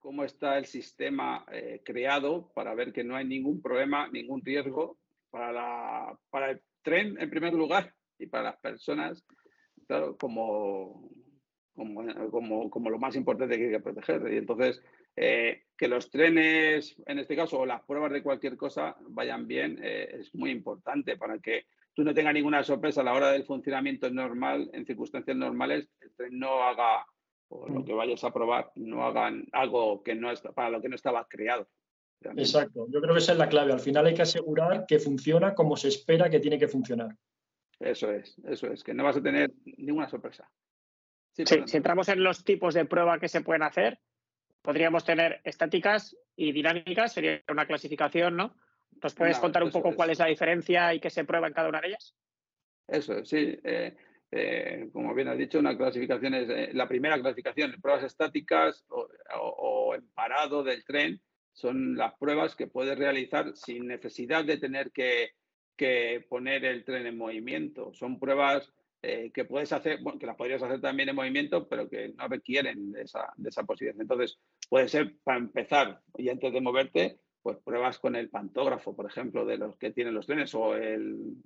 cómo 0.00 0.24
está 0.24 0.58
el 0.58 0.64
sistema 0.64 1.46
eh, 1.52 1.80
creado 1.84 2.50
para 2.54 2.74
ver 2.74 2.92
que 2.92 3.04
no 3.04 3.14
hay 3.14 3.24
ningún 3.24 3.62
problema, 3.62 4.08
ningún 4.08 4.44
riesgo 4.44 4.98
para, 5.30 5.52
la, 5.52 6.18
para 6.28 6.50
el 6.50 6.60
tren 6.82 7.16
en 7.20 7.30
primer 7.30 7.54
lugar 7.54 7.94
y 8.18 8.26
para 8.26 8.42
las 8.42 8.56
personas, 8.56 9.24
claro, 9.86 10.18
como, 10.18 11.08
como, 11.76 12.68
como, 12.68 12.90
lo 12.90 12.98
más 12.98 13.14
importante 13.14 13.56
que 13.56 13.66
hay 13.66 13.70
que 13.70 13.78
proteger. 13.78 14.22
Y 14.32 14.38
entonces, 14.38 14.82
eh, 15.14 15.66
que 15.78 15.86
los 15.86 16.10
trenes, 16.10 17.00
en 17.06 17.20
este 17.20 17.36
caso, 17.36 17.60
o 17.60 17.64
las 17.64 17.82
pruebas 17.82 18.10
de 18.10 18.24
cualquier 18.24 18.56
cosa 18.56 18.96
vayan 19.02 19.46
bien, 19.46 19.78
eh, 19.80 20.16
es 20.18 20.34
muy 20.34 20.50
importante 20.50 21.16
para 21.16 21.38
que 21.38 21.66
tú 21.94 22.04
no 22.04 22.14
tengas 22.14 22.34
ninguna 22.34 22.62
sorpresa 22.62 23.00
a 23.00 23.04
la 23.04 23.12
hora 23.12 23.32
del 23.32 23.44
funcionamiento 23.44 24.10
normal, 24.10 24.70
en 24.72 24.86
circunstancias 24.86 25.36
normales, 25.36 25.88
el 26.00 26.12
tren 26.14 26.38
no 26.38 26.62
haga, 26.62 27.06
o 27.48 27.68
lo 27.68 27.80
mm. 27.80 27.84
que 27.84 27.92
vayas 27.92 28.24
a 28.24 28.32
probar, 28.32 28.70
no 28.76 29.04
hagan 29.04 29.46
algo 29.52 30.02
que 30.02 30.14
no 30.14 30.30
está, 30.30 30.52
para 30.52 30.70
lo 30.70 30.80
que 30.80 30.88
no 30.88 30.96
estaba 30.96 31.26
creado. 31.28 31.68
Exacto, 32.36 32.86
yo 32.90 33.00
creo 33.00 33.14
que 33.14 33.20
esa 33.20 33.32
es 33.32 33.38
la 33.38 33.48
clave. 33.48 33.72
Al 33.72 33.80
final 33.80 34.06
hay 34.06 34.14
que 34.14 34.22
asegurar 34.22 34.84
que 34.86 34.98
funciona 34.98 35.54
como 35.54 35.76
se 35.76 35.88
espera 35.88 36.28
que 36.28 36.40
tiene 36.40 36.58
que 36.58 36.68
funcionar. 36.68 37.16
Eso 37.78 38.10
es, 38.12 38.36
eso 38.44 38.66
es, 38.66 38.84
que 38.84 38.92
no 38.92 39.04
vas 39.04 39.16
a 39.16 39.22
tener 39.22 39.50
ninguna 39.64 40.08
sorpresa. 40.08 40.50
Sí, 41.32 41.44
si 41.46 41.76
entramos 41.76 42.08
en 42.10 42.22
los 42.22 42.44
tipos 42.44 42.74
de 42.74 42.84
prueba 42.84 43.18
que 43.18 43.28
se 43.28 43.40
pueden 43.40 43.62
hacer, 43.62 44.00
podríamos 44.60 45.04
tener 45.04 45.40
estáticas 45.44 46.14
y 46.36 46.52
dinámicas, 46.52 47.14
sería 47.14 47.42
una 47.48 47.66
clasificación, 47.66 48.36
¿no? 48.36 48.54
¿Nos 49.02 49.14
puedes 49.14 49.38
contar 49.38 49.62
un 49.62 49.70
poco 49.70 49.94
cuál 49.94 50.10
es 50.10 50.18
la 50.18 50.26
diferencia 50.26 50.92
y 50.94 51.00
qué 51.00 51.10
se 51.10 51.24
prueba 51.24 51.46
en 51.46 51.54
cada 51.54 51.68
una 51.68 51.80
de 51.80 51.88
ellas? 51.88 52.14
Eso, 52.86 53.24
sí. 53.24 53.58
Eh, 53.64 53.96
eh, 54.32 54.88
como 54.92 55.14
bien 55.14 55.28
has 55.28 55.38
dicho, 55.38 55.58
una 55.58 55.76
clasificación 55.76 56.34
es 56.34 56.50
eh, 56.50 56.70
la 56.72 56.88
primera 56.88 57.18
clasificación, 57.18 57.74
pruebas 57.80 58.04
estáticas 58.04 58.84
o, 58.88 59.94
en 59.94 60.08
parado 60.10 60.62
del 60.62 60.84
tren, 60.84 61.20
son 61.52 61.96
las 61.96 62.14
pruebas 62.14 62.54
que 62.54 62.66
puedes 62.66 62.98
realizar 62.98 63.56
sin 63.56 63.86
necesidad 63.86 64.44
de 64.44 64.58
tener 64.58 64.92
que, 64.92 65.30
poner 66.28 66.64
el 66.64 66.84
tren 66.84 67.06
en 67.06 67.16
movimiento. 67.16 67.92
Son 67.94 68.18
pruebas 68.20 68.70
que 69.00 69.46
puedes 69.46 69.72
hacer, 69.72 70.00
bueno, 70.02 70.18
que 70.18 70.26
las 70.26 70.36
podrías 70.36 70.62
hacer 70.62 70.78
también 70.80 71.08
en 71.08 71.16
movimiento, 71.16 71.66
pero 71.66 71.88
que 71.88 72.10
no 72.10 72.28
requieren 72.28 72.92
de 72.92 73.02
esa, 73.02 73.32
de 73.36 73.48
esa 73.48 73.64
posición. 73.64 73.96
Entonces, 73.98 74.38
puede 74.68 74.88
ser 74.88 75.16
para 75.24 75.38
empezar 75.38 76.02
y 76.18 76.28
antes 76.28 76.52
de 76.52 76.60
moverte, 76.60 77.18
pues 77.42 77.58
pruebas 77.58 77.98
con 77.98 78.16
el 78.16 78.28
pantógrafo, 78.28 78.94
por 78.94 79.06
ejemplo, 79.06 79.44
de 79.44 79.56
los 79.56 79.76
que 79.76 79.90
tienen 79.90 80.14
los 80.14 80.26
trenes 80.26 80.54
o 80.54 80.74
el, 80.74 81.36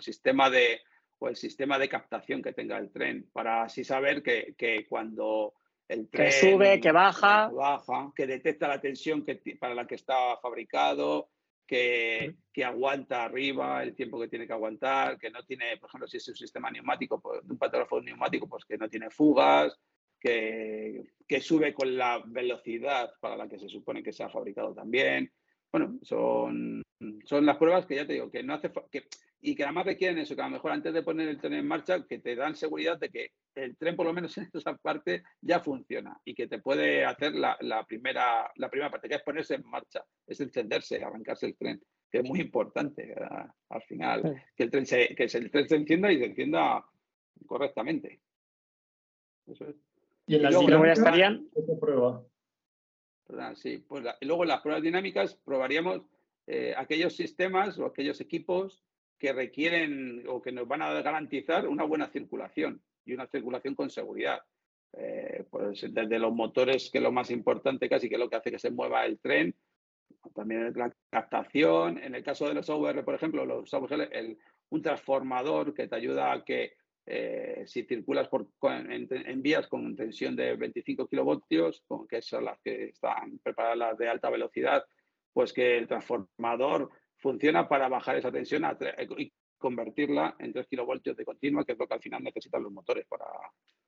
sistema 0.00 0.50
de 0.50 0.80
o 1.18 1.28
el 1.28 1.36
sistema 1.36 1.78
de 1.78 1.88
captación 1.88 2.42
que 2.42 2.52
tenga 2.52 2.78
el 2.78 2.90
tren 2.90 3.28
para 3.32 3.62
así 3.62 3.84
saber 3.84 4.22
que, 4.22 4.86
cuando 4.88 5.54
el 5.88 6.08
tren 6.08 6.26
que 6.26 6.32
sube, 6.32 6.80
que 6.80 6.92
baja, 6.92 7.48
baja, 7.48 8.12
que 8.14 8.26
detecta 8.26 8.68
la 8.68 8.80
tensión 8.80 9.24
que, 9.24 9.36
para 9.58 9.74
la 9.74 9.86
que 9.86 9.94
está 9.96 10.36
fabricado, 10.40 11.30
que, 11.66 12.36
que, 12.52 12.64
aguanta 12.64 13.24
arriba 13.24 13.82
el 13.82 13.94
tiempo 13.94 14.20
que 14.20 14.28
tiene 14.28 14.46
que 14.46 14.52
aguantar, 14.52 15.18
que 15.18 15.30
no 15.30 15.42
tiene, 15.44 15.76
por 15.78 15.88
ejemplo, 15.88 16.06
si 16.06 16.18
es 16.18 16.28
un 16.28 16.36
sistema 16.36 16.70
neumático, 16.70 17.20
pues, 17.20 17.42
un 17.48 17.56
pantógrafo 17.56 18.00
neumático, 18.00 18.46
pues 18.46 18.64
que 18.64 18.76
no 18.76 18.88
tiene 18.88 19.08
fugas, 19.08 19.78
que, 20.24 21.40
sube 21.40 21.74
con 21.74 21.96
la 21.96 22.22
velocidad 22.26 23.12
para 23.20 23.36
la 23.36 23.48
que 23.48 23.58
se 23.58 23.68
supone 23.68 24.02
que 24.02 24.12
se 24.12 24.22
ha 24.22 24.30
fabricado 24.30 24.74
también. 24.74 25.30
Bueno, 25.70 25.98
son, 26.02 26.82
son 27.24 27.44
las 27.44 27.56
pruebas 27.56 27.86
que 27.86 27.96
ya 27.96 28.06
te 28.06 28.14
digo, 28.14 28.30
que 28.30 28.42
no 28.42 28.54
hace 28.54 28.70
que, 28.90 29.04
y 29.40 29.54
que 29.54 29.64
además 29.64 29.86
requieren 29.86 30.18
eso, 30.18 30.34
que 30.34 30.42
a 30.42 30.46
lo 30.46 30.52
mejor 30.52 30.70
antes 30.70 30.94
de 30.94 31.02
poner 31.02 31.28
el 31.28 31.40
tren 31.40 31.54
en 31.54 31.66
marcha, 31.66 32.06
que 32.06 32.20
te 32.20 32.36
dan 32.36 32.54
seguridad 32.54 32.98
de 32.98 33.10
que 33.10 33.32
el 33.54 33.76
tren, 33.76 33.96
por 33.96 34.06
lo 34.06 34.12
menos 34.12 34.36
en 34.38 34.48
esa 34.52 34.76
parte, 34.76 35.24
ya 35.42 35.60
funciona 35.60 36.18
y 36.24 36.34
que 36.34 36.46
te 36.46 36.60
puede 36.60 37.04
hacer 37.04 37.34
la, 37.34 37.58
primera, 37.86 38.50
la 38.54 38.70
primera 38.70 38.90
parte, 38.90 39.08
que 39.08 39.16
es 39.16 39.22
ponerse 39.22 39.56
en 39.56 39.66
marcha, 39.66 40.04
es 40.26 40.40
encenderse, 40.40 41.02
arrancarse 41.02 41.46
el 41.46 41.56
tren, 41.56 41.82
que 42.10 42.18
es 42.18 42.24
muy 42.24 42.40
importante 42.40 43.14
al 43.68 43.82
final, 43.82 44.42
que 44.56 44.62
el 44.62 44.70
tren 44.70 44.86
se, 44.86 45.14
que 45.14 45.24
el 45.24 45.50
tren 45.50 45.68
se 45.68 45.76
encienda 45.76 46.12
y 46.12 46.18
se 46.18 46.26
encienda 46.26 46.84
correctamente. 47.46 48.20
Eso 49.46 49.68
es. 49.68 49.93
Y 50.26 50.36
en 50.36 50.42
las 50.42 50.58
dinámicas, 50.58 50.98
estarían... 50.98 51.48
prueba? 51.80 52.24
Sí, 53.54 53.78
pues 53.86 54.04
luego 54.20 54.44
en 54.44 54.48
las 54.48 54.60
pruebas 54.60 54.82
dinámicas 54.82 55.34
probaríamos 55.44 56.02
eh, 56.46 56.74
aquellos 56.76 57.16
sistemas 57.16 57.78
o 57.78 57.86
aquellos 57.86 58.20
equipos 58.20 58.82
que 59.18 59.32
requieren 59.32 60.24
o 60.28 60.42
que 60.42 60.52
nos 60.52 60.68
van 60.68 60.82
a 60.82 60.92
garantizar 61.02 61.66
una 61.66 61.84
buena 61.84 62.08
circulación 62.08 62.82
y 63.04 63.14
una 63.14 63.26
circulación 63.26 63.74
con 63.74 63.90
seguridad. 63.90 64.42
Eh, 64.96 65.44
pues 65.50 65.86
desde 65.92 66.18
los 66.18 66.32
motores, 66.32 66.90
que 66.90 66.98
es 66.98 67.04
lo 67.04 67.10
más 67.10 67.30
importante 67.30 67.88
casi, 67.88 68.08
que 68.08 68.14
es 68.14 68.20
lo 68.20 68.28
que 68.28 68.36
hace 68.36 68.50
que 68.50 68.58
se 68.58 68.70
mueva 68.70 69.04
el 69.04 69.18
tren, 69.18 69.54
también 70.34 70.72
la 70.76 70.94
captación, 71.10 71.98
en 71.98 72.14
el 72.14 72.22
caso 72.22 72.46
de 72.46 72.54
los 72.54 72.68
OVR, 72.70 73.04
por 73.04 73.14
ejemplo, 73.14 73.44
los 73.44 73.72
el, 74.12 74.38
un 74.70 74.82
transformador 74.82 75.74
que 75.74 75.88
te 75.88 75.96
ayuda 75.96 76.32
a 76.32 76.44
que 76.44 76.74
eh, 77.06 77.64
si 77.66 77.84
circulas 77.84 78.28
por, 78.28 78.48
en, 78.62 79.42
vías 79.42 79.66
con 79.68 79.94
tensión 79.94 80.34
de 80.34 80.56
25 80.56 81.06
kilovoltios, 81.06 81.84
que 82.08 82.22
son 82.22 82.44
las 82.46 82.58
que 82.60 82.86
están 82.86 83.38
preparadas 83.40 83.98
de 83.98 84.08
alta 84.08 84.30
velocidad, 84.30 84.84
pues 85.32 85.52
que 85.52 85.76
el 85.76 85.86
transformador 85.86 86.90
funciona 87.16 87.68
para 87.68 87.88
bajar 87.88 88.16
esa 88.16 88.32
tensión 88.32 88.64
y 89.18 89.32
convertirla 89.58 90.36
en 90.38 90.52
3 90.52 90.66
kilovoltios 90.66 91.16
de 91.16 91.24
continua, 91.24 91.64
que 91.64 91.72
es 91.72 91.78
lo 91.78 91.86
que 91.86 91.94
al 91.94 92.00
final 92.00 92.22
necesitan 92.22 92.62
los 92.62 92.72
motores 92.72 93.06
para... 93.06 93.26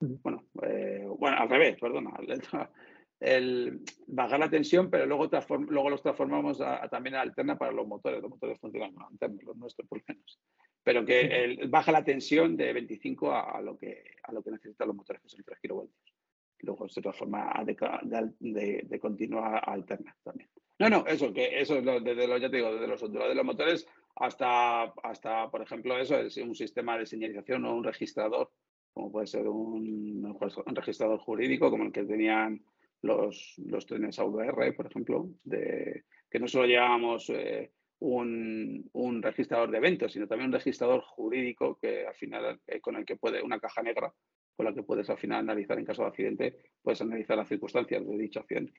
Bueno, 0.00 0.44
eh, 0.62 1.04
bueno 1.18 1.36
al 1.38 1.48
revés, 1.48 1.76
perdona. 1.80 2.12
El, 3.18 3.80
bajar 4.06 4.38
la 4.38 4.50
tensión, 4.50 4.90
pero 4.90 5.06
luego, 5.06 5.28
luego 5.68 5.90
los 5.90 6.02
transformamos 6.02 6.58
también 6.90 7.14
a 7.14 7.22
alterna 7.22 7.56
para 7.56 7.72
los 7.72 7.86
motores. 7.86 8.20
Los 8.20 8.30
motores 8.30 8.58
funcionan 8.60 8.92
con 8.92 9.04
alterna, 9.04 9.38
los 9.42 9.56
nuestros 9.56 9.88
por 9.88 9.98
lo 9.98 10.04
menos 10.08 10.38
pero 10.86 11.04
que 11.04 11.66
baja 11.68 11.90
la 11.90 12.04
tensión 12.04 12.56
de 12.56 12.72
25 12.72 13.32
a, 13.32 13.60
lo 13.60 13.76
que, 13.76 14.04
a 14.22 14.32
lo 14.32 14.40
que 14.40 14.52
necesitan 14.52 14.86
los 14.86 14.96
motores, 14.96 15.20
que 15.20 15.28
son 15.28 15.42
3 15.44 15.58
kilovoltios. 15.58 16.14
Luego 16.60 16.88
se 16.88 17.02
transforma 17.02 17.52
de, 17.64 18.84
de, 18.84 19.00
continua 19.00 19.58
a 19.58 19.72
alterna 19.72 20.16
también. 20.22 20.48
No, 20.78 20.88
no, 20.88 21.04
eso, 21.08 21.32
que 21.32 21.60
eso 21.60 21.78
es 21.78 21.84
lo, 21.84 21.98
desde 21.98 22.28
los, 22.28 22.40
ya 22.40 22.48
te 22.48 22.58
digo, 22.58 22.72
desde 22.72 22.86
los 22.86 23.00
de 23.12 23.34
los 23.34 23.44
motores 23.44 23.84
hasta, 24.14 24.84
hasta, 25.02 25.50
por 25.50 25.60
ejemplo, 25.60 25.98
eso 25.98 26.20
es 26.20 26.36
un 26.36 26.54
sistema 26.54 26.96
de 26.96 27.06
señalización 27.06 27.64
o 27.64 27.74
un 27.74 27.82
registrador, 27.82 28.52
como 28.94 29.10
puede 29.10 29.26
ser 29.26 29.48
un, 29.48 30.24
un 30.24 30.76
registrador 30.76 31.18
jurídico, 31.18 31.68
como 31.68 31.82
el 31.82 31.90
que 31.92 32.04
tenían 32.04 32.64
los, 33.02 33.54
los 33.58 33.86
trenes 33.86 34.18
AVR, 34.18 34.74
por 34.74 34.86
ejemplo, 34.86 35.28
de, 35.44 36.04
que 36.30 36.38
no 36.38 36.48
solo 36.48 36.66
llevábamos 36.66 37.30
eh, 37.30 37.70
un, 38.00 39.20
registrador 39.22 39.70
de 39.70 39.78
eventos, 39.78 40.12
sino 40.12 40.26
también 40.26 40.48
un 40.48 40.54
registrador 40.54 41.00
jurídico 41.00 41.78
que 41.78 42.06
al 42.06 42.14
final 42.14 42.60
eh, 42.66 42.80
con 42.80 42.96
el 42.96 43.04
que 43.04 43.16
puede, 43.16 43.42
una 43.42 43.60
caja 43.60 43.82
negra 43.82 44.12
con 44.56 44.66
la 44.66 44.74
que 44.74 44.82
puedes 44.82 45.08
al 45.10 45.18
final 45.18 45.40
analizar 45.40 45.78
en 45.78 45.84
caso 45.84 46.02
de 46.02 46.08
accidente, 46.08 46.56
puedes 46.82 47.00
analizar 47.02 47.36
las 47.36 47.48
circunstancias 47.48 48.06
de 48.06 48.16
dicho 48.16 48.40
accidente. 48.40 48.72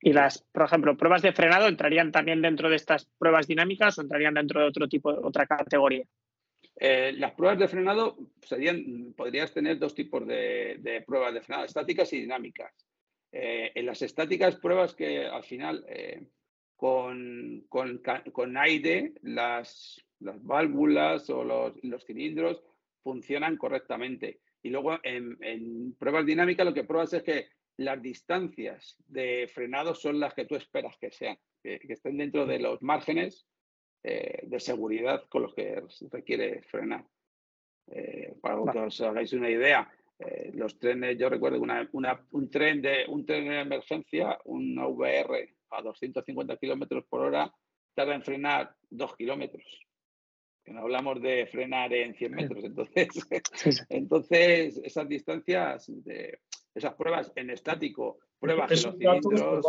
¿Y 0.00 0.12
las, 0.12 0.42
por 0.52 0.64
ejemplo, 0.64 0.98
pruebas 0.98 1.22
de 1.22 1.32
frenado 1.32 1.66
entrarían 1.66 2.12
también 2.12 2.42
dentro 2.42 2.68
de 2.68 2.76
estas 2.76 3.06
pruebas 3.18 3.46
dinámicas 3.46 3.96
o 3.96 4.02
entrarían 4.02 4.34
dentro 4.34 4.60
de 4.60 4.66
otro 4.66 4.86
tipo, 4.86 5.08
otra 5.08 5.46
categoría? 5.46 6.04
Eh, 6.86 7.14
las 7.16 7.32
pruebas 7.32 7.58
de 7.58 7.68
frenado 7.68 8.18
serían, 8.42 9.14
podrías 9.16 9.54
tener 9.54 9.78
dos 9.78 9.94
tipos 9.94 10.26
de, 10.26 11.02
pruebas 11.06 11.32
de 11.32 11.40
frenado, 11.40 11.64
estáticas 11.64 12.12
y 12.12 12.20
dinámicas. 12.20 12.74
Eh, 13.32 13.72
en 13.74 13.86
las 13.86 14.02
estáticas, 14.02 14.56
pruebas 14.56 14.94
que 14.94 15.24
al 15.24 15.42
final 15.44 15.82
con, 16.76 17.64
con, 17.70 18.02
con 18.32 18.56
aire 18.58 19.14
las, 19.22 20.04
las, 20.20 20.44
válvulas 20.44 21.30
o 21.30 21.42
los, 21.42 21.72
los, 21.82 22.04
cilindros 22.04 22.62
funcionan 23.02 23.56
correctamente. 23.56 24.40
Y 24.62 24.68
luego 24.68 24.98
en, 25.02 25.94
pruebas 25.98 26.26
dinámicas 26.26 26.66
lo 26.66 26.74
que 26.74 26.84
pruebas 26.84 27.14
es 27.14 27.22
que 27.22 27.48
las 27.78 28.00
distancias 28.02 28.96
de 29.08 29.48
frenado 29.52 29.94
son 29.94 30.20
las 30.20 30.34
que 30.34 30.44
tú 30.44 30.56
esperas 30.56 30.96
que 30.98 31.10
sean, 31.10 31.38
que, 31.62 31.80
estén 31.88 32.18
dentro 32.18 32.44
de 32.44 32.58
los 32.58 32.82
márgenes 32.82 33.46
eh, 34.06 34.40
de 34.42 34.60
seguridad 34.60 35.24
con 35.30 35.42
los 35.42 35.54
que 35.54 35.82
requiere 36.10 36.60
frenar. 36.62 37.06
Eh, 37.86 38.34
para 38.38 38.60
que 38.70 38.78
os 38.78 39.00
hagáis 39.00 39.32
una 39.32 39.48
idea, 39.48 39.90
eh, 40.18 40.50
los 40.52 40.78
trenes, 40.78 41.16
yo 41.16 41.30
recuerdo 41.30 41.58
una, 41.58 41.88
un 42.30 42.50
tren 42.50 42.82
de 42.82 43.06
un 43.08 43.24
tren 43.24 43.48
de 43.48 43.60
emergencia, 43.60 44.38
un 44.44 44.78
VR 44.78 45.54
a 45.70 45.80
250 45.80 46.56
kilómetros 46.58 47.04
por 47.06 47.22
hora 47.22 47.50
tarda 47.94 48.14
en 48.14 48.22
frenar 48.22 48.76
2 48.90 49.16
kilómetros. 49.16 49.64
Que 50.62 50.72
no 50.72 50.80
hablamos 50.80 51.22
de 51.22 51.46
frenar 51.46 51.92
en 51.94 52.14
100 52.14 52.32
metros. 52.32 52.64
Entonces, 52.64 53.08
entonces 53.88 54.80
esas 54.84 55.08
distancias, 55.08 55.86
de, 56.04 56.40
esas 56.74 56.92
pruebas 56.94 57.32
en 57.36 57.48
estático, 57.48 58.18
pruebas 58.38 58.70
en 58.70 58.82
los 58.82 58.98
cilindros. 58.98 59.66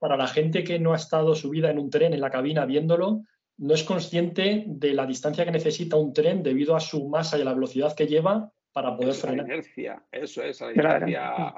Para 0.00 0.16
la 0.16 0.26
gente 0.26 0.64
que 0.64 0.80
no 0.80 0.92
ha 0.92 0.96
estado 0.96 1.36
subida 1.36 1.70
en 1.70 1.78
un 1.78 1.90
tren 1.90 2.12
en 2.12 2.20
la 2.20 2.30
cabina 2.30 2.66
viéndolo, 2.66 3.22
no 3.58 3.74
es 3.74 3.82
consciente 3.82 4.64
de 4.66 4.94
la 4.94 5.04
distancia 5.04 5.44
que 5.44 5.50
necesita 5.50 5.96
un 5.96 6.12
tren 6.12 6.42
debido 6.42 6.76
a 6.76 6.80
su 6.80 7.08
masa 7.08 7.38
y 7.38 7.42
a 7.42 7.44
la 7.44 7.54
velocidad 7.54 7.94
que 7.94 8.06
lleva 8.06 8.52
para 8.72 8.96
poder 8.96 9.14
frenar. 9.14 9.46
La 9.46 9.54
inercia, 9.54 10.06
eso 10.12 10.42
es, 10.42 10.60
la 10.60 10.72
inercia. 10.72 11.54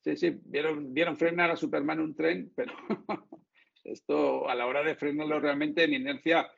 Sí, 0.00 0.16
sí, 0.16 0.38
vieron, 0.44 0.92
vieron 0.92 1.16
frenar 1.16 1.50
a 1.50 1.56
Superman 1.56 2.00
un 2.00 2.14
tren, 2.14 2.52
pero 2.56 2.72
esto 3.84 4.48
a 4.48 4.54
la 4.54 4.66
hora 4.66 4.82
de 4.82 4.96
frenarlo 4.96 5.40
realmente 5.40 5.84
en 5.84 5.94
inercia, 5.94 6.48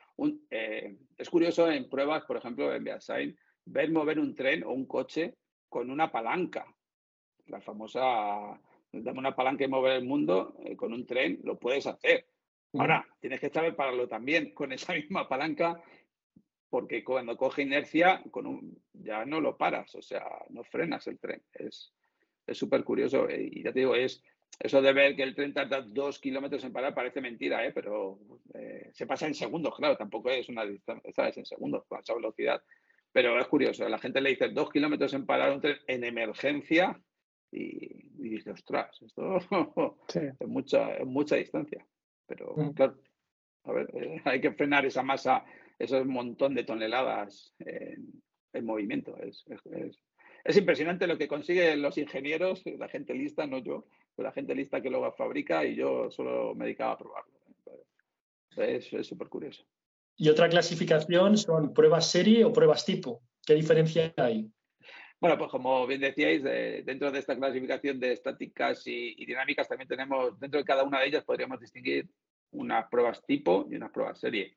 eh, 0.49 0.97
es 1.17 1.29
curioso 1.29 1.69
en 1.69 1.89
pruebas, 1.89 2.23
por 2.25 2.37
ejemplo, 2.37 2.73
en 2.73 2.83
Beasain, 2.83 3.37
ver 3.65 3.91
mover 3.91 4.19
un 4.19 4.35
tren 4.35 4.63
o 4.63 4.71
un 4.71 4.85
coche 4.85 5.35
con 5.69 5.89
una 5.89 6.11
palanca. 6.11 6.65
La 7.47 7.61
famosa, 7.61 8.59
dame 8.91 9.19
una 9.19 9.35
palanca 9.35 9.65
y 9.65 9.67
mover 9.67 9.97
el 9.97 10.05
mundo, 10.05 10.55
eh, 10.63 10.75
con 10.75 10.93
un 10.93 11.05
tren 11.05 11.39
lo 11.43 11.57
puedes 11.57 11.87
hacer. 11.87 12.25
Ahora, 12.73 13.07
tienes 13.19 13.39
que 13.39 13.49
saber 13.49 13.75
pararlo 13.75 14.07
también 14.07 14.53
con 14.53 14.71
esa 14.71 14.93
misma 14.93 15.27
palanca, 15.27 15.81
porque 16.69 17.03
cuando 17.03 17.37
coge 17.37 17.61
inercia, 17.61 18.21
con 18.29 18.45
un, 18.45 18.83
ya 18.93 19.25
no 19.25 19.39
lo 19.39 19.57
paras, 19.57 19.95
o 19.95 20.01
sea, 20.01 20.25
no 20.49 20.63
frenas 20.63 21.07
el 21.07 21.19
tren. 21.19 21.41
Es, 21.53 21.93
es 22.45 22.57
súper 22.57 22.83
curioso 22.83 23.29
eh, 23.29 23.49
y 23.51 23.63
ya 23.63 23.71
te 23.71 23.79
digo, 23.79 23.95
es, 23.95 24.23
eso 24.59 24.81
de 24.81 24.93
ver 24.93 25.15
que 25.15 25.23
el 25.23 25.35
tren 25.35 25.53
tarda 25.53 25.81
dos 25.81 26.19
kilómetros 26.19 26.63
en 26.63 26.73
parar 26.73 26.95
parece 26.95 27.21
mentira, 27.21 27.65
¿eh? 27.65 27.71
pero 27.73 28.19
eh, 28.53 28.89
se 28.93 29.05
pasa 29.05 29.27
en 29.27 29.35
segundos, 29.35 29.75
claro, 29.75 29.95
tampoco 29.95 30.29
es 30.29 30.49
una 30.49 30.65
distancia, 30.65 31.11
¿sabes? 31.13 31.37
En 31.37 31.45
segundos, 31.45 31.85
con 31.87 31.99
esa 31.99 32.15
velocidad. 32.15 32.61
Pero 33.11 33.39
es 33.39 33.47
curioso, 33.47 33.85
a 33.85 33.89
la 33.89 33.99
gente 33.99 34.19
le 34.19 34.31
dice 34.31 34.49
dos 34.49 34.69
kilómetros 34.69 35.13
en 35.13 35.25
parar 35.25 35.51
un 35.51 35.61
tren 35.61 35.77
en 35.87 36.03
emergencia 36.03 36.99
y, 37.51 38.09
dice, 38.29 38.51
ostras, 38.51 38.99
esto 39.01 39.37
es, 40.13 40.47
mucha, 40.47 40.89
mucha 41.05 41.35
distancia. 41.35 41.85
Pero 42.27 42.53
mm. 42.55 42.71
claro, 42.71 42.97
a 43.63 43.71
ver, 43.71 43.89
eh, 43.93 44.21
hay 44.25 44.41
que 44.41 44.51
frenar 44.51 44.85
esa 44.85 45.03
masa, 45.03 45.45
ese 45.79 46.03
montón 46.03 46.53
de 46.55 46.63
toneladas 46.63 47.53
en, 47.59 48.21
movimiento. 48.63 49.15
Es, 49.17 49.45
es, 50.45 50.57
impresionante 50.57 51.05
lo 51.05 51.17
que 51.17 51.27
consiguen 51.27 51.81
los 51.81 51.97
ingenieros, 51.99 52.63
la 52.65 52.87
gente 52.87 53.13
lista, 53.13 53.45
no 53.45 53.59
yo, 53.59 53.85
pero 54.15 54.29
la 54.29 54.33
gente 54.33 54.55
lista 54.55 54.81
que 54.81 54.89
luego 54.89 55.11
fabrica 55.11 55.63
y 55.63 55.75
yo 55.75 56.09
solo 56.09 56.55
me 56.55 56.65
dedicaba 56.65 56.93
a 56.93 56.97
probarlo. 56.97 57.37
Es 58.55 58.89
súper 59.07 59.29
curioso. 59.29 59.63
Y 60.15 60.29
otra 60.29 60.49
clasificación 60.49 61.37
son 61.37 61.73
pruebas 61.73 62.09
serie 62.09 62.43
o 62.43 62.51
pruebas 62.51 62.83
tipo. 62.83 63.21
¿Qué 63.45 63.53
diferencia 63.53 64.11
hay? 64.17 64.49
Bueno, 65.19 65.35
pues 65.37 65.49
como 65.49 65.87
bien 65.87 66.01
decíais, 66.01 66.43
dentro 66.43 67.11
de 67.11 67.19
esta 67.19 67.35
clasificación 67.35 67.99
de 67.99 68.11
estáticas 68.11 68.85
y, 68.85 69.25
dinámicas 69.25 69.67
también 69.67 69.87
tenemos, 69.87 70.39
dentro 70.39 70.59
de 70.59 70.65
cada 70.65 70.83
una 70.83 70.99
de 70.99 71.07
ellas 71.07 71.23
podríamos 71.23 71.59
distinguir 71.59 72.07
unas 72.51 72.87
pruebas 72.87 73.25
tipo 73.25 73.67
y 73.69 73.75
unas 73.75 73.91
pruebas 73.91 74.19
serie. 74.19 74.55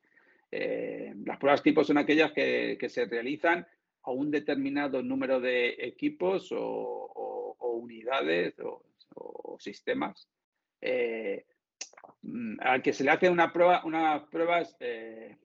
Eh, 0.51 1.15
las 1.25 1.39
pruebas 1.39 1.63
tipo 1.63 1.83
son 1.83 1.97
aquellas 1.97 2.31
que, 2.31 2.77
se 2.87 3.05
realizan 3.05 3.65
a 4.03 4.11
un 4.11 4.29
determinado 4.29 5.01
número 5.01 5.39
de 5.39 5.77
equipos 5.79 6.49
o, 6.51 7.57
unidades 7.59 8.53
o, 8.59 9.57
sistemas 9.59 10.27
eh, 10.79 11.45
al 12.59 12.81
que 12.81 12.93
se 12.93 13.03
le 13.03 13.11
hace 13.11 13.29
una 13.29 13.51
prueba, 13.51 13.83
unas 13.83 14.23
pruebas 14.23 14.75
eh, 14.79 15.37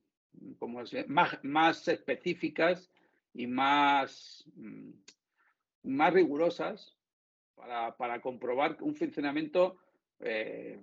como 0.59 0.83
más 1.42 1.88
específicas 1.88 2.90
y 3.37 3.46
más, 3.46 4.44
mm, 4.55 4.90
más 5.85 6.12
rigurosas 6.12 6.96
para, 7.55 8.20
comprobar 8.20 8.77
un 8.81 8.94
funcionamiento, 8.94 9.79
eh, 10.20 10.81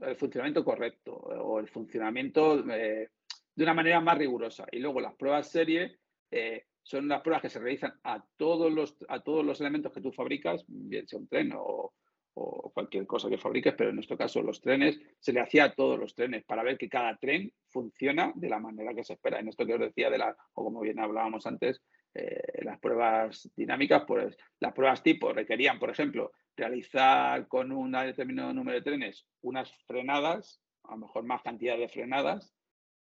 el 0.00 0.16
funcionamiento 0.16 0.64
correcto 0.64 1.12
o 1.14 1.60
el 1.60 1.68
funcionamiento 1.68 2.58
eh, 2.70 3.10
de 3.54 3.64
una 3.64 3.74
manera 3.74 4.00
más 4.00 4.18
rigurosa. 4.18 4.66
Y 4.72 4.78
luego 4.78 5.00
las 5.00 5.14
pruebas 5.14 5.50
serie 5.50 5.98
eh, 6.30 6.64
son 6.82 7.08
las 7.08 7.22
pruebas 7.22 7.42
que 7.42 7.50
se 7.50 7.58
realizan 7.58 7.94
a 8.04 8.24
todos 8.36 8.72
los, 8.72 8.96
a 9.08 9.20
todos 9.20 9.44
los 9.44 9.60
elementos 9.60 9.92
que 9.92 10.00
tú 10.00 10.12
fabricas, 10.12 10.64
bien 10.68 11.06
sea 11.06 11.18
un 11.18 11.28
tren 11.28 11.52
o, 11.54 11.92
o 12.38 12.70
cualquier 12.70 13.06
cosa 13.06 13.30
que 13.30 13.38
fabriques, 13.38 13.74
pero 13.74 13.90
en 13.90 13.96
nuestro 13.96 14.16
caso 14.16 14.42
los 14.42 14.60
trenes, 14.60 15.00
se 15.18 15.32
le 15.32 15.40
hacía 15.40 15.64
a 15.64 15.74
todos 15.74 15.98
los 15.98 16.14
trenes 16.14 16.44
para 16.44 16.62
ver 16.62 16.76
que 16.76 16.88
cada 16.88 17.16
tren 17.16 17.50
funciona 17.68 18.30
de 18.34 18.50
la 18.50 18.60
manera 18.60 18.94
que 18.94 19.04
se 19.04 19.14
espera. 19.14 19.40
En 19.40 19.48
esto 19.48 19.64
que 19.64 19.72
os 19.72 19.80
decía 19.80 20.10
de 20.10 20.18
la, 20.18 20.36
o 20.52 20.64
como 20.64 20.80
bien 20.80 20.98
hablábamos 20.98 21.46
antes, 21.46 21.80
eh, 22.18 22.64
las 22.64 22.78
pruebas 22.78 23.50
dinámicas, 23.54 24.04
pues 24.06 24.36
las 24.58 24.72
pruebas 24.72 25.02
tipo 25.02 25.34
requerían, 25.34 25.78
por 25.78 25.90
ejemplo, 25.90 26.32
realizar 26.56 27.46
con 27.46 27.70
un 27.70 27.92
determinado 27.92 28.54
número 28.54 28.78
de 28.78 28.82
trenes 28.82 29.26
unas 29.42 29.70
frenadas, 29.86 30.62
a 30.84 30.92
lo 30.92 30.98
mejor 30.98 31.24
más 31.24 31.42
cantidad 31.42 31.76
de 31.76 31.90
frenadas. 31.90 32.54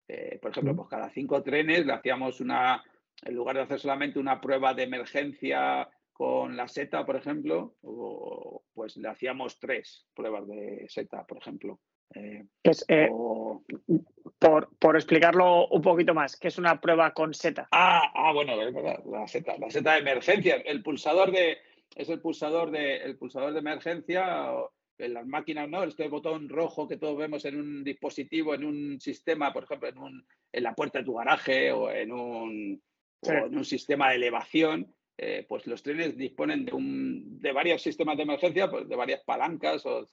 Eh, 0.07 0.39
por 0.41 0.53
ejemplo, 0.53 0.77
pues 0.77 0.89
cada 0.89 1.11
cinco 1.11 1.43
trenes 1.43 1.85
le 1.85 1.93
hacíamos 1.93 2.41
una, 2.41 2.85
en 3.23 3.35
lugar 3.35 3.57
de 3.57 3.63
hacer 3.63 3.81
solamente 3.81 4.21
una 4.21 4.41
prueba 4.41 4.73
de 4.73 4.85
emergencia 4.85 5.89
con 6.13 6.57
la 6.57 6.69
seta, 6.69 7.05
por 7.05 7.17
ejemplo, 7.17 7.75
pues 8.73 8.97
le 8.97 9.09
hacíamos 9.09 9.59
tres 9.59 10.07
pruebas 10.15 10.47
de 10.47 10.87
seta, 10.89 11.25
por 11.25 11.39
ejemplo. 11.39 11.81
Eh, 12.15 12.45
eh, 12.89 13.11
por, 14.39 14.97
explicarlo 14.97 15.69
un 15.69 15.83
poquito 15.83 16.15
más, 16.15 16.37
¿qué 16.37 16.49
es 16.49 16.59
una 16.59 16.81
prueba 16.81 17.13
con 17.13 17.33
seta? 17.33 17.69
Ah, 17.71 18.11
ah, 18.15 18.33
bueno, 18.33 18.61
es 18.61 18.75
verdad, 18.75 19.03
la 19.05 19.27
seta, 19.29 19.57
la 19.59 19.71
seta 19.71 19.95
de 19.95 20.01
emergencia, 20.01 20.57
el 20.57 20.83
pulsador 20.83 21.31
de, 21.31 21.59
es 21.95 22.09
el 22.09 22.21
pulsador 22.21 22.71
de, 22.71 22.97
el 22.97 23.17
pulsador 23.17 23.53
de 23.53 23.61
emergencia 23.61 24.51
en 24.99 25.15
las 25.15 25.27
máquinas, 25.27 25.69
¿no? 25.69 25.85
Este 25.85 26.09
botón 26.09 26.49
rojo 26.49 26.89
que 26.89 26.97
todos 26.97 27.17
vemos 27.17 27.45
en 27.45 27.59
un 27.59 27.85
dispositivo, 27.85 28.55
en 28.55 28.65
un 28.65 29.01
sistema, 29.01 29.53
por 29.53 29.65
ejemplo, 29.65 29.89
en, 29.89 29.99
un, 29.99 30.27
en 30.53 30.63
la 30.63 30.75
puerta 30.75 30.99
de 30.99 31.05
tu 31.05 31.15
garaje 31.15 31.73
o 31.73 31.91
en 31.91 32.13
un, 32.13 32.83
en 33.23 33.57
un 33.57 33.65
sistema 33.65 34.11
de 34.11 34.17
elevación, 34.17 34.95
eh, 35.19 35.45
pues 35.49 35.67
los 35.67 35.83
trenes 35.83 36.17
disponen 36.17 36.65
de, 36.65 36.73
un, 36.73 37.41
de 37.41 37.53
varios 37.53 37.83
sistemas 37.83 38.17
de 38.17 38.25
emergencia, 38.25 38.71
pues 38.71 38.89
de 38.89 38.97
varias 38.97 39.23
palancas, 39.23 39.85
o, 39.87 40.09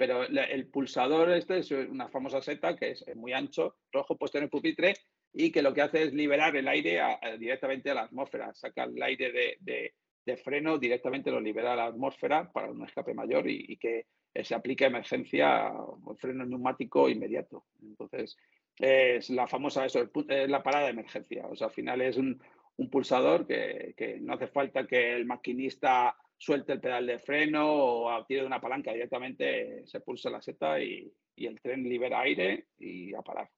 pero 0.00 0.22
el 0.22 0.66
pulsador 0.68 1.30
este 1.32 1.58
es 1.58 1.70
una 1.72 2.08
famosa 2.08 2.40
seta 2.40 2.74
que 2.74 2.92
es 2.92 3.04
muy 3.16 3.34
ancho, 3.34 3.76
rojo 3.92 4.16
puesto 4.16 4.38
en 4.38 4.44
el 4.44 4.48
pupitre 4.50 4.94
y 5.30 5.52
que 5.52 5.60
lo 5.60 5.74
que 5.74 5.82
hace 5.82 6.04
es 6.04 6.14
liberar 6.14 6.56
el 6.56 6.68
aire 6.68 7.02
directamente 7.38 7.90
a 7.90 7.94
la 7.94 8.02
atmósfera, 8.04 8.54
saca 8.54 8.84
el 8.84 9.02
aire 9.02 9.30
de, 9.30 9.92
de, 10.24 10.36
freno 10.38 10.78
directamente 10.78 11.30
lo 11.30 11.38
libera 11.38 11.74
a 11.74 11.76
la 11.76 11.84
atmósfera 11.84 12.50
para 12.50 12.70
un 12.70 12.82
escape 12.82 13.12
mayor 13.12 13.46
y, 13.46 13.76
que 13.76 14.06
se 14.42 14.54
aplique 14.54 14.86
emergencia 14.86 15.70
o 15.70 16.16
freno 16.16 16.46
neumático 16.46 17.06
inmediato. 17.10 17.66
Entonces, 17.82 18.38
es 18.78 19.28
la 19.28 19.46
famosa, 19.48 19.84
eso, 19.84 20.08
es 20.28 20.48
la 20.48 20.62
parada 20.62 20.84
de 20.84 20.92
emergencia. 20.92 21.46
O 21.46 21.54
sea, 21.56 21.66
al 21.66 21.74
final 21.74 22.00
es 22.00 22.16
un, 22.16 22.40
un 22.78 22.88
pulsador 22.88 23.46
que, 23.46 24.18
no 24.22 24.32
hace 24.32 24.46
falta 24.46 24.86
que 24.86 25.14
el 25.14 25.26
maquinista 25.26 26.16
suelte 26.40 26.72
el 26.72 26.80
pedal 26.80 27.06
de 27.06 27.18
freno 27.18 27.66
o 27.70 28.24
tire 28.24 28.40
de 28.40 28.46
una 28.46 28.60
palanca, 28.60 28.92
directamente 28.92 29.86
se 29.86 30.00
pulsa 30.00 30.30
la 30.30 30.40
seta 30.40 30.80
y, 30.80 31.12
el 31.36 31.60
tren 31.60 31.84
libera 31.84 32.20
aire 32.20 32.66
y 32.78 33.14
a 33.14 33.22
parar. 33.22 33.48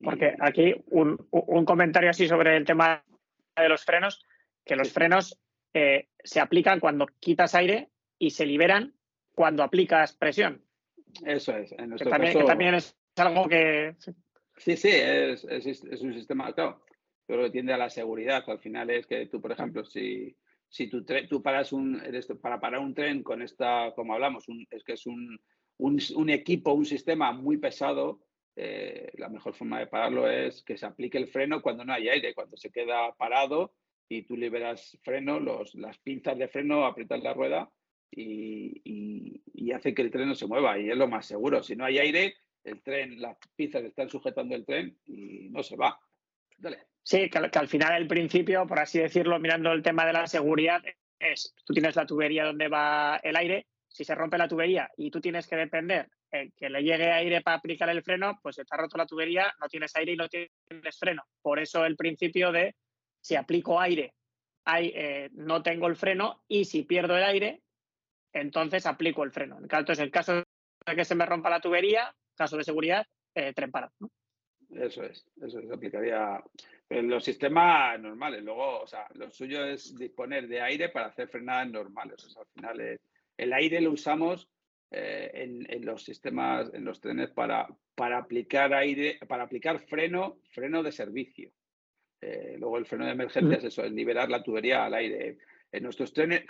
Porque 0.00 0.34
aquí 0.40 0.74
un, 0.86 1.16
comentario 1.64 2.10
así 2.10 2.26
sobre 2.26 2.56
el 2.56 2.64
tema 2.64 3.04
de 3.56 3.68
los 3.68 3.84
frenos, 3.84 4.24
que 4.64 4.74
los 4.74 4.92
frenos 4.92 5.40
eh, 5.74 6.08
se 6.22 6.40
aplican 6.40 6.80
cuando 6.80 7.06
quitas 7.20 7.54
aire 7.54 7.90
y 8.18 8.30
se 8.30 8.46
liberan 8.46 8.94
cuando 9.34 9.62
aplicas 9.62 10.16
presión. 10.16 10.64
Eso 11.24 11.56
es. 11.56 11.72
En 11.72 11.94
que, 11.96 12.04
también, 12.44 12.74
es 12.74 12.96
algo 13.16 13.48
que... 13.48 13.94
Sí, 14.56 14.76
sí, 14.76 14.90
es, 14.92 15.44
es 15.44 16.02
un 16.02 16.14
sistema, 16.14 16.52
claro, 16.52 16.84
pero 17.26 17.44
que 17.44 17.50
tiende 17.50 17.72
a 17.72 17.78
la 17.78 17.90
seguridad. 17.90 18.42
Al 18.48 18.58
final 18.58 18.90
es 18.90 19.06
que 19.06 19.26
tú, 19.26 19.40
por 19.40 19.52
ejemplo, 19.52 19.84
si, 19.84 20.36
si 20.68 20.88
tú, 20.88 21.04
tú 21.28 21.42
paras 21.42 21.72
un, 21.72 22.00
para 22.40 22.60
parar 22.60 22.80
un 22.80 22.94
tren 22.94 23.22
con 23.22 23.42
esta, 23.42 23.92
como 23.94 24.14
hablamos, 24.14 24.46
es 24.70 24.84
que 24.84 24.92
es 24.92 25.06
un, 25.06 25.38
un, 25.78 26.30
equipo, 26.30 26.72
un 26.72 26.84
sistema 26.84 27.32
muy 27.32 27.56
pesado, 27.56 28.20
eh, 28.56 29.10
la 29.14 29.28
mejor 29.28 29.54
forma 29.54 29.78
de 29.78 29.86
pararlo 29.86 30.28
es 30.28 30.62
que 30.62 30.76
se 30.76 30.86
aplique 30.86 31.16
el 31.16 31.28
freno 31.28 31.62
cuando 31.62 31.84
no 31.84 31.92
hay 31.92 32.08
aire, 32.08 32.34
cuando 32.34 32.56
se 32.56 32.70
queda 32.70 33.14
parado 33.16 33.72
y 34.08 34.22
tú 34.22 34.36
liberas 34.36 34.98
freno, 35.02 35.38
los, 35.38 35.74
las 35.74 35.98
pinzas 35.98 36.36
de 36.38 36.48
freno 36.48 36.84
aprietan 36.84 37.22
la 37.22 37.34
rueda 37.34 37.70
y, 38.10 38.80
y, 38.84 39.42
y, 39.52 39.72
hace 39.72 39.94
que 39.94 40.02
el 40.02 40.10
tren 40.10 40.28
no 40.28 40.34
se 40.34 40.46
mueva 40.46 40.78
y 40.78 40.90
es 40.90 40.96
lo 40.96 41.08
más 41.08 41.26
seguro. 41.26 41.62
Si 41.62 41.76
no 41.76 41.84
hay 41.84 41.98
aire, 41.98 42.34
el 42.64 42.82
tren, 42.82 43.20
las 43.20 43.36
pinzas 43.54 43.84
están 43.84 44.08
sujetando 44.08 44.54
el 44.54 44.64
tren 44.64 44.98
y 45.04 45.50
no 45.50 45.62
se 45.62 45.76
va. 45.76 46.00
Dale. 46.56 46.86
Sí, 47.08 47.30
que, 47.30 47.38
al 47.38 47.68
final 47.68 48.02
el 48.02 48.06
principio, 48.06 48.66
por 48.66 48.78
así 48.80 48.98
decirlo, 48.98 49.38
mirando 49.38 49.72
el 49.72 49.82
tema 49.82 50.04
de 50.04 50.12
la 50.12 50.26
seguridad, 50.26 50.82
es, 51.18 51.54
tú 51.64 51.72
tienes 51.72 51.96
la 51.96 52.04
tubería 52.04 52.44
donde 52.44 52.68
va 52.68 53.16
el 53.22 53.34
aire, 53.34 53.66
si 53.88 54.04
se 54.04 54.14
rompe 54.14 54.36
la 54.36 54.46
tubería 54.46 54.90
y 54.94 55.10
tú 55.10 55.18
tienes 55.18 55.46
que 55.46 55.56
depender 55.56 56.10
en 56.30 56.52
que 56.52 56.68
le 56.68 56.82
llegue 56.82 57.10
aire 57.10 57.40
para 57.40 57.56
aplicar 57.56 57.88
el 57.88 58.02
freno, 58.02 58.38
pues 58.42 58.58
está 58.58 58.76
roto 58.76 58.98
la 58.98 59.06
tubería, 59.06 59.54
no 59.58 59.68
tienes 59.68 59.96
aire 59.96 60.12
y 60.12 60.16
no 60.16 60.28
tienes 60.28 60.98
freno. 60.98 61.24
Por 61.40 61.58
eso 61.58 61.86
el 61.86 61.96
principio 61.96 62.52
de 62.52 62.74
si 63.22 63.36
aplico 63.36 63.80
aire, 63.80 64.12
hay, 64.66 64.92
eh, 64.94 65.30
no 65.32 65.62
tengo 65.62 65.86
el 65.86 65.96
freno 65.96 66.44
y 66.46 66.66
si 66.66 66.82
pierdo 66.82 67.16
el 67.16 67.24
aire, 67.24 67.62
entonces 68.34 68.84
aplico 68.84 69.24
el 69.24 69.32
freno. 69.32 69.56
Entonces, 69.62 69.98
en 70.00 70.10
caso 70.10 70.34
de 70.34 70.94
que 70.94 71.06
se 71.06 71.14
me 71.14 71.24
rompa 71.24 71.48
la 71.48 71.62
tubería, 71.62 72.14
caso 72.36 72.58
de 72.58 72.64
seguridad, 72.64 73.06
eh, 73.34 73.54
tren 73.54 73.70
parado. 73.70 73.94
Eso 74.70 75.02
es, 75.02 75.26
eso 75.40 75.60
se 75.60 75.72
aplicaría 75.72 76.42
en 76.90 77.08
los 77.08 77.24
sistemas 77.24 77.98
normales. 78.00 78.42
Luego, 78.42 78.80
o 78.80 78.86
sea, 78.86 79.06
lo 79.14 79.30
suyo 79.30 79.64
es 79.64 79.96
disponer 79.96 80.46
de 80.46 80.60
aire 80.60 80.88
para 80.90 81.06
hacer 81.06 81.28
frenadas 81.28 81.70
normales. 81.70 82.24
O 82.24 82.30
sea, 82.30 82.42
al 82.42 82.48
final 82.48 83.00
el 83.36 83.52
aire 83.52 83.80
lo 83.80 83.92
usamos 83.92 84.48
eh, 84.90 85.30
en, 85.68 85.84
los 85.84 86.02
sistemas, 86.02 86.70
en 86.72 86.84
los 86.84 87.00
trenes 87.00 87.30
para, 87.30 87.68
para 87.94 88.18
aplicar 88.18 88.72
aire, 88.72 89.18
para 89.28 89.44
aplicar 89.44 89.80
freno, 89.80 90.38
freno 90.50 90.82
de 90.82 90.92
servicio. 90.92 91.50
Eh, 92.20 92.56
luego 92.58 92.78
el 92.78 92.86
freno 92.86 93.04
de 93.04 93.12
emergencia 93.12 93.58
es 93.58 93.64
eso, 93.64 93.84
es 93.84 93.92
liberar 93.92 94.30
la 94.30 94.42
tubería 94.42 94.86
al 94.86 94.94
aire. 94.94 95.38
En 95.70 95.82
nuestros 95.82 96.14
trenes, 96.14 96.44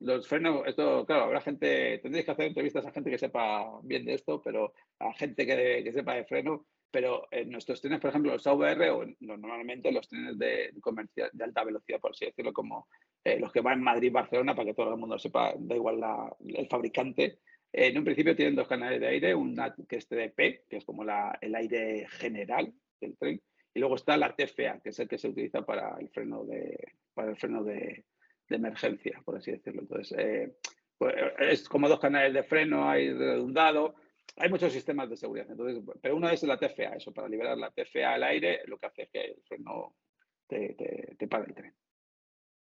los 0.00 0.26
frenos, 0.26 0.66
esto, 0.66 1.06
claro, 1.06 1.24
habrá 1.24 1.40
gente, 1.40 1.98
tendréis 1.98 2.24
que 2.24 2.32
hacer 2.32 2.46
entrevistas 2.46 2.84
a 2.84 2.90
gente 2.90 3.10
que 3.10 3.18
sepa 3.18 3.80
bien 3.84 4.04
de 4.04 4.14
esto, 4.14 4.42
pero 4.42 4.74
a 4.98 5.12
gente 5.14 5.46
que, 5.46 5.82
que 5.84 5.92
sepa 5.92 6.14
de 6.14 6.24
freno, 6.24 6.66
pero 6.90 7.26
en 7.30 7.50
nuestros 7.50 7.80
trenes, 7.80 8.00
por 8.00 8.10
ejemplo, 8.10 8.32
los 8.32 8.46
AVR 8.46 8.90
o 8.90 9.04
normalmente 9.20 9.92
los 9.92 10.08
trenes 10.08 10.38
de, 10.38 10.72
comercial, 10.80 11.30
de 11.32 11.44
alta 11.44 11.64
velocidad, 11.64 12.00
por 12.00 12.12
así 12.12 12.26
decirlo, 12.26 12.52
como 12.52 12.88
eh, 13.24 13.38
los 13.38 13.52
que 13.52 13.60
van 13.60 13.82
Madrid-Barcelona, 13.82 14.54
para 14.54 14.66
que 14.66 14.74
todo 14.74 14.92
el 14.92 15.00
mundo 15.00 15.18
sepa, 15.18 15.54
da 15.58 15.74
igual 15.74 16.00
el 16.40 16.68
fabricante, 16.68 17.38
en 17.72 17.98
un 17.98 18.04
principio 18.04 18.34
tienen 18.34 18.54
dos 18.54 18.68
canales 18.68 19.00
de 19.00 19.08
aire, 19.08 19.34
una 19.34 19.74
que 19.88 19.96
es 19.96 20.08
TDP, 20.08 20.66
que 20.68 20.76
es 20.78 20.84
como 20.84 21.02
el 21.02 21.54
aire 21.54 22.06
general 22.08 22.72
del 23.00 23.16
tren, 23.18 23.40
y 23.74 23.78
luego 23.78 23.96
está 23.96 24.16
la 24.16 24.34
TFA, 24.34 24.80
que 24.80 24.88
es 24.88 24.98
el 24.98 25.08
que 25.08 25.18
se 25.18 25.28
utiliza 25.28 25.60
para 25.60 25.96
el 26.00 26.08
freno 26.08 26.44
de, 26.44 26.94
para 27.12 27.30
el 27.30 27.36
freno 27.36 27.62
de, 27.62 28.04
emergencia, 28.48 29.20
por 29.24 29.36
así 29.36 29.50
decirlo. 29.50 29.82
Entonces, 29.82 30.16
eh, 30.18 30.56
pues, 30.96 31.14
es 31.40 31.68
como 31.68 31.88
dos 31.88 32.00
canales 32.00 32.32
de 32.32 32.44
freno, 32.44 32.88
hay 32.88 33.12
redundado, 33.12 33.96
hay 34.36 34.50
muchos 34.50 34.72
sistemas 34.72 35.08
de 35.08 35.16
seguridad. 35.16 35.50
Entonces, 35.50 35.82
pero 36.00 36.16
uno 36.16 36.28
es 36.28 36.42
la 36.42 36.58
TFA, 36.58 36.96
eso, 36.96 37.12
para 37.12 37.28
liberar 37.28 37.56
la 37.56 37.70
TFA 37.70 38.14
al 38.14 38.22
aire, 38.24 38.62
lo 38.66 38.78
que 38.78 38.86
hace 38.86 39.02
es 39.02 39.10
que 39.10 39.24
el 39.24 39.42
freno 39.42 39.96
te, 40.46 40.74
te, 41.18 41.28
para 41.28 41.44
el 41.44 41.54
tren. 41.54 41.74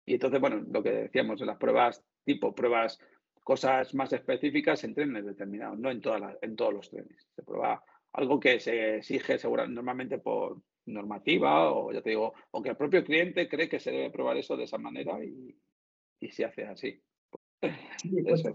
Y 0.05 0.15
entonces, 0.15 0.41
bueno, 0.41 0.63
lo 0.69 0.83
que 0.83 0.91
decíamos 0.91 1.39
las 1.41 1.57
pruebas, 1.57 2.03
tipo 2.25 2.53
pruebas, 2.53 2.99
cosas 3.43 3.93
más 3.95 4.11
específicas 4.13 4.83
en 4.83 4.93
trenes 4.93 5.25
determinados, 5.25 5.79
no 5.79 5.89
en, 5.89 6.01
todas 6.01 6.37
en 6.41 6.55
todos 6.55 6.73
los 6.73 6.89
trenes. 6.89 7.27
Se 7.35 7.43
prueba 7.43 7.83
algo 8.13 8.39
que 8.39 8.59
se 8.59 8.97
exige 8.97 9.37
seguramente 9.37 9.75
normalmente 9.75 10.17
por 10.19 10.61
normativa 10.85 11.71
o 11.71 11.91
ya 11.93 12.01
te 12.01 12.09
digo, 12.09 12.33
o 12.51 12.65
el 12.65 12.75
propio 12.75 13.03
cliente 13.03 13.47
cree 13.47 13.69
que 13.69 13.79
se 13.79 13.91
debe 13.91 14.11
probar 14.11 14.37
eso 14.37 14.57
de 14.57 14.65
esa 14.65 14.77
manera 14.77 15.17
y 15.23 16.31
se 16.31 16.43
hace 16.43 16.65
así. 16.65 17.01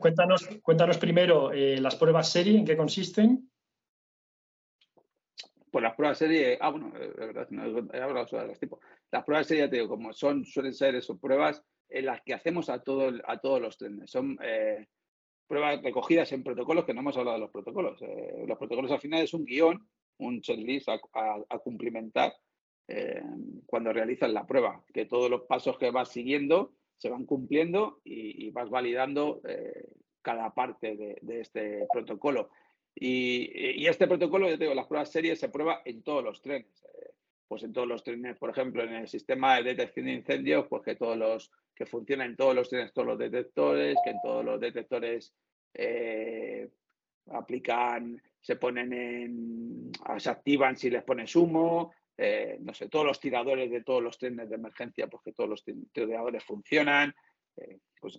Cuéntanos, 0.01 0.49
cuéntanos 0.63 0.99
primero 0.99 1.53
eh, 1.53 1.81
las 1.81 1.97
pruebas 1.97 2.31
serie, 2.31 2.59
¿en 2.59 2.65
qué 2.65 2.77
consisten? 2.77 3.51
Pues 5.71 5.83
las 5.83 5.95
pruebas 5.95 6.19
serie, 6.19 6.59
ah, 6.61 6.71
bueno, 6.71 6.93
es 6.97 7.15
verdad, 7.17 7.49
no 7.51 7.93
he 7.93 8.01
hablado 8.01 8.27
sobre 8.27 8.47
los 8.49 8.59
tipos. 8.59 8.81
Las 9.11 9.25
pruebas 9.25 9.47
serie, 9.47 9.69
te 9.69 9.77
digo, 9.77 9.89
como 9.89 10.13
son, 10.13 10.45
suelen 10.45 10.73
ser 10.73 10.95
eso, 10.95 11.19
pruebas 11.19 11.63
en 11.89 12.07
las 12.07 12.23
que 12.23 12.35
hacemos 12.35 12.69
a, 12.69 12.83
todo, 12.83 13.13
a 13.27 13.39
todos 13.39 13.61
los 13.61 13.77
trenes. 13.77 14.11
Son 14.11 14.39
eh, 14.43 14.87
pruebas 15.47 15.83
recogidas 15.83 16.33
en 16.33 16.43
protocolos, 16.43 16.85
que 16.85 16.95
no 16.95 17.01
hemos 17.01 17.17
hablado 17.17 17.37
de 17.37 17.43
los 17.43 17.51
protocolos. 17.51 18.01
Eh, 18.03 18.45
los 18.47 18.59
protocolos 18.59 18.91
al 18.91 19.01
final 19.01 19.23
es 19.23 19.35
un 19.35 19.45
guion, 19.45 19.89
un 20.19 20.41
checklist 20.41 20.89
a, 20.89 20.99
a, 21.49 21.59
cumplimentar 21.59 22.35
eh, 22.89 23.23
cuando 23.67 23.93
realizas 23.93 24.31
la 24.31 24.47
prueba, 24.47 24.83
que 24.93 25.05
todos 25.05 25.31
los 25.31 25.43
pasos 25.43 25.79
que 25.79 25.91
vas 25.91 26.11
siguiendo 26.11 26.73
se 26.97 27.11
van 27.11 27.27
cumpliendo 27.27 28.01
y, 28.05 28.51
vas 28.51 28.71
validando 28.71 29.41
cada 30.23 30.55
parte 30.55 30.97
de, 30.97 31.41
este 31.41 31.87
protocolo. 31.93 32.51
Y, 32.95 33.87
este 33.87 34.07
protocolo, 34.07 34.49
yo 34.49 34.59
te 34.59 34.65
digo, 34.65 34.75
las 34.75 34.87
pruebas 34.87 35.13
series 35.13 35.39
se 35.39 35.49
prueba 35.49 35.83
en 35.85 36.03
todos 36.03 36.25
los 36.25 36.41
trenes 36.41 36.67
pues 37.49 37.63
en 37.63 37.73
todos 37.73 37.87
los 37.87 38.03
trenes, 38.03 38.37
por 38.39 38.51
ejemplo, 38.51 38.83
en 38.83 38.93
el 38.93 39.09
sistema 39.09 39.57
de 39.57 39.63
detección 39.63 40.07
de 40.07 40.15
incendios, 40.15 40.67
pues 40.69 40.83
que 40.83 40.97
todos 40.97 41.17
los 41.17 41.53
que 41.75 41.87
funcionan 41.87 42.31
en 42.31 42.37
todos 42.37 42.55
los 42.55 42.69
trenes, 42.69 42.93
todos 42.93 43.07
los 43.07 43.19
detectores, 43.19 43.97
que 44.03 44.11
en 44.11 44.21
todos 44.23 44.45
los 44.45 44.61
detectores 44.61 45.33
eh, 45.75 46.69
aplican, 47.31 48.21
se 48.41 48.57
ponen 48.57 48.93
en, 48.93 49.93
se 50.19 50.31
activan 50.31 50.77
si 50.77 50.91
les 50.91 51.05
pones 51.05 51.37
humo, 51.37 51.93
eh, 52.19 52.59
no 52.61 52.73
sé, 52.73 52.89
todos 52.89 53.05
los 53.05 53.21
tiradores 53.21 53.71
de 53.71 53.83
todos 53.83 54.03
los 54.03 54.19
trenes 54.19 54.49
de 54.49 54.55
emergencia, 54.55 55.07
pues 55.07 55.23
que 55.23 55.33
todos 55.33 55.51
los 55.51 55.65
tiradores 55.93 56.45
funcionan, 56.45 57.15
eh, 57.57 57.79
pues 58.01 58.19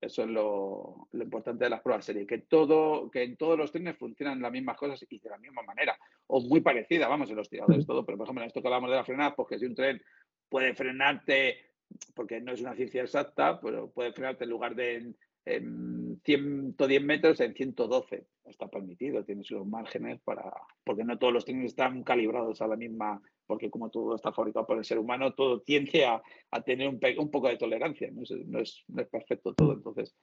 eso 0.00 0.22
es 0.24 0.28
lo, 0.28 1.08
importante 1.12 1.64
de 1.64 1.70
las 1.70 1.80
pruebas 1.80 2.04
serie, 2.04 2.26
que 2.26 2.38
todo, 2.38 3.08
que 3.10 3.22
en 3.22 3.36
todos 3.36 3.56
los 3.56 3.70
trenes 3.70 3.96
funcionan 3.96 4.42
las 4.42 4.50
mismas 4.50 4.76
cosas 4.76 5.04
y 5.08 5.18
de 5.20 5.30
la 5.30 5.38
misma 5.38 5.62
manera, 5.62 5.96
o 6.26 6.40
muy 6.40 6.60
parecida, 6.60 7.06
vamos, 7.06 7.30
en 7.30 7.36
los 7.36 7.48
tiradores 7.48 7.86
todo, 7.86 8.04
pero 8.04 8.18
por 8.18 8.26
ejemplo 8.26 8.42
en 8.42 8.48
esto 8.48 8.60
que 8.60 8.68
hablamos 8.68 8.90
de 8.90 8.96
la 8.96 9.04
frenada, 9.04 9.34
porque 9.36 9.58
si 9.58 9.66
un 9.66 9.76
tren 9.76 10.02
puede 10.48 10.74
frenarte, 10.74 11.74
porque 12.14 12.40
no 12.40 12.52
es 12.52 12.60
una 12.60 12.74
ciencia 12.74 13.02
exacta, 13.02 13.60
pero 13.60 13.90
puede 13.90 14.12
frenarte 14.12 14.44
en 14.44 14.50
lugar 14.50 14.74
de 14.74 15.14
en 15.44 16.01
110 16.24 17.02
metros 17.02 17.40
en 17.40 17.54
112. 17.54 18.26
Está 18.44 18.68
permitido, 18.68 19.24
tienes 19.24 19.50
los 19.50 19.66
márgenes 19.66 20.20
para. 20.20 20.52
Porque 20.84 21.04
no 21.04 21.18
todos 21.18 21.32
los 21.32 21.44
trenes 21.44 21.66
están 21.66 22.02
calibrados 22.02 22.60
a 22.60 22.66
la 22.66 22.76
misma. 22.76 23.22
Porque 23.46 23.70
como 23.70 23.90
todo 23.90 24.14
está 24.14 24.32
fabricado 24.32 24.66
por 24.66 24.78
el 24.78 24.84
ser 24.84 24.98
humano, 24.98 25.34
todo 25.34 25.60
tiende 25.60 26.04
a, 26.04 26.22
tener 26.64 26.88
un, 26.88 27.00
un, 27.18 27.30
poco 27.30 27.48
de 27.48 27.56
tolerancia. 27.56 28.10
No 28.12 28.60
es, 28.60 28.84
perfecto 29.10 29.54
todo, 29.54 29.72
entonces 29.72 30.14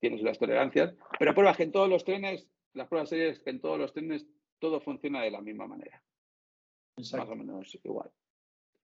tienes 0.00 0.22
las 0.22 0.38
tolerancias. 0.38 0.94
Pero 1.18 1.34
pruebas 1.34 1.56
que 1.56 1.64
en 1.64 1.72
todos 1.72 1.88
los 1.88 2.04
trenes, 2.04 2.48
las 2.74 2.88
pruebas 2.88 3.08
serias 3.08 3.38
que 3.40 3.50
en 3.50 3.60
todos 3.60 3.78
los 3.78 3.92
trenes 3.92 4.26
todo 4.58 4.80
funciona 4.80 5.22
de 5.22 5.30
la 5.30 5.40
misma 5.40 5.66
manera. 5.66 6.02
Más 6.96 7.14
o 7.14 7.36
menos 7.36 7.78
igual. 7.82 8.10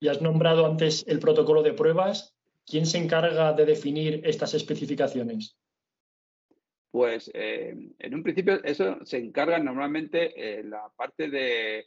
Y 0.00 0.08
has 0.08 0.20
nombrado 0.20 0.66
antes 0.66 1.04
el 1.06 1.18
protocolo 1.18 1.62
de 1.62 1.72
pruebas. 1.72 2.34
¿Quién 2.66 2.86
se 2.86 2.98
encarga 2.98 3.52
de 3.52 3.64
definir 3.64 4.20
estas 4.24 4.54
especificaciones? 4.54 5.56
Pues 6.92 7.30
eh, 7.32 7.74
en 7.98 8.14
un 8.14 8.22
principio 8.22 8.62
eso 8.62 9.02
se 9.06 9.16
encarga 9.16 9.58
normalmente 9.58 10.34
eh, 10.36 10.62
la 10.62 10.92
parte 10.94 11.30
de, 11.30 11.86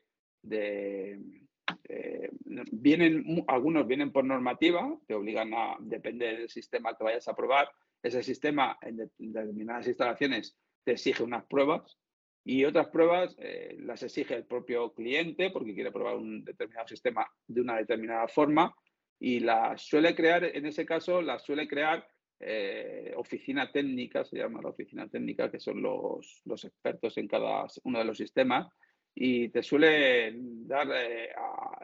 eh, 1.84 2.30
vienen 2.72 3.46
algunos 3.48 3.86
vienen 3.86 4.12
por 4.12 4.26
normativa, 4.26 4.98
te 5.06 5.14
obligan 5.14 5.54
a 5.54 5.78
depender 5.80 6.40
del 6.40 6.50
sistema 6.50 6.98
que 6.98 7.04
vayas 7.04 7.28
a 7.28 7.36
probar. 7.36 7.70
Ese 8.02 8.24
sistema 8.24 8.80
en, 8.82 8.98
determinadas 9.20 9.88
instalaciones 9.88 10.58
te 10.84 10.94
exige 10.94 11.22
unas 11.22 11.46
pruebas 11.46 12.00
y 12.44 12.66
otras 12.66 12.88
pruebas 12.88 13.38
las 13.78 14.02
exige 14.02 14.36
el 14.36 14.46
propio 14.46 14.92
cliente 14.94 15.52
porque 15.52 15.76
quiere 15.76 15.92
probar 15.92 16.16
un 16.16 16.44
determinado 16.44 16.88
sistema 16.88 17.28
de 17.46 17.62
una 17.62 17.78
determinada 17.78 18.28
forma 18.28 18.76
y 19.20 19.40
las 19.40 19.84
suele 19.84 20.16
crear, 20.16 20.44
en 20.44 20.66
ese 20.66 20.84
caso, 20.84 21.22
las 21.22 21.44
suele 21.44 21.68
crear 21.68 22.08
eh, 22.40 23.14
oficina 23.16 23.72
técnica, 23.72 24.26
se 24.26 24.38
llama 24.38 24.62
la 24.62 24.70
oficina 24.70 25.08
técnica, 25.08 25.50
que 25.50 25.60
son 25.60 25.82
los, 25.82 26.44
expertos 26.64 27.18
en 27.18 27.28
cada 27.28 27.66
uno 27.84 28.00
de 28.00 28.06
los 28.06 28.18
sistemas, 28.18 28.68
y 29.14 29.50
te 29.50 29.64
suele 29.64 30.34
dar 30.36 30.88
eh, 30.94 31.30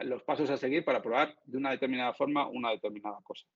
los 0.00 0.22
pasos 0.22 0.50
a 0.50 0.58
seguir 0.58 0.84
para 0.84 1.00
probar 1.00 1.34
de 1.44 1.56
una 1.56 1.70
determinada 1.70 2.12
forma 2.12 2.46
una 2.48 2.70
determinada 2.70 3.18
cosa. 3.22 3.46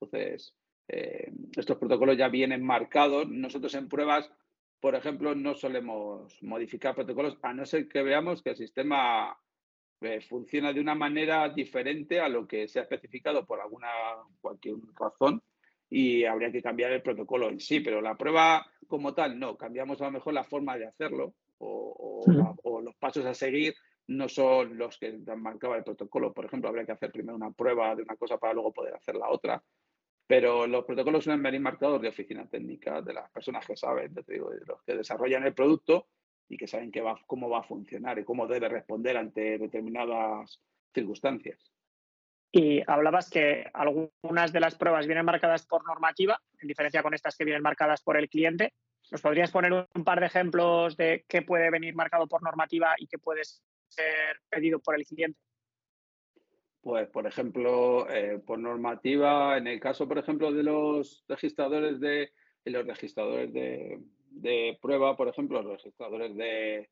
Entonces, 0.00 0.54
eh, 0.88 1.30
estos 1.54 1.76
protocolos 1.76 2.16
ya 2.16 2.28
vienen 2.28 2.64
marcados. 2.64 3.28
Nosotros 3.28 3.74
en 3.74 3.88
pruebas, 3.88 4.30
por 4.80 4.94
ejemplo, 4.94 5.34
no 5.34 5.54
solemos 5.54 6.42
modificar 6.42 6.94
protocolos, 6.94 7.36
a 7.42 7.52
no 7.52 7.66
ser 7.66 7.86
que 7.86 8.02
veamos 8.02 8.42
que 8.42 8.50
el 8.50 8.56
sistema 8.56 9.38
funciona 10.26 10.72
de 10.72 10.80
una 10.80 10.94
manera 10.94 11.50
diferente 11.50 12.20
a 12.20 12.28
lo 12.30 12.46
que 12.46 12.66
se 12.68 12.78
ha 12.78 12.82
especificado 12.84 13.44
por 13.44 13.60
alguna 13.60 13.90
cualquier 14.40 14.76
razón 14.98 15.42
y 15.90 16.24
habría 16.24 16.52
que 16.52 16.62
cambiar 16.62 16.92
el 16.92 17.02
protocolo 17.02 17.50
en 17.50 17.58
sí, 17.58 17.80
pero 17.80 18.00
la 18.00 18.16
prueba 18.16 18.64
como 18.86 19.12
tal 19.12 19.38
no, 19.38 19.56
cambiamos 19.56 20.00
a 20.00 20.04
lo 20.04 20.12
mejor 20.12 20.32
la 20.32 20.44
forma 20.44 20.78
de 20.78 20.86
hacerlo 20.86 21.34
o, 21.58 22.80
los 22.82 22.94
pasos 22.96 23.26
a 23.26 23.34
seguir 23.34 23.74
no 24.06 24.28
son 24.28 24.78
los 24.78 24.96
que 24.98 25.12
marcaba 25.36 25.76
el 25.76 25.84
protocolo. 25.84 26.32
Por 26.32 26.46
ejemplo, 26.46 26.68
habría 26.68 26.86
que 26.86 26.92
hacer 26.92 27.12
primero 27.12 27.36
una 27.36 27.50
prueba 27.50 27.94
de 27.94 28.02
una 28.02 28.16
cosa 28.16 28.38
para 28.38 28.54
luego 28.54 28.72
poder 28.72 28.94
hacer 28.94 29.16
la 29.16 29.28
otra. 29.28 29.62
Pero 30.26 30.66
los 30.66 30.84
protocolos 30.84 31.24
suelen 31.24 31.42
venir 31.42 31.60
marcados 31.60 32.00
de 32.00 32.08
oficina 32.08 32.48
técnica, 32.48 33.02
de 33.02 33.12
las 33.12 33.30
personas 33.30 33.66
que 33.66 33.76
saben, 33.76 34.14
de 34.14 34.24
los 34.66 34.82
que 34.82 34.96
desarrollan 34.96 35.44
el 35.44 35.54
producto 35.54 36.06
y 36.48 36.56
que 36.56 36.66
saben 36.66 36.90
que 36.90 37.02
va, 37.02 37.20
cómo 37.26 37.48
va 37.50 37.58
a 37.58 37.64
funcionar 37.64 38.18
y 38.18 38.24
cómo 38.24 38.46
debe 38.46 38.68
responder 38.68 39.16
ante 39.16 39.58
determinadas 39.58 40.60
circunstancias. 40.92 41.70
Y 42.52 42.82
hablabas 42.86 43.30
que 43.30 43.70
algunas 43.72 44.52
de 44.52 44.60
las 44.60 44.74
pruebas 44.74 45.06
vienen 45.06 45.24
marcadas 45.24 45.66
por 45.66 45.86
normativa, 45.86 46.40
en 46.60 46.68
diferencia 46.68 47.02
con 47.02 47.14
estas 47.14 47.36
que 47.36 47.44
vienen 47.44 47.62
marcadas 47.62 48.02
por 48.02 48.16
el 48.16 48.28
cliente. 48.28 48.72
¿Nos 49.10 49.20
podrías 49.20 49.50
poner 49.50 49.72
un 49.72 50.04
par 50.04 50.20
de 50.20 50.26
ejemplos 50.26 50.96
de 50.96 51.24
qué 51.28 51.42
puede 51.42 51.70
venir 51.70 51.94
marcado 51.94 52.26
por 52.26 52.42
normativa 52.42 52.94
y 52.98 53.06
qué 53.06 53.18
puede 53.18 53.42
ser 53.44 54.40
pedido 54.48 54.80
por 54.80 54.96
el 54.96 55.04
cliente? 55.04 55.38
Pues, 56.80 57.08
por 57.08 57.26
ejemplo, 57.26 58.08
eh, 58.10 58.38
por 58.38 58.58
normativa, 58.58 59.58
en 59.58 59.66
el 59.66 59.78
caso, 59.78 60.08
por 60.08 60.18
ejemplo, 60.18 60.50
de 60.50 60.62
los 60.62 61.24
registradores 61.28 62.00
de, 62.00 62.32
los 62.64 62.86
registradores 62.86 63.52
de, 63.52 64.78
prueba, 64.80 65.16
por 65.16 65.28
ejemplo, 65.28 65.60
los 65.60 65.72
registradores 65.72 66.34
de, 66.36 66.88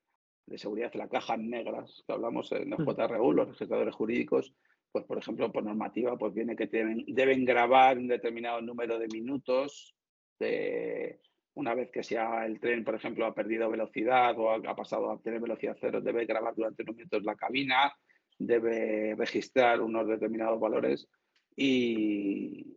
seguridad, 0.56 0.92
las 0.94 1.08
cajas 1.08 1.38
negras 1.38 2.04
que 2.06 2.12
hablamos 2.12 2.52
en 2.52 2.70
los 2.70 2.80
JRU, 2.80 3.32
los 3.32 3.48
registradores 3.48 3.94
jurídicos, 3.94 4.52
pues 4.98 5.06
por 5.06 5.18
ejemplo, 5.18 5.52
por 5.52 5.64
normativa, 5.64 6.16
pues 6.16 6.34
viene 6.34 6.56
que 6.56 6.66
deben 6.66 7.44
grabar 7.44 7.98
un 7.98 8.08
determinado 8.08 8.60
número 8.60 8.98
de 8.98 9.08
minutos 9.08 9.94
de, 10.38 11.20
una 11.54 11.74
vez 11.74 11.90
que 11.90 12.02
sea 12.02 12.46
el 12.46 12.60
tren, 12.60 12.84
por 12.84 12.94
ejemplo, 12.94 13.26
ha 13.26 13.34
perdido 13.34 13.68
velocidad 13.68 14.38
o 14.38 14.50
ha, 14.50 14.76
pasado 14.76 15.10
a 15.10 15.20
tener 15.20 15.40
velocidad 15.40 15.76
cero, 15.80 16.00
debe 16.00 16.24
grabar 16.24 16.54
durante 16.54 16.84
unos 16.84 16.96
minutos 16.96 17.24
la 17.24 17.34
cabina, 17.34 17.92
debe 18.38 19.14
registrar 19.16 19.80
unos 19.80 20.06
determinados 20.06 20.60
valores 20.60 21.08
y, 21.56 22.76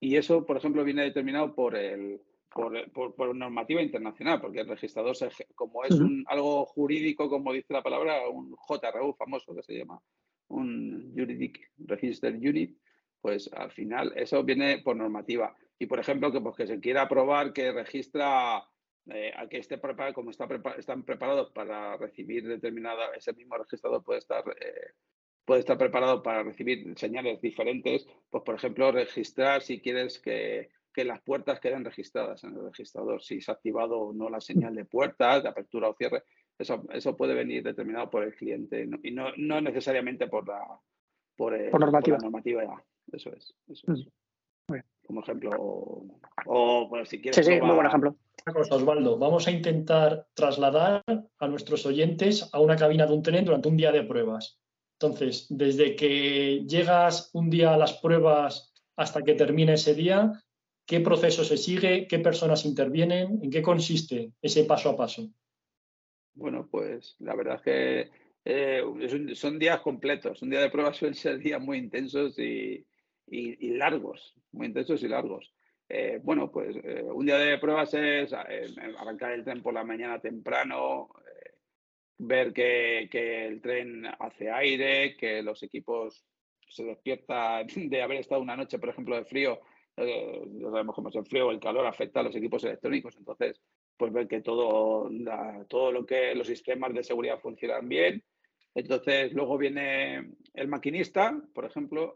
y 0.00 0.16
eso, 0.16 0.44
por 0.44 0.56
ejemplo, 0.56 0.82
viene 0.82 1.04
determinado 1.04 1.54
por 1.54 1.76
el, 1.76 2.20
por, 2.52 3.14
por, 3.14 3.36
normativa 3.36 3.82
internacional, 3.82 4.40
porque 4.40 4.60
el 4.60 4.68
registrador, 4.68 5.16
como 5.54 5.84
es 5.84 5.92
un, 5.92 6.24
algo 6.26 6.66
jurídico, 6.66 7.28
como 7.28 7.52
dice 7.52 7.72
la 7.72 7.82
palabra, 7.82 8.28
un 8.28 8.56
JRU 8.56 9.14
famoso 9.14 9.54
que 9.54 9.62
se 9.62 9.78
llama, 9.78 10.00
un 10.48 11.12
Juridic 11.16 11.70
Register 11.78 12.34
Unit, 12.34 12.76
pues 13.20 13.50
al 13.52 13.70
final 13.72 14.12
eso 14.16 14.42
viene 14.44 14.78
por 14.78 14.96
normativa. 14.96 15.54
Y 15.78 15.86
por 15.86 15.98
ejemplo, 16.00 16.32
que, 16.32 16.40
pues, 16.40 16.56
que 16.56 16.66
se 16.66 16.80
quiera 16.80 17.08
probar 17.08 17.52
que 17.52 17.72
registra 17.72 18.64
eh, 19.10 19.32
a 19.36 19.48
que 19.48 19.58
esté 19.58 19.78
preparado, 19.78 20.14
como 20.14 20.30
está 20.30 20.48
están 20.76 21.04
preparados 21.04 21.50
para 21.52 21.96
recibir 21.96 22.46
determinada, 22.46 23.14
ese 23.16 23.32
mismo 23.32 23.56
registrador 23.56 24.02
puede 24.02 24.18
estar, 24.18 24.44
eh, 24.60 24.92
puede 25.44 25.60
estar 25.60 25.78
preparado 25.78 26.22
para 26.22 26.42
recibir 26.42 26.92
señales 26.98 27.40
diferentes, 27.40 28.06
pues 28.28 28.42
por 28.44 28.54
ejemplo, 28.54 28.92
registrar 28.92 29.62
si 29.62 29.80
quieres 29.80 30.18
que, 30.18 30.70
que 30.92 31.04
las 31.04 31.22
puertas 31.22 31.60
queden 31.60 31.84
registradas 31.84 32.44
en 32.44 32.54
el 32.54 32.64
registrador, 32.64 33.22
si 33.22 33.40
se 33.40 33.50
ha 33.50 33.54
activado 33.54 33.98
o 33.98 34.12
no 34.12 34.28
la 34.28 34.40
señal 34.40 34.74
de 34.74 34.84
puertas, 34.84 35.42
de 35.42 35.48
apertura 35.48 35.88
o 35.88 35.94
cierre, 35.94 36.24
eso, 36.58 36.84
eso 36.92 37.16
puede 37.16 37.34
venir 37.34 37.62
determinado 37.62 38.10
por 38.10 38.24
el 38.24 38.34
cliente 38.34 38.88
y 39.02 39.10
no, 39.10 39.28
no 39.36 39.60
necesariamente 39.60 40.26
por 40.26 40.46
la, 40.46 40.60
por, 41.36 41.52
normativa. 41.78 42.18
normativa. 42.18 42.84
Eso 43.12 43.32
es. 43.32 43.54
Eso 43.68 43.92
es. 43.92 44.08
Como 45.06 45.22
ejemplo, 45.22 45.50
o, 46.46 46.86
pues, 46.90 47.08
si 47.08 47.22
quieres. 47.22 47.36
Sí, 47.36 47.42
sí, 47.42 47.60
muy 47.62 47.74
buen 47.74 47.86
ejemplo. 47.86 48.14
Osvaldo, 48.70 49.18
vamos 49.18 49.46
a 49.46 49.50
intentar 49.50 50.26
trasladar 50.34 51.02
a 51.38 51.48
nuestros 51.48 51.86
oyentes 51.86 52.50
a 52.52 52.60
una 52.60 52.76
cabina 52.76 53.06
de 53.06 53.14
un 53.14 53.22
tren 53.22 53.44
durante 53.44 53.68
un 53.68 53.76
día 53.76 53.90
de 53.90 54.02
pruebas. 54.02 54.60
Entonces, 55.00 55.46
desde 55.48 55.96
que 55.96 56.64
llegas 56.66 57.30
un 57.32 57.48
día 57.48 57.72
a 57.72 57.78
las 57.78 57.94
pruebas 57.94 58.74
hasta 58.96 59.22
que 59.22 59.34
termina 59.34 59.74
ese 59.74 59.94
día, 59.94 60.32
¿qué 60.84 61.00
proceso 61.00 61.44
se 61.44 61.56
sigue? 61.56 62.06
¿Qué 62.06 62.18
personas 62.18 62.66
intervienen? 62.66 63.40
¿En 63.42 63.50
qué 63.50 63.62
consiste 63.62 64.32
ese 64.42 64.64
paso 64.64 64.90
a 64.90 64.96
paso? 64.96 65.30
Bueno, 66.34 66.68
pues 66.70 67.16
la 67.18 67.34
verdad 67.34 67.56
es 67.56 67.62
que 67.62 68.10
eh, 68.44 68.82
son 69.34 69.58
días 69.58 69.80
completos. 69.80 70.40
Un 70.40 70.50
día 70.50 70.60
de 70.60 70.70
pruebas 70.70 70.96
suelen 70.96 71.14
ser 71.14 71.38
días 71.38 71.60
muy 71.60 71.78
intensos 71.78 72.38
y, 72.38 72.86
largos, 73.60 74.34
muy 74.52 74.68
intensos 74.68 75.02
y 75.02 75.08
largos. 75.08 75.52
Eh, 75.88 76.18
bueno, 76.22 76.50
pues 76.50 76.76
eh, 76.82 77.02
un 77.02 77.26
día 77.26 77.38
de 77.38 77.58
pruebas 77.58 77.92
es 77.94 78.32
arrancar 78.32 79.32
el 79.32 79.44
tren 79.44 79.62
por 79.62 79.74
la 79.74 79.84
mañana 79.84 80.18
temprano, 80.18 81.10
ver 82.18 82.52
que, 82.52 83.08
que, 83.10 83.46
el 83.46 83.60
tren 83.60 84.06
hace 84.18 84.50
aire, 84.50 85.16
que 85.16 85.42
los 85.42 85.62
equipos 85.62 86.24
se 86.66 86.84
despiertan 86.84 87.66
de 87.90 88.02
haber 88.02 88.18
estado 88.18 88.40
una 88.40 88.56
noche, 88.56 88.78
por 88.78 88.88
ejemplo, 88.88 89.16
de 89.16 89.24
frío. 89.24 89.60
ya 89.96 90.70
sabemos 90.70 90.94
cómo 90.94 91.10
es 91.10 91.16
el 91.16 91.26
frío, 91.26 91.50
el 91.50 91.60
calor 91.60 91.86
afecta 91.86 92.20
a 92.20 92.22
los 92.22 92.36
equipos 92.36 92.64
electrónicos, 92.64 93.16
entonces 93.16 93.60
pues 93.98 94.12
ver 94.12 94.28
que 94.28 94.40
todo, 94.40 95.10
todo 95.68 95.92
lo 95.92 96.06
que 96.06 96.34
los 96.34 96.46
sistemas 96.46 96.94
de 96.94 97.02
seguridad 97.02 97.40
funcionan 97.40 97.88
bien, 97.88 98.24
entonces, 98.74 99.32
luego 99.32 99.58
viene 99.58 100.34
el 100.54 100.68
maquinista, 100.68 101.36
por 101.52 101.64
ejemplo, 101.64 102.14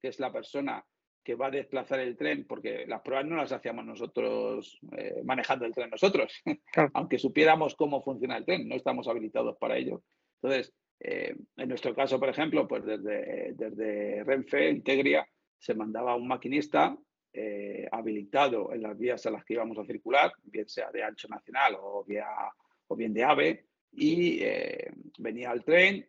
que 0.00 0.08
es 0.08 0.18
la 0.18 0.32
persona 0.32 0.82
que 1.22 1.34
va 1.34 1.48
a 1.48 1.50
desplazar 1.50 2.00
el 2.00 2.16
tren, 2.16 2.46
porque 2.46 2.86
las 2.86 3.02
pruebas 3.02 3.26
no 3.26 3.36
las 3.36 3.52
hacíamos 3.52 3.84
nosotros 3.84 4.80
eh, 4.96 5.20
manejando 5.24 5.66
el 5.66 5.74
tren 5.74 5.90
nosotros, 5.90 6.32
aunque 6.94 7.18
supiéramos 7.18 7.74
cómo 7.74 8.02
funciona 8.02 8.38
el 8.38 8.46
tren, 8.46 8.66
no 8.66 8.76
estamos 8.76 9.08
habilitados 9.08 9.58
para 9.58 9.76
ello. 9.76 10.02
Entonces, 10.40 10.72
eh, 11.00 11.36
en 11.58 11.68
nuestro 11.68 11.94
caso, 11.94 12.18
por 12.18 12.30
ejemplo, 12.30 12.66
pues 12.66 12.86
desde, 12.86 13.52
desde 13.52 14.24
Renfe, 14.24 14.70
Integria, 14.70 15.28
se 15.58 15.74
mandaba 15.74 16.16
un 16.16 16.28
maquinista 16.28 16.96
eh, 17.32 17.86
habilitado 17.92 18.72
en 18.72 18.82
las 18.82 18.98
vías 18.98 19.24
a 19.26 19.30
las 19.30 19.44
que 19.44 19.54
íbamos 19.54 19.78
a 19.78 19.84
circular, 19.84 20.32
bien 20.44 20.68
sea 20.68 20.90
de 20.90 21.02
ancho 21.02 21.28
nacional 21.28 21.76
o, 21.80 22.04
bien 22.04 23.12
de 23.12 23.24
AVE, 23.24 23.66
y 23.92 24.40
eh, 24.42 24.90
venía 25.18 25.50
al 25.50 25.64
tren, 25.64 26.08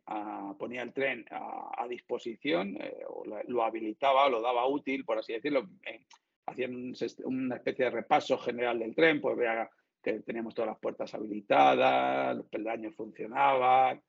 ponía 0.58 0.82
el 0.82 0.94
tren 0.94 1.26
a, 1.32 1.86
disposición, 1.88 2.78
eh, 2.80 3.04
o 3.08 3.24
lo 3.48 3.64
habilitaba, 3.64 4.30
lo 4.30 4.42
daba 4.42 4.68
útil, 4.68 5.06
por 5.06 5.18
así 5.18 5.34
decirlo, 5.34 5.68
eh, 5.86 6.06
hacían 6.46 6.94
una 7.24 7.56
especie 7.56 7.86
de 7.86 7.92
repaso 7.92 8.38
general 8.38 8.80
del 8.80 8.96
tren, 8.96 9.20
pues 9.20 9.38
vea 9.38 9.70
que 10.02 10.20
teníamos 10.22 10.54
todas 10.54 10.70
las 10.70 10.80
puertas 10.80 11.14
habilitadas, 11.14 12.38
los 12.38 12.48
peldaños 12.48 12.96
funcionaban, 12.96 14.02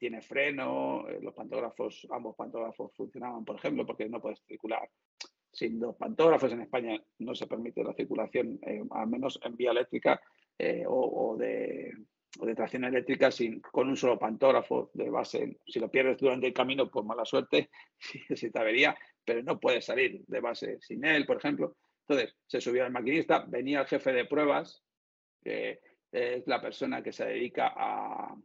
tiene 0.00 0.20
freno, 0.20 1.06
los 1.20 1.32
pantógrafos, 1.32 2.06
ambos 2.10 2.34
pantógrafos 2.34 2.92
funcionaban, 2.92 3.44
por 3.44 3.54
ejemplo, 3.54 3.86
porque 3.86 4.08
no 4.08 4.20
puedes 4.20 4.42
circular 4.44 4.88
sin 5.60 5.78
dos 5.78 5.94
pantógrafos. 5.96 6.52
En 6.52 6.62
España 6.62 6.98
no 7.18 7.34
se 7.34 7.46
permite 7.46 7.84
la 7.84 7.92
circulación, 7.92 8.58
al 8.90 9.06
menos 9.08 9.38
en 9.44 9.56
vía 9.56 9.72
eléctrica 9.72 10.20
o 10.86 11.36
de 11.38 11.92
o 12.38 12.46
de 12.46 12.54
tracción 12.54 12.84
eléctrica 12.84 13.30
sin, 13.30 13.60
con 13.60 13.88
un 13.88 13.96
solo 13.96 14.18
pantógrafo 14.18 14.90
de 14.94 15.10
base. 15.10 15.58
Si 15.66 15.80
lo 15.80 15.90
pierdes 15.90 16.18
durante 16.18 16.46
el 16.46 16.52
camino, 16.52 16.88
pues 16.88 17.04
mala 17.04 17.24
suerte, 17.24 17.70
si 18.34 18.50
te 18.50 18.58
avería, 18.58 18.96
pero 19.24 19.42
no 19.42 19.58
puedes 19.58 19.84
salir 19.84 20.22
de 20.26 20.40
base 20.40 20.78
sin 20.80 21.04
él, 21.04 21.26
por 21.26 21.38
ejemplo. 21.38 21.76
Entonces, 22.06 22.36
se 22.46 22.60
subió 22.60 22.84
el 22.84 22.92
maquinista, 22.92 23.44
venía 23.48 23.80
el 23.80 23.86
jefe 23.86 24.12
de 24.12 24.26
pruebas, 24.26 24.82
que 25.42 25.80
es 26.12 26.46
la 26.46 26.60
persona 26.60 27.02
que 27.02 27.12
se 27.12 27.24
dedica 27.24 27.72
a, 27.76 28.36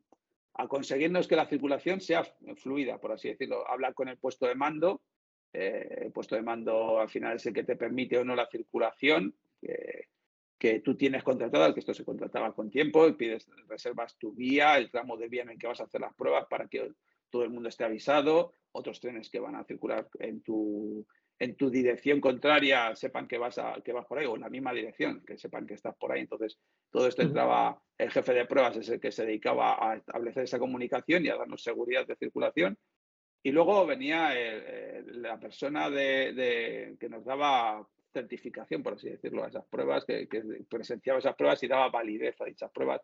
a 0.56 0.68
conseguirnos 0.68 1.28
que 1.28 1.36
la 1.36 1.48
circulación 1.48 2.02
sea 2.02 2.24
fluida, 2.58 3.00
por 3.00 3.12
así 3.12 3.30
decirlo. 3.30 3.70
Habla 3.70 3.94
con 3.94 4.08
el 4.08 4.18
puesto 4.18 4.48
de 4.48 4.56
mando, 4.56 5.02
eh, 5.06 5.15
el 5.56 6.12
puesto 6.12 6.36
de 6.36 6.42
mando 6.42 7.00
al 7.00 7.10
final 7.10 7.36
es 7.36 7.46
el 7.46 7.54
que 7.54 7.64
te 7.64 7.76
permite 7.76 8.18
o 8.18 8.26
no 8.26 8.36
la 8.36 8.48
circulación, 8.48 9.34
que 10.58 10.80
tú 10.80 10.96
tienes 10.96 11.24
contratado, 11.24 11.74
que 11.74 11.80
esto 11.80 11.94
se 11.94 12.06
contrataba 12.06 12.54
con 12.54 12.70
tiempo, 12.70 13.08
y 13.08 13.14
pides, 13.14 13.48
reservas 13.68 14.18
tu 14.18 14.34
vía, 14.34 14.78
el 14.78 14.90
tramo 14.90 15.18
de 15.18 15.28
vía 15.28 15.44
en 15.44 15.50
el 15.50 15.58
que 15.58 15.68
vas 15.68 15.82
a 15.82 15.86
hacer 15.86 16.02
las 16.02 16.14
pruebas 16.16 16.46
para 16.50 16.68
que 16.68 16.92
todo 17.30 17.44
el 17.44 17.50
mundo 17.50 17.70
esté 17.70 17.84
avisado, 17.84 18.54
otros 18.72 19.00
trenes 19.00 19.30
que 19.30 19.40
van 19.40 19.56
a 19.56 19.66
circular 19.66 20.08
en 20.20 20.42
tu, 20.42 21.06
en 21.40 21.56
tu 21.56 21.70
dirección 21.70 22.22
contraria 22.22 22.96
sepan 22.96 23.28
que 23.28 23.38
vas, 23.38 23.58
a, 23.58 23.82
que 23.84 23.92
vas 23.92 24.06
por 24.06 24.20
ahí, 24.20 24.26
o 24.26 24.36
en 24.36 24.42
la 24.42 24.50
misma 24.50 24.74
dirección, 24.74 25.24
que 25.26 25.38
sepan 25.38 25.68
que 25.68 25.74
estás 25.74 25.96
por 25.98 26.12
ahí. 26.12 26.22
Entonces, 26.22 26.58
todo 26.90 27.08
esto 27.08 27.22
entraba, 27.22 27.82
el 27.98 28.12
jefe 28.12 28.34
de 28.34 28.46
pruebas 28.46 28.78
es 28.78 28.90
el 28.90 29.00
que 29.00 29.12
se 29.12 29.26
dedicaba 29.26 29.78
a 29.80 29.98
establecer 29.98 30.44
esa 30.44 30.60
comunicación 30.60 31.26
y 31.26 31.30
a 31.30 31.36
darnos 31.36 31.62
seguridad 31.62 32.08
de 32.08 32.16
circulación. 32.16 32.78
Y 33.46 33.52
luego 33.52 33.86
venía 33.86 34.34
la 35.06 35.40
persona 35.40 35.88
de, 35.88 36.98
que 37.00 37.08
nos 37.08 37.24
daba 37.24 37.88
certificación, 38.12 38.82
por 38.82 38.94
así 38.94 39.08
decirlo, 39.08 39.44
a 39.44 39.50
esas 39.50 39.64
pruebas, 39.68 40.04
que, 40.04 40.28
presenciaba 40.68 41.20
esas 41.20 41.36
pruebas 41.36 41.62
y 41.62 41.68
daba 41.68 41.90
validez 41.90 42.42
a 42.42 42.46
dichas 42.46 42.72
pruebas, 42.72 43.02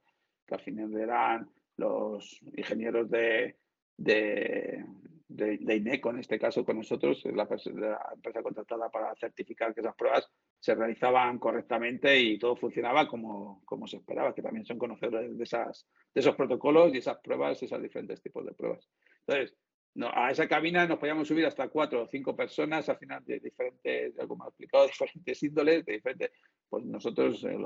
que 0.48 0.56
al 0.56 0.62
final 0.62 0.98
eran 0.98 1.48
los 1.78 2.42
ingenieros 2.58 3.08
de, 3.12 3.58
de, 3.96 4.84
de, 5.28 5.76
INECO, 5.76 6.10
en 6.10 6.18
este 6.18 6.40
caso 6.40 6.66
con 6.66 6.78
nosotros, 6.78 7.24
la, 7.26 7.48
la, 7.76 8.10
empresa 8.16 8.42
contratada 8.42 8.90
para 8.90 9.16
certificar 9.18 9.76
que 9.76 9.82
esas 9.82 9.96
pruebas 9.96 10.28
se 10.60 10.74
realizaban 10.74 11.38
correctamente 11.38 12.20
y 12.20 12.40
todo 12.40 12.56
funcionaba 12.56 13.08
como, 13.08 13.62
como 13.64 13.86
se 13.86 13.98
esperaba, 13.98 14.34
que 14.34 14.42
también 14.42 14.66
son 14.66 14.80
conocedores 14.80 15.38
de, 15.38 15.44
esas, 15.44 15.88
de 16.16 16.22
esos 16.22 16.36
protocolos 16.36 16.96
y 16.96 16.98
esas 16.98 17.20
pruebas, 17.20 17.62
esos 17.62 17.80
diferentes 17.80 18.24
tipos 18.24 18.44
de 18.44 18.54
pruebas. 18.54 18.90
Entonces, 19.28 19.56
no, 19.94 20.10
a 20.14 20.32
esa 20.32 20.48
cabina 20.48 20.88
nos 20.88 21.00
podíamos 21.00 21.28
subir 21.28 21.46
hasta 21.46 21.68
cuatro 21.68 22.04
o 22.04 22.08
cinco 22.08 22.36
personas, 22.36 22.88
al 22.88 22.98
final 22.98 23.24
de 23.26 23.40
diferentes, 23.40 24.14
como 24.28 24.46
he 24.46 24.48
explicado, 24.48 24.88
diferentes 24.88 25.44
índoles, 25.44 25.86
de 25.86 25.94
diferentes, 25.94 26.32
pues 26.70 26.86
nosotros, 26.86 27.44
eh, 27.44 27.58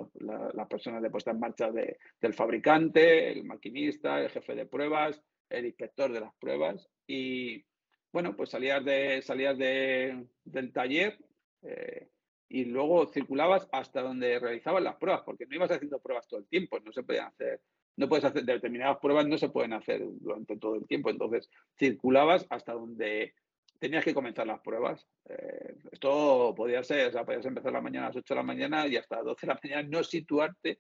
las 0.53 0.67
personas 0.67 1.03
de 1.03 1.11
puesta 1.11 1.31
en 1.31 1.39
marcha 1.39 1.71
del 1.71 2.33
fabricante, 2.33 3.31
el 3.31 3.43
maquinista, 3.43 4.19
el 4.19 4.29
jefe 4.29 4.55
de 4.55 4.65
pruebas, 4.65 5.21
el 5.49 5.67
inspector 5.67 6.11
de 6.11 6.21
las 6.21 6.33
pruebas 6.39 6.89
y, 7.05 7.63
bueno, 8.11 8.35
pues 8.35 8.49
salías, 8.49 8.83
de, 8.83 9.21
salías 9.21 9.57
de, 9.57 10.25
del 10.43 10.73
taller 10.73 11.19
eh, 11.61 12.09
y 12.49 12.65
luego 12.65 13.05
circulabas 13.07 13.67
hasta 13.71 14.01
donde 14.01 14.39
realizaban 14.39 14.83
las 14.83 14.95
pruebas, 14.95 15.21
porque 15.23 15.45
no 15.45 15.55
ibas 15.55 15.71
haciendo 15.71 15.99
pruebas 15.99 16.27
todo 16.27 16.39
el 16.39 16.47
tiempo, 16.47 16.79
no 16.79 16.91
se 16.91 17.03
podían 17.03 17.27
hacer 17.27 17.61
no 17.97 18.09
puedes 18.09 18.25
hacer 18.25 18.43
determinadas 18.43 18.97
pruebas, 18.99 19.27
no 19.27 19.37
se 19.37 19.49
pueden 19.49 19.73
hacer 19.73 20.01
durante 20.03 20.57
todo 20.57 20.75
el 20.75 20.85
tiempo. 20.87 21.09
Entonces, 21.09 21.49
circulabas 21.77 22.45
hasta 22.49 22.73
donde 22.73 23.33
tenías 23.79 24.03
que 24.03 24.13
comenzar 24.13 24.47
las 24.47 24.61
pruebas. 24.61 25.07
Eh, 25.29 25.75
esto 25.91 26.53
podía 26.55 26.83
ser, 26.83 27.07
o 27.07 27.11
sea, 27.11 27.25
podías 27.25 27.45
empezar 27.45 27.71
la 27.71 27.81
mañana 27.81 28.07
a 28.07 28.09
las 28.09 28.17
8 28.17 28.33
de 28.33 28.39
la 28.39 28.43
mañana 28.43 28.87
y 28.87 28.97
hasta 28.97 29.17
las 29.17 29.25
12 29.25 29.47
de 29.47 29.53
la 29.53 29.59
mañana 29.63 29.89
no 29.89 30.03
situarte 30.03 30.79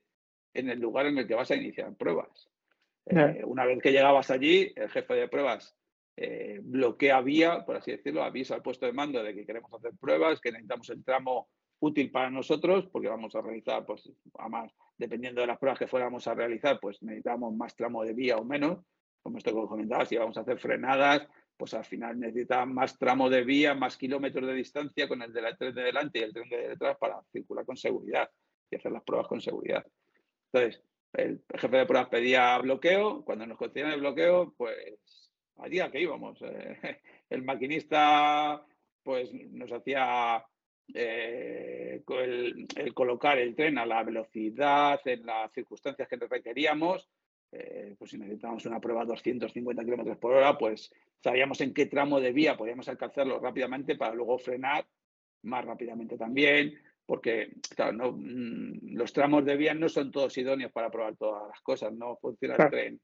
en 0.53 0.69
el 0.69 0.79
lugar 0.79 1.05
en 1.05 1.17
el 1.17 1.27
que 1.27 1.35
vas 1.35 1.51
a 1.51 1.55
iniciar 1.55 1.95
pruebas. 1.95 2.49
Eh, 3.05 3.43
una 3.45 3.65
vez 3.65 3.81
que 3.81 3.91
llegabas 3.91 4.31
allí, 4.31 4.71
el 4.75 4.89
jefe 4.89 5.13
de 5.13 5.27
pruebas 5.27 5.75
eh, 6.17 6.59
bloquea 6.63 7.21
vía, 7.21 7.65
por 7.65 7.75
así 7.75 7.91
decirlo, 7.91 8.23
avisa 8.23 8.55
al 8.55 8.61
puesto 8.61 8.85
de 8.85 8.93
mando 8.93 9.21
de 9.21 9.35
que 9.35 9.45
queremos 9.45 9.71
hacer 9.73 9.91
pruebas, 9.99 10.39
que 10.39 10.51
necesitamos 10.51 10.89
el 10.89 11.03
tramo 11.03 11.49
útil 11.79 12.11
para 12.11 12.29
nosotros, 12.29 12.87
porque 12.91 13.09
vamos 13.09 13.35
a 13.35 13.41
realizar, 13.41 13.85
pues, 13.85 14.11
además, 14.37 14.71
dependiendo 14.97 15.41
de 15.41 15.47
las 15.47 15.57
pruebas 15.57 15.79
que 15.79 15.87
fuéramos 15.87 16.27
a 16.27 16.33
realizar, 16.33 16.79
pues 16.79 17.01
necesitamos 17.03 17.53
más 17.55 17.75
tramo 17.75 18.03
de 18.03 18.13
vía 18.13 18.37
o 18.37 18.45
menos. 18.45 18.79
Como 19.21 19.37
esto 19.37 19.51
que 19.51 19.67
comentaba, 19.67 20.05
si 20.05 20.17
vamos 20.17 20.37
a 20.37 20.41
hacer 20.41 20.59
frenadas, 20.59 21.27
pues 21.57 21.73
al 21.73 21.85
final 21.85 22.19
necesita 22.19 22.65
más 22.65 22.97
tramo 22.97 23.29
de 23.29 23.43
vía, 23.43 23.73
más 23.73 23.97
kilómetros 23.97 24.47
de 24.47 24.53
distancia 24.53 25.07
con 25.07 25.21
el 25.21 25.33
del 25.33 25.57
tren 25.57 25.73
de 25.73 25.83
delante 25.83 26.19
y 26.19 26.23
el 26.23 26.33
tren 26.33 26.49
de 26.49 26.69
detrás 26.69 26.97
para 26.97 27.21
circular 27.31 27.65
con 27.65 27.77
seguridad 27.77 28.29
y 28.69 28.75
hacer 28.75 28.91
las 28.91 29.03
pruebas 29.03 29.27
con 29.27 29.41
seguridad. 29.41 29.85
Entonces, 30.51 30.83
el 31.13 31.43
jefe 31.49 31.77
de 31.77 31.85
pruebas 31.85 32.09
pedía 32.09 32.57
bloqueo, 32.59 33.23
cuando 33.23 33.45
nos 33.45 33.57
concedían 33.57 33.91
el 33.91 34.01
bloqueo, 34.01 34.53
pues 34.57 35.31
allí 35.57 35.79
a 35.79 35.89
que 35.89 36.01
íbamos. 36.01 36.41
Eh, 36.41 36.77
el 37.29 37.43
maquinista 37.43 38.63
pues 39.03 39.31
nos 39.33 39.71
hacía 39.71 40.43
eh, 40.93 42.03
el, 42.07 42.93
colocar 42.93 43.37
el 43.37 43.55
tren 43.55 43.77
a 43.77 43.85
la 43.85 44.03
velocidad, 44.03 44.99
en 45.05 45.25
las 45.25 45.51
circunstancias 45.53 46.07
que 46.07 46.17
requeríamos. 46.17 47.09
Eh, 47.51 47.95
pues 47.97 48.11
si 48.11 48.17
necesitábamos 48.17 48.65
una 48.65 48.81
prueba 48.81 49.03
a 49.03 49.05
250 49.05 49.83
kilómetros 49.83 50.17
por 50.17 50.33
hora, 50.33 50.57
pues 50.57 50.91
sabíamos 51.23 51.61
en 51.61 51.73
qué 51.73 51.85
tramo 51.85 52.19
de 52.19 52.33
vía 52.33 52.57
podíamos 52.57 52.89
alcanzarlo 52.89 53.39
rápidamente 53.39 53.95
para 53.95 54.13
luego 54.13 54.37
frenar 54.37 54.85
más 55.43 55.63
rápidamente 55.63 56.17
también, 56.17 56.73
porque 57.05 57.53
claro, 57.75 58.13
mm, 58.13 58.95
los 58.95 59.13
tramos 59.13 59.45
de 59.45 59.55
vía 59.55 59.73
no 59.73 59.87
son 59.87 60.11
todos 60.11 60.37
idóneos 60.37 60.71
para 60.71 60.89
probar 60.89 61.15
todas 61.15 61.47
las 61.47 61.61
cosas, 61.61 61.93
no 61.93 62.17
funciona 62.17 62.55
el 62.55 62.69
tren. 62.69 63.01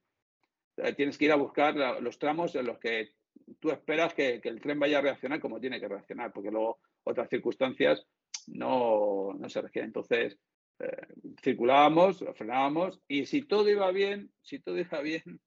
Tienes 0.95 1.17
que 1.17 1.25
ir 1.25 1.31
a 1.31 1.35
buscar 1.35 2.01
los 2.01 2.17
tramos 2.17 2.55
en 2.55 2.65
los 2.65 2.79
que 2.79 3.11
tú 3.59 3.69
esperas 3.69 4.13
que, 4.13 4.41
el 4.43 4.61
tren 4.61 4.79
vaya 4.79 4.99
a 4.99 5.01
reaccionar 5.01 5.39
como 5.39 5.59
tiene 5.59 5.79
que 5.79 5.87
reaccionar, 5.87 6.31
porque 6.31 6.51
luego 6.51 6.79
otras 7.03 7.29
circunstancias 7.29 8.05
no, 8.47 9.37
se 9.47 9.61
requieren. 9.61 9.89
Entonces, 9.89 10.37
eh, 10.79 11.07
circulábamos, 11.41 12.23
frenábamos 12.35 13.01
y 13.07 13.25
si 13.25 13.43
todo 13.43 13.69
iba 13.69 13.91
bien, 13.91 14.31
si 14.41 14.59
todo 14.59 14.77
iba 14.77 15.01
bien, 15.01 15.39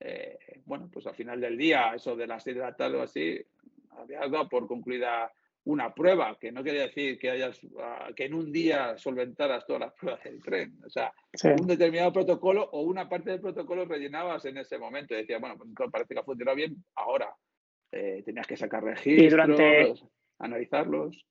eh, 0.00 0.38
bueno, 0.64 0.90
pues 0.92 1.06
al 1.06 1.14
final 1.14 1.40
del 1.40 1.56
día, 1.56 1.94
eso 1.94 2.16
de 2.16 2.26
las 2.26 2.42
6 2.42 2.56
de 2.56 2.62
la 2.62 2.76
tarde 2.76 2.96
o 2.96 3.02
así, 3.02 3.40
había 3.90 4.20
dado 4.20 4.48
por 4.48 4.66
concluida 4.66 5.32
una 5.66 5.92
prueba, 5.92 6.38
que 6.38 6.52
no 6.52 6.62
quiere 6.62 6.80
decir 6.80 7.18
que 7.18 7.30
hayas 7.30 7.60
ah, 7.80 8.10
que 8.14 8.26
en 8.26 8.34
un 8.34 8.52
día 8.52 8.96
solventaras 8.98 9.66
todas 9.66 9.80
las 9.80 9.92
pruebas 9.94 10.22
del 10.22 10.40
tren. 10.40 10.78
O 10.86 10.88
sea, 10.88 11.12
un 11.58 11.66
determinado 11.66 12.12
protocolo 12.12 12.68
o 12.72 12.82
una 12.82 13.08
parte 13.08 13.30
del 13.30 13.40
protocolo 13.40 13.84
rellenabas 13.84 14.44
en 14.44 14.58
ese 14.58 14.78
momento. 14.78 15.14
Y 15.14 15.18
decías, 15.18 15.40
bueno, 15.40 15.56
pues 15.58 15.90
parece 15.90 16.14
que 16.14 16.20
ha 16.20 16.24
funcionado 16.24 16.56
bien 16.56 16.76
ahora. 16.94 17.34
Eh, 17.90 18.22
tenías 18.24 18.46
que 18.46 18.56
sacar 18.56 18.84
registros, 18.84 20.06
analizarlos. 20.38 21.24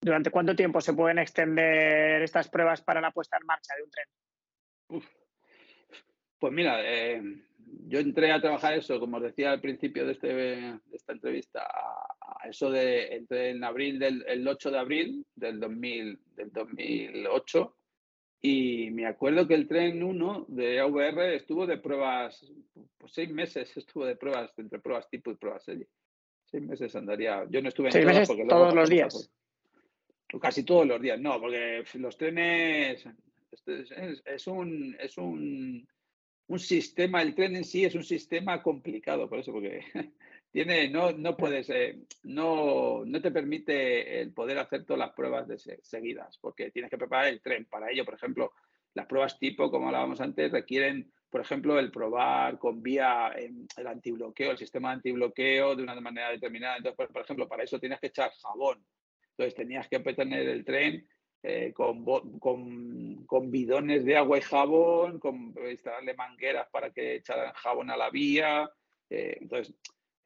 ¿Durante 0.00 0.30
cuánto 0.30 0.56
tiempo 0.56 0.80
se 0.80 0.94
pueden 0.94 1.18
extender 1.18 2.22
estas 2.22 2.48
pruebas 2.48 2.82
para 2.82 3.00
la 3.00 3.12
puesta 3.12 3.36
en 3.40 3.46
marcha 3.46 3.74
de 3.76 3.82
un 3.82 3.90
tren? 3.90 5.08
Pues 6.38 6.52
mira, 6.52 6.80
eh, 6.82 7.22
yo 7.86 8.00
entré 8.00 8.32
a 8.32 8.40
trabajar 8.40 8.74
eso, 8.74 8.98
como 8.98 9.18
os 9.18 9.22
decía 9.22 9.52
al 9.52 9.60
principio 9.60 10.04
de, 10.04 10.12
este, 10.12 10.34
de 10.34 10.80
esta 10.92 11.12
entrevista, 11.12 11.62
a, 11.62 12.48
eso 12.48 12.70
de 12.70 13.14
entré 13.14 13.50
en 13.50 13.62
abril 13.62 14.00
del 14.00 14.24
el 14.26 14.46
8 14.46 14.72
de 14.72 14.78
abril 14.78 15.26
del, 15.36 15.60
2000, 15.60 16.18
del 16.34 16.52
2008 16.52 17.76
y 18.44 18.90
me 18.90 19.06
acuerdo 19.06 19.46
que 19.46 19.54
el 19.54 19.68
tren 19.68 20.02
1 20.02 20.46
de 20.48 20.80
AVR 20.80 21.36
estuvo 21.36 21.64
de 21.64 21.78
pruebas, 21.78 22.44
pues 22.98 23.12
seis 23.12 23.30
meses 23.30 23.76
estuvo 23.76 24.04
de 24.04 24.16
pruebas, 24.16 24.52
entre 24.58 24.80
pruebas 24.80 25.08
tipo 25.08 25.30
y 25.30 25.36
pruebas 25.36 25.64
serie. 25.64 25.86
Seis 26.52 26.62
meses 26.62 26.94
andaría. 26.94 27.44
Yo 27.50 27.60
no 27.60 27.68
estuve 27.68 27.88
en 27.88 27.92
¿Seis 27.92 28.06
meses 28.06 28.28
porque 28.28 28.44
todos 28.44 28.74
los 28.74 28.88
días. 28.88 29.30
casi 30.40 30.64
todos 30.64 30.86
los 30.86 31.00
días, 31.00 31.18
no, 31.18 31.40
porque 31.40 31.84
los 31.94 32.16
trenes 32.16 33.04
es 34.24 34.46
un, 34.46 34.96
es 35.00 35.18
un 35.18 35.86
un 36.52 36.58
sistema, 36.58 37.22
el 37.22 37.34
tren 37.34 37.56
en 37.56 37.64
sí 37.64 37.84
es 37.84 37.94
un 37.94 38.04
sistema 38.04 38.62
complicado, 38.62 39.28
por 39.28 39.38
eso, 39.38 39.52
porque 39.52 39.80
tiene, 40.52 40.88
no, 40.88 41.12
no 41.12 41.36
puedes, 41.36 41.70
eh, 41.70 42.00
no, 42.24 43.04
no 43.06 43.22
te 43.22 43.30
permite 43.30 44.20
el 44.20 44.32
poder 44.32 44.58
hacer 44.58 44.84
todas 44.84 44.98
las 44.98 45.12
pruebas 45.12 45.48
de 45.48 45.58
seguidas, 45.82 46.38
porque 46.38 46.70
tienes 46.70 46.90
que 46.90 46.98
preparar 46.98 47.28
el 47.28 47.40
tren. 47.40 47.64
Para 47.64 47.90
ello, 47.90 48.04
por 48.04 48.14
ejemplo, 48.14 48.52
las 48.94 49.06
pruebas 49.06 49.38
tipo, 49.38 49.70
como 49.70 49.86
hablábamos 49.86 50.20
antes, 50.20 50.52
requieren, 50.52 51.10
por 51.32 51.40
ejemplo, 51.40 51.78
el 51.78 51.90
probar 51.90 52.58
con 52.58 52.82
vía 52.82 53.32
el 53.34 53.86
antibloqueo, 53.86 54.50
el 54.50 54.58
sistema 54.58 54.90
de 54.90 54.96
antibloqueo 54.96 55.74
de 55.74 55.82
una 55.82 55.98
manera 55.98 56.28
determinada. 56.28 56.76
Entonces, 56.76 57.08
por, 57.10 57.22
ejemplo, 57.22 57.48
para 57.48 57.62
eso 57.62 57.80
tienes 57.80 57.98
que 58.00 58.08
echar 58.08 58.30
jabón. 58.32 58.84
Entonces, 59.30 59.54
tenías 59.54 59.88
que 59.88 59.98
tener 60.00 60.46
el 60.46 60.62
tren 60.62 61.08
eh, 61.42 61.72
con, 61.72 62.04
con, 62.38 63.50
bidones 63.50 64.04
de 64.04 64.14
agua 64.14 64.36
y 64.36 64.42
jabón, 64.42 65.18
con 65.18 65.54
instalarle 65.70 66.12
mangueras 66.12 66.68
para 66.70 66.90
que 66.90 67.14
echaran 67.14 67.54
jabón 67.54 67.90
a 67.90 67.96
la 67.96 68.10
vía. 68.10 68.70
Eh, 69.08 69.38
entonces, 69.40 69.74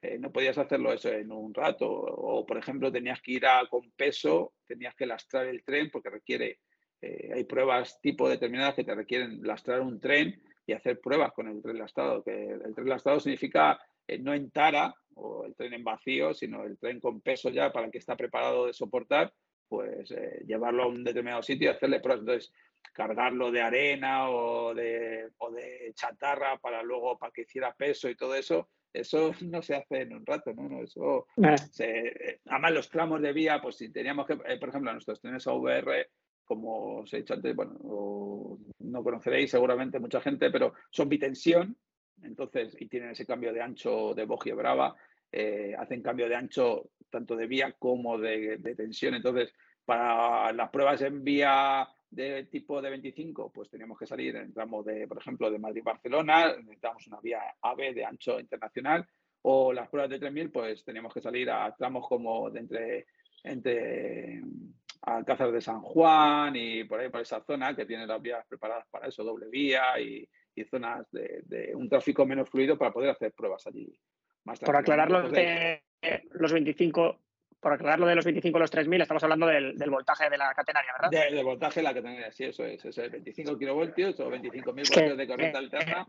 eh, 0.02 0.18
no 0.18 0.32
podías 0.32 0.58
hacerlo 0.58 0.92
eso 0.92 1.12
en 1.12 1.30
un 1.30 1.54
rato. 1.54 1.88
O, 1.88 2.44
por 2.44 2.58
ejemplo, 2.58 2.90
tenías 2.90 3.22
que 3.22 3.30
ir 3.30 3.46
a, 3.46 3.64
con 3.68 3.92
peso, 3.92 4.54
tenías 4.66 4.96
que 4.96 5.06
lastrar 5.06 5.46
el 5.46 5.62
tren 5.62 5.88
porque 5.88 6.10
requiere, 6.10 6.58
hay 7.00 7.44
pruebas 7.44 8.00
tipo 8.00 8.28
determinadas 8.28 8.74
que 8.74 8.82
te 8.82 8.92
requieren 8.92 9.40
lastrar 9.44 9.82
un 9.82 10.00
tren 10.00 10.42
y 10.66 10.72
hacer 10.72 11.00
pruebas 11.00 11.32
con 11.32 11.48
el 11.48 11.62
tren 11.62 11.78
lastrado. 11.78 12.22
Que 12.22 12.50
el 12.50 12.74
tren 12.74 12.88
lastrado 12.88 13.20
significa 13.20 13.78
no 14.20 14.34
en 14.34 14.50
tara 14.50 14.94
o 15.14 15.44
el 15.44 15.54
tren 15.54 15.74
en 15.74 15.84
vacío, 15.84 16.34
sino 16.34 16.64
el 16.64 16.78
tren 16.78 17.00
con 17.00 17.20
peso 17.20 17.50
ya 17.50 17.72
para 17.72 17.86
el 17.86 17.92
que 17.92 17.98
está 17.98 18.16
preparado 18.16 18.66
de 18.66 18.72
soportar 18.72 19.32
pues 19.68 20.10
eh, 20.12 20.42
llevarlo 20.46 20.84
a 20.84 20.88
un 20.88 21.04
determinado 21.04 21.42
sitio 21.42 21.68
y 21.68 21.74
hacerle 21.74 22.00
pruebas. 22.00 22.20
Entonces, 22.20 22.52
cargarlo 22.92 23.50
de 23.50 23.60
arena 23.60 24.30
o 24.30 24.74
de, 24.74 25.30
o 25.38 25.50
de 25.50 25.92
chatarra 25.94 26.58
para 26.58 26.82
luego, 26.82 27.18
para 27.18 27.32
que 27.32 27.42
hiciera 27.42 27.74
peso 27.74 28.08
y 28.08 28.16
todo 28.16 28.34
eso, 28.34 28.68
eso 28.92 29.32
no 29.42 29.62
se 29.62 29.76
hace 29.76 30.02
en 30.02 30.14
un 30.14 30.24
rato, 30.24 30.52
¿no? 30.54 30.82
Eso 30.82 31.26
eh. 31.36 31.58
se, 31.70 32.40
además 32.46 32.72
los 32.72 32.90
tramos 32.90 33.20
de 33.20 33.32
vía, 33.32 33.60
pues 33.60 33.76
si 33.76 33.90
teníamos 33.90 34.26
que, 34.26 34.34
eh, 34.34 34.58
por 34.58 34.68
ejemplo, 34.68 34.92
nuestros 34.92 35.20
trenes 35.20 35.46
AVR, 35.46 36.08
como 36.46 37.00
os 37.00 37.12
he 37.12 37.18
dicho 37.18 37.34
antes, 37.34 37.54
bueno, 37.54 37.78
no 38.78 39.04
conoceréis 39.04 39.50
seguramente 39.50 39.98
mucha 39.98 40.20
gente, 40.20 40.50
pero 40.50 40.72
son 40.90 41.08
bitensión, 41.08 41.76
entonces, 42.22 42.74
y 42.80 42.86
tienen 42.86 43.10
ese 43.10 43.26
cambio 43.26 43.52
de 43.52 43.60
ancho 43.60 44.14
de 44.14 44.24
bogie 44.24 44.54
brava, 44.54 44.96
hacen 45.78 46.02
cambio 46.02 46.28
de 46.28 46.36
ancho 46.36 46.90
tanto 47.10 47.36
de 47.36 47.46
vía 47.46 47.74
como 47.78 48.18
de, 48.18 48.58
tensión. 48.76 49.14
Entonces, 49.14 49.52
para 49.84 50.52
las 50.52 50.70
pruebas 50.70 51.02
en 51.02 51.22
vía 51.22 51.88
de 52.10 52.44
tipo 52.44 52.80
de 52.80 52.90
25, 52.90 53.52
pues 53.52 53.68
teníamos 53.68 53.98
que 53.98 54.06
salir 54.06 54.36
en 54.36 54.52
tramo 54.52 54.82
de, 54.82 55.06
por 55.06 55.18
ejemplo, 55.18 55.50
de 55.50 55.58
Madrid-Barcelona, 55.58 56.56
necesitamos 56.56 57.06
una 57.08 57.20
vía 57.20 57.40
AB 57.60 57.94
de 57.94 58.04
ancho 58.04 58.40
internacional, 58.40 59.06
o 59.42 59.72
las 59.72 59.88
pruebas 59.88 60.10
de 60.10 60.18
3000, 60.18 60.50
pues 60.50 60.84
teníamos 60.84 61.12
que 61.12 61.20
salir 61.20 61.50
a 61.50 61.74
tramos 61.76 62.08
como 62.08 62.50
de 62.50 63.06
entre 63.44 64.42
Alcázar 65.02 65.52
de 65.52 65.60
San 65.60 65.80
Juan 65.80 66.54
y 66.56 66.84
por 66.84 67.00
ahí, 67.00 67.08
por 67.08 67.20
esa 67.20 67.40
zona 67.42 67.74
que 67.74 67.86
tiene 67.86 68.06
las 68.06 68.20
vías 68.20 68.44
preparadas 68.48 68.86
para 68.90 69.08
eso, 69.08 69.24
doble 69.24 69.48
vía 69.48 69.98
y, 70.00 70.28
zonas 70.70 71.06
de, 71.12 71.72
un 71.74 71.88
tráfico 71.88 72.24
menos 72.24 72.48
fluido 72.48 72.78
para 72.78 72.90
poder 72.90 73.10
hacer 73.10 73.32
pruebas 73.32 73.66
allí. 73.66 73.94
Más 74.44 74.58
por 74.60 74.74
aclararlo, 74.74 75.28
de, 75.28 75.82
los 76.30 76.52
25, 76.52 77.20
por 77.60 77.72
aclararlo 77.72 78.06
de 78.06 78.14
los 78.14 78.24
25 78.24 78.56
a 78.56 78.60
los 78.60 78.70
3000, 78.70 79.02
estamos 79.02 79.22
hablando 79.22 79.46
del, 79.46 79.74
voltaje 79.90 80.30
de 80.30 80.38
la 80.38 80.54
catenaria, 80.54 80.92
¿verdad? 80.98 81.30
del 81.30 81.44
voltaje 81.44 81.80
de 81.80 81.84
la 81.84 81.94
catenaria, 81.94 82.32
sí, 82.32 82.44
eso 82.44 82.64
es. 82.64 82.84
Eso 82.84 83.02
es 83.02 83.12
25 83.12 83.58
kilovoltios 83.58 84.18
o 84.20 84.30
25.000 84.30 84.64
voltios 84.64 85.16
de 85.18 85.26
corriente 85.26 85.58
alterna. 85.58 86.06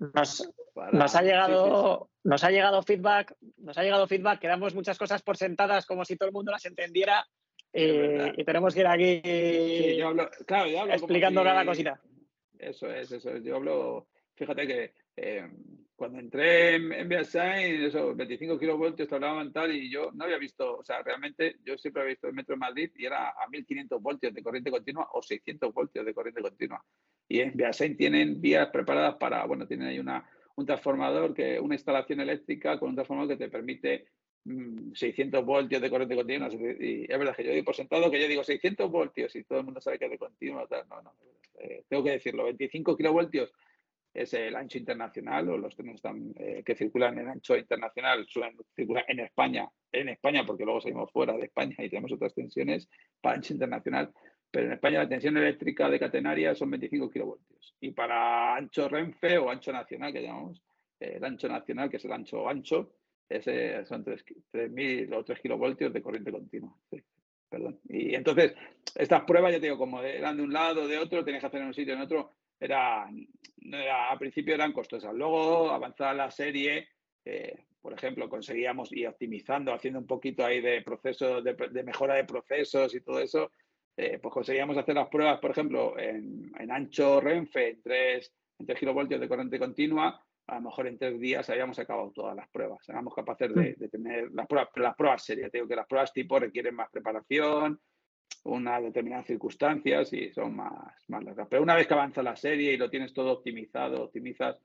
Nos, 0.94 1.16
ha 1.16 1.22
llegado, 1.22 2.10
nos 2.24 2.44
ha 2.44 2.52
llegado 2.52 2.82
feedback, 2.84 3.36
nos 3.58 3.78
ha 3.78 3.84
llegado 3.84 4.08
feedback 4.08 4.40
que 4.40 4.48
damos 4.48 4.76
muchas 4.76 4.98
cosas 4.98 5.22
por 5.24 5.36
sentadas 5.36 5.86
como 5.86 6.06
si 6.06 6.16
todo 6.16 6.30
el 6.30 6.34
mundo 6.34 6.52
las 6.52 6.66
entendiera 6.66 7.26
eh, 7.74 8.34
y 8.38 8.44
tenemos 8.44 8.74
que 8.74 8.80
ir 8.80 8.88
aquí 8.88 9.22
explicando 10.90 11.44
cada 11.44 11.66
cosita. 11.66 12.02
Eso 12.58 12.92
es, 12.92 13.12
eso 13.12 13.30
es. 13.32 13.44
Yo 13.44 13.58
hablo, 13.58 14.08
fíjate 14.36 14.66
que 14.66 14.94
eh, 15.16 15.48
cuando 15.96 16.20
entré 16.20 16.76
en, 16.76 16.92
en 16.92 17.12
esos 17.12 18.16
25 18.16 18.60
kilovoltios 18.60 19.12
hablaban 19.12 19.52
tal 19.52 19.76
y 19.76 19.92
yo 19.92 20.12
no 20.14 20.26
había 20.26 20.38
visto, 20.38 20.78
o 20.78 20.84
sea, 20.84 21.02
realmente 21.02 21.58
yo 21.64 21.78
siempre 21.78 22.04
había 22.04 22.14
visto 22.14 22.28
el 22.28 22.34
metro 22.34 22.54
de 22.54 22.60
Madrid 22.60 22.92
y 22.96 23.06
era 23.06 23.30
a 23.30 23.48
1500 23.50 24.02
voltios 24.02 24.34
de 24.34 24.44
corriente 24.44 24.70
continua 24.70 25.10
o 25.14 25.22
600 25.22 25.74
voltios 25.74 26.06
de 26.06 26.14
corriente 26.14 26.42
continua. 26.42 26.84
Y 27.28 27.40
en 27.40 27.56
Beasain 27.56 27.98
tienen 27.98 28.40
vías 28.40 28.70
preparadas 28.70 29.16
para, 29.16 29.44
bueno, 29.46 29.68
tienen 29.68 29.88
ahí 29.88 30.00
una, 30.00 30.24
un 30.56 30.66
transformador, 30.66 31.34
que 31.34 31.60
una 31.60 31.76
instalación 31.76 32.20
eléctrica 32.20 32.80
con 32.80 32.90
un 32.90 32.96
transformador 32.96 33.36
que 33.36 33.46
te 33.46 33.52
permite 33.52 34.06
600 34.94 35.44
mm, 35.44 35.46
voltios 35.46 35.82
de 35.82 35.90
corriente 35.90 36.16
continua. 36.16 36.50
Y 36.52 37.04
es 37.04 37.20
verdad 37.20 37.36
que 37.36 37.44
yo 37.44 37.52
doy 37.52 37.62
por 37.64 37.76
sentado 37.76 38.10
que 38.10 38.22
yo 38.22 38.28
digo 38.28 38.44
600 38.44 38.90
voltios 38.90 39.36
y 39.36 39.44
todo 39.44 39.60
el 39.60 39.66
mundo 39.66 39.82
sabe 39.82 40.00
que 40.00 40.06
es 40.06 40.12
de 40.12 40.18
continua. 40.18 40.68
No, 40.90 41.02
no, 41.02 41.14
eh, 41.60 41.84
tengo 41.88 42.04
que 42.04 42.12
decirlo, 42.12 42.44
25 42.46 42.96
kilovoltios 42.96 43.52
es 44.18 44.34
el 44.34 44.56
ancho 44.56 44.80
internacional 44.80 45.48
o 45.50 45.58
los 45.58 45.76
trenes 45.76 46.02
eh, 46.38 46.64
que 46.66 46.76
circulan 46.76 47.20
en 47.20 47.30
ancho 47.30 47.56
internacional 47.56 48.26
suelen 48.28 48.58
circular 48.76 49.06
en 49.08 49.20
España, 49.20 49.70
en 49.92 50.10
España 50.10 50.44
porque 50.46 50.66
luego 50.66 50.82
salimos 50.82 51.12
fuera 51.12 51.34
de 51.34 51.46
España 51.46 51.76
y 51.78 51.90
tenemos 51.90 52.12
otras 52.12 52.34
tensiones 52.34 52.90
para 53.22 53.36
ancho 53.36 53.54
internacional, 53.54 54.12
pero 54.50 54.66
en 54.66 54.74
España 54.74 55.00
la 55.00 55.10
tensión 55.10 55.38
eléctrica 55.38 55.88
de 55.90 56.00
catenaria 56.00 56.56
son 56.56 56.72
25 56.72 57.12
kilovoltios 57.12 57.76
y 57.80 57.92
para 57.92 58.56
ancho 58.56 58.90
Renfe 58.90 59.38
o 59.38 59.52
ancho 59.52 59.72
nacional 59.72 60.12
que 60.12 60.24
llamamos, 60.24 60.64
el 61.00 61.24
ancho 61.24 61.48
nacional 61.48 61.90
que 61.90 61.98
es 61.98 62.06
el 62.06 62.12
ancho 62.12 62.50
ancho, 62.50 62.94
ese 63.30 63.86
son 63.86 64.06
3.000 64.06 65.14
o 65.14 65.24
3 65.24 65.40
kilovoltios 65.40 65.94
de 65.94 66.02
corriente 66.02 66.32
continua. 66.32 66.76
perdón. 67.50 67.80
Y 67.90 68.16
entonces, 68.16 68.54
estas 68.96 69.24
pruebas, 69.24 69.54
ya 69.54 69.60
te 69.60 69.68
digo, 69.68 69.78
como 69.78 70.02
eran 70.02 70.38
de 70.38 70.44
un 70.44 70.54
lado, 70.54 70.88
de 70.88 70.98
otro, 70.98 71.24
tenías 71.24 71.42
que 71.42 71.48
hacer 71.48 71.62
en 71.62 71.68
un 71.68 71.74
sitio, 71.74 71.94
en 71.94 72.02
otro, 72.02 72.34
era, 72.60 73.04
al 73.04 74.18
principio 74.18 74.56
eran 74.56 74.74
costosas. 74.74 75.14
Luego, 75.14 75.70
avanzada 75.70 76.14
la 76.14 76.32
serie, 76.32 76.88
eh, 77.26 77.66
por 77.82 77.94
ejemplo, 77.94 78.30
conseguíamos 78.30 78.92
ir 78.92 79.08
optimizando, 79.08 79.74
haciendo 79.74 80.00
un 80.00 80.08
poquito 80.08 80.46
ahí 80.46 80.62
de 80.62 80.82
procesos, 80.82 81.44
de, 81.44 81.84
mejora 81.84 82.16
de 82.16 82.26
procesos 82.26 82.94
y 82.96 83.02
todo 83.02 83.20
eso, 83.20 83.52
eh, 83.96 84.20
pues 84.22 84.34
conseguíamos 84.34 84.78
hacer 84.78 84.96
las 84.96 85.10
pruebas, 85.10 85.40
por 85.40 85.52
ejemplo, 85.52 85.98
en, 85.98 86.52
ancho 86.70 87.20
Renfe, 87.20 87.70
en 87.70 87.82
3, 87.82 88.34
en 88.60 88.76
kilovoltios 88.76 89.22
de 89.22 89.28
corriente 89.28 89.60
continua, 89.60 90.22
a 90.48 90.56
lo 90.56 90.62
mejor 90.62 90.88
en 90.88 90.98
tres 90.98 91.20
días 91.20 91.50
habíamos 91.50 91.78
acabado 91.78 92.12
todas 92.12 92.36
las 92.36 92.48
pruebas. 92.50 92.88
Éramos 92.88 93.14
capaces 93.14 93.54
de, 93.54 93.90
tener 93.90 94.32
las 94.32 94.48
pruebas, 94.48 94.70
las 94.76 94.96
pruebas 94.96 95.24
serias. 95.24 95.52
Te 95.52 95.58
digo 95.58 95.68
que 95.68 95.76
las 95.76 95.88
pruebas 95.88 96.14
tipo 96.14 96.40
requieren 96.40 96.74
más 96.74 96.90
preparación, 96.90 97.80
unas 98.46 98.82
determinadas 98.82 99.28
circunstancias 99.28 100.14
y 100.14 100.32
son 100.32 100.56
más, 100.56 100.94
más 101.08 101.24
largas. 101.24 101.48
Pero 101.50 101.64
una 101.64 101.76
vez 101.76 101.86
que 101.86 101.94
avanza 101.94 102.24
la 102.24 102.36
serie 102.36 102.74
y 102.74 102.78
lo 102.78 102.90
tienes 102.90 103.14
todo 103.14 103.34
optimizado, 103.34 104.06
optimizas, 104.06 104.58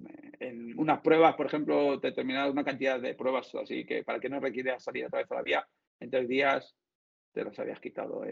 eh, 0.00 0.32
en 0.40 0.78
unas 0.78 1.00
pruebas, 1.00 1.34
por 1.34 1.46
ejemplo, 1.46 1.98
determinadas 1.98 2.50
una 2.50 2.64
cantidad 2.64 2.98
de 2.98 3.14
pruebas 3.14 3.54
así 3.54 3.84
que 3.84 4.02
para 4.04 4.18
que 4.18 4.30
no 4.30 4.40
requiera 4.40 4.80
salir 4.80 5.04
a 5.04 5.10
través 5.10 5.28
de 5.28 5.36
la 5.36 5.42
vía, 5.42 5.68
en 6.00 6.10
tres 6.10 6.26
días 6.26 6.74
te 7.32 7.44
las 7.44 7.58
habías 7.58 7.80
quitado 7.80 8.22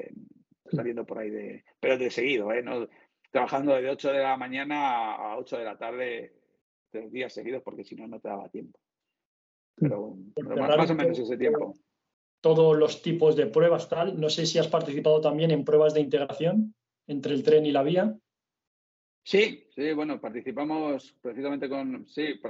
saliendo 0.70 1.04
por 1.04 1.18
ahí 1.18 1.30
de, 1.30 1.64
pero 1.78 1.98
de 1.98 2.10
seguido, 2.10 2.52
¿eh? 2.52 2.62
¿no? 2.62 2.88
trabajando 3.30 3.74
de 3.74 3.88
8 3.88 4.12
de 4.12 4.22
la 4.22 4.36
mañana 4.36 5.14
a 5.14 5.36
8 5.36 5.58
de 5.58 5.64
la 5.64 5.78
tarde, 5.78 6.39
tres 6.90 7.10
días 7.10 7.32
seguidos, 7.32 7.62
porque 7.62 7.84
si 7.84 7.94
no, 7.94 8.06
no 8.06 8.20
te 8.20 8.28
daba 8.28 8.48
tiempo. 8.48 8.78
Pero, 9.76 10.16
más, 10.34 10.90
o 10.90 10.94
menos 10.94 11.18
ese 11.18 11.36
tiempo. 11.36 11.74
Todos 12.42 12.76
los 12.76 13.02
tipos 13.02 13.36
de 13.36 13.46
pruebas, 13.46 13.88
tal. 13.88 14.20
No 14.20 14.28
sé 14.28 14.46
si 14.46 14.58
has 14.58 14.68
participado 14.68 15.20
también 15.20 15.50
en 15.50 15.64
pruebas 15.64 15.94
de 15.94 16.00
integración 16.00 16.74
entre 17.06 17.34
el 17.34 17.42
tren 17.42 17.66
y 17.66 17.72
la 17.72 17.82
vía. 17.82 18.16
Sí, 19.22 19.68
sí, 19.74 19.92
bueno, 19.92 20.20
participamos 20.20 21.14
precisamente 21.20 21.68
con. 21.68 22.06
Sí, 22.08 22.40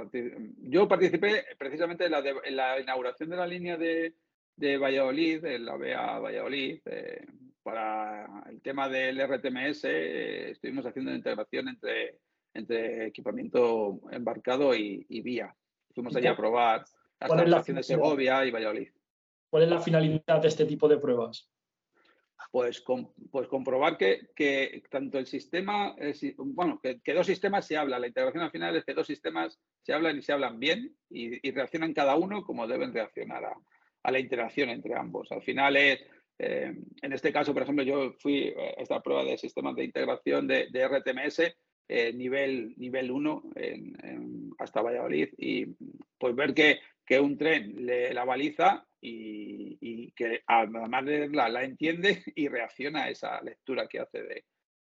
yo 0.59 0.87
participé 0.87 1.43
precisamente 1.57 2.05
en 2.05 2.11
la, 2.11 2.19
en 2.19 2.55
la, 2.55 2.79
inauguración 2.79 3.29
de 3.29 3.35
la 3.35 3.47
línea 3.47 3.77
de, 3.77 4.15
de 4.55 4.77
Valladolid, 4.77 5.43
en 5.45 5.65
la 5.65 5.77
vía 5.77 6.19
Valladolid, 6.19 6.79
eh, 6.85 7.25
para 7.61 8.43
el 8.49 8.61
tema 8.61 8.87
del 8.87 9.19
RTMS. 9.19 9.83
Eh, 9.83 10.51
estuvimos 10.51 10.85
haciendo 10.85 11.11
una 11.11 11.17
integración 11.17 11.67
entre, 11.67 12.19
entre 12.53 13.07
equipamiento 13.07 14.01
embarcado 14.11 14.75
y, 14.75 15.21
vía. 15.21 15.55
Fuimos 15.93 16.15
allí 16.15 16.27
a 16.27 16.35
probar 16.35 16.85
las 17.19 17.49
la 17.49 17.61
de 17.61 17.83
Segovia 17.83 18.45
y 18.45 18.51
Valladolid. 18.51 18.89
¿Cuál 19.49 19.63
es 19.63 19.69
la 19.69 19.81
finalidad 19.81 20.41
de 20.41 20.47
este 20.47 20.65
tipo 20.65 20.87
de 20.87 20.97
pruebas? 20.97 21.49
Pues, 22.49 22.83
pues 23.31 23.47
comprobar 23.47 23.97
que, 23.97 24.29
que, 24.35 24.83
tanto 24.89 25.19
el 25.19 25.27
sistema, 25.27 25.95
bueno, 26.37 26.81
que, 26.81 27.13
dos 27.13 27.27
sistemas 27.27 27.67
se 27.67 27.77
hablan. 27.77 28.01
La 28.01 28.07
integración 28.07 28.43
al 28.43 28.51
final 28.51 28.75
es 28.75 28.83
que 28.83 28.93
dos 28.93 29.07
sistemas 29.07 29.59
se 29.81 29.93
hablan 29.93 30.17
y 30.17 30.21
se 30.21 30.33
hablan 30.33 30.59
bien 30.59 30.95
y, 31.09 31.51
reaccionan 31.51 31.93
cada 31.93 32.15
uno 32.15 32.43
como 32.43 32.67
deben 32.67 32.93
reaccionar 32.93 33.43
a, 34.03 34.11
la 34.11 34.19
interacción 34.19 34.69
entre 34.69 34.95
ambos. 34.95 35.31
Al 35.31 35.43
final 35.43 35.77
es, 35.77 35.99
eh, 36.39 36.73
en 37.01 37.13
este 37.13 37.31
caso, 37.31 37.53
por 37.53 37.63
ejemplo, 37.63 37.83
yo 37.83 38.13
fui 38.13 38.53
a 38.57 38.81
esta 38.81 39.01
prueba 39.01 39.23
de 39.23 39.37
sistemas 39.37 39.75
de 39.75 39.83
integración 39.83 40.47
de, 40.47 40.67
de 40.71 40.87
RTMS 40.87 41.55
eh, 41.87 42.13
nivel, 42.13 42.73
nivel 42.77 43.11
1 43.11 43.43
hasta 44.59 44.81
Valladolid 44.81 45.29
y 45.37 45.65
pues 46.17 46.35
ver 46.35 46.53
que, 46.53 46.79
que 47.05 47.19
un 47.19 47.37
tren 47.37 47.85
le 47.85 48.13
la 48.13 48.25
baliza 48.25 48.85
y, 49.01 49.77
y 49.81 50.11
que 50.11 50.43
además 50.45 51.05
de 51.05 51.29
la, 51.29 51.49
la 51.49 51.63
entiende 51.63 52.23
y 52.35 52.47
reacciona 52.47 53.03
a 53.03 53.09
esa 53.09 53.41
lectura 53.41 53.87
que 53.87 53.99
hace 53.99 54.21
de, 54.21 54.45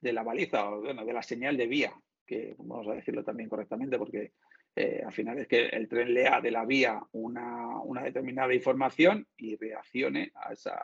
de 0.01 0.13
la 0.13 0.23
baliza 0.23 0.69
o 0.69 0.81
bueno, 0.81 1.05
de 1.05 1.13
la 1.13 1.23
señal 1.23 1.57
de 1.57 1.67
vía, 1.67 1.95
que 2.27 2.55
vamos 2.59 2.89
a 2.89 2.95
decirlo 2.95 3.25
también 3.25 3.49
correctamente 3.49 3.99
porque 3.99 4.33
eh, 4.75 5.03
al 5.05 5.13
final 5.13 5.39
es 5.39 5.47
que 5.47 5.67
el 5.67 5.89
tren 5.89 6.13
lea 6.13 6.41
de 6.41 6.51
la 6.51 6.65
vía 6.65 7.01
una, 7.13 7.79
una 7.81 8.03
determinada 8.03 8.55
información 8.55 9.27
y 9.37 9.57
reaccione 9.57 10.33
a 10.35 10.53
esa, 10.53 10.83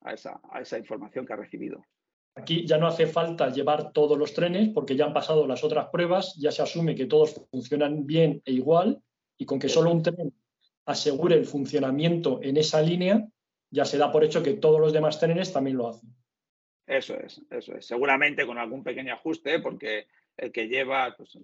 a 0.00 0.12
esa, 0.12 0.40
a 0.50 0.60
esa 0.60 0.78
información 0.78 1.26
que 1.26 1.32
ha 1.32 1.36
recibido. 1.36 1.84
Aquí 2.34 2.66
ya 2.66 2.78
no 2.78 2.86
hace 2.86 3.06
falta 3.06 3.50
llevar 3.50 3.92
todos 3.92 4.16
los 4.16 4.32
trenes 4.32 4.70
porque 4.70 4.96
ya 4.96 5.04
han 5.04 5.12
pasado 5.12 5.46
las 5.46 5.62
otras 5.64 5.88
pruebas, 5.88 6.34
ya 6.36 6.50
se 6.50 6.62
asume 6.62 6.94
que 6.94 7.06
todos 7.06 7.42
funcionan 7.50 8.06
bien 8.06 8.42
e 8.44 8.52
igual 8.52 9.02
y 9.36 9.44
con 9.44 9.58
que 9.58 9.68
solo 9.68 9.90
un 9.90 10.02
tren 10.02 10.32
asegure 10.86 11.36
el 11.36 11.44
funcionamiento 11.44 12.40
en 12.42 12.56
esa 12.56 12.80
línea, 12.80 13.28
ya 13.70 13.84
se 13.84 13.98
da 13.98 14.10
por 14.10 14.24
hecho 14.24 14.42
que 14.42 14.54
todos 14.54 14.80
los 14.80 14.92
demás 14.92 15.20
trenes 15.20 15.52
también 15.52 15.76
lo 15.76 15.88
hacen. 15.88 16.10
Eso 16.86 17.14
es, 17.14 17.40
eso 17.50 17.74
es. 17.76 17.86
Seguramente 17.86 18.46
con 18.46 18.58
algún 18.58 18.82
pequeño 18.82 19.14
ajuste, 19.14 19.60
porque 19.60 20.06
el 20.36 20.50
que 20.50 20.68
lleva, 20.68 21.14
pues, 21.16 21.36
eh, 21.36 21.40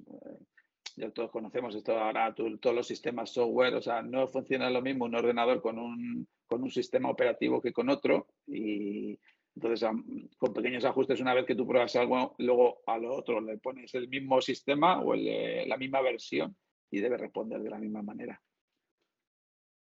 ya 0.96 1.10
todos 1.10 1.30
conocemos 1.30 1.74
esto 1.74 1.96
ahora, 1.96 2.34
todos 2.34 2.74
los 2.74 2.86
sistemas 2.86 3.30
software, 3.30 3.74
o 3.74 3.82
sea, 3.82 4.02
no 4.02 4.26
funciona 4.26 4.68
lo 4.68 4.82
mismo 4.82 5.04
un 5.04 5.14
ordenador 5.14 5.62
con 5.62 5.78
un, 5.78 6.26
con 6.46 6.62
un 6.62 6.70
sistema 6.70 7.08
operativo 7.08 7.60
que 7.60 7.72
con 7.72 7.88
otro 7.88 8.26
y 8.46 9.18
entonces, 9.58 9.88
con 10.36 10.54
pequeños 10.54 10.84
ajustes, 10.84 11.20
una 11.20 11.34
vez 11.34 11.44
que 11.44 11.56
tú 11.56 11.66
pruebas 11.66 11.96
algo, 11.96 12.36
luego 12.38 12.80
al 12.86 13.04
otro 13.06 13.40
le 13.40 13.58
pones 13.58 13.92
el 13.94 14.06
mismo 14.06 14.40
sistema 14.40 15.00
o 15.02 15.16
la 15.16 15.76
misma 15.76 16.00
versión 16.00 16.56
y 16.92 17.00
debe 17.00 17.16
responder 17.16 17.60
de 17.60 17.70
la 17.70 17.78
misma 17.78 18.00
manera. 18.02 18.40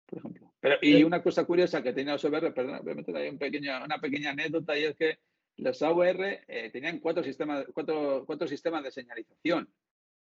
Por 0.05 0.20
ejemplo. 0.20 0.53
Pero, 0.59 0.76
y 0.84 1.03
una 1.03 1.24
cosa 1.24 1.45
curiosa 1.45 1.82
que 1.82 1.93
tenía 1.93 2.13
los 2.13 2.24
AVR, 2.24 2.53
perdón, 2.53 2.80
voy 2.84 2.91
a 2.91 2.95
meter 2.95 3.16
ahí 3.16 3.28
un 3.28 3.39
pequeño, 3.39 3.84
una 3.84 3.97
pequeña 3.97 4.30
anécdota, 4.30 4.78
y 4.78 4.84
es 4.84 4.95
que 4.95 5.18
los 5.57 5.82
AVR 5.82 6.43
eh, 6.47 6.70
tenían 6.70 6.99
cuatro 6.99 7.24
sistemas, 7.24 7.66
cuatro, 7.74 8.24
cuatro 8.24 8.47
sistemas 8.47 8.84
de 8.84 8.91
señalización. 8.91 9.68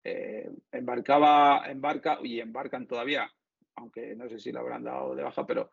Eh, 0.04 0.50
embarcaba, 0.70 1.64
embarca 1.66 2.18
y 2.22 2.40
embarcan 2.40 2.86
todavía, 2.86 3.30
aunque 3.76 4.14
no 4.16 4.28
sé 4.28 4.38
si 4.38 4.52
lo 4.52 4.60
habrán 4.60 4.84
dado 4.84 5.14
de 5.14 5.22
baja, 5.22 5.46
pero 5.46 5.70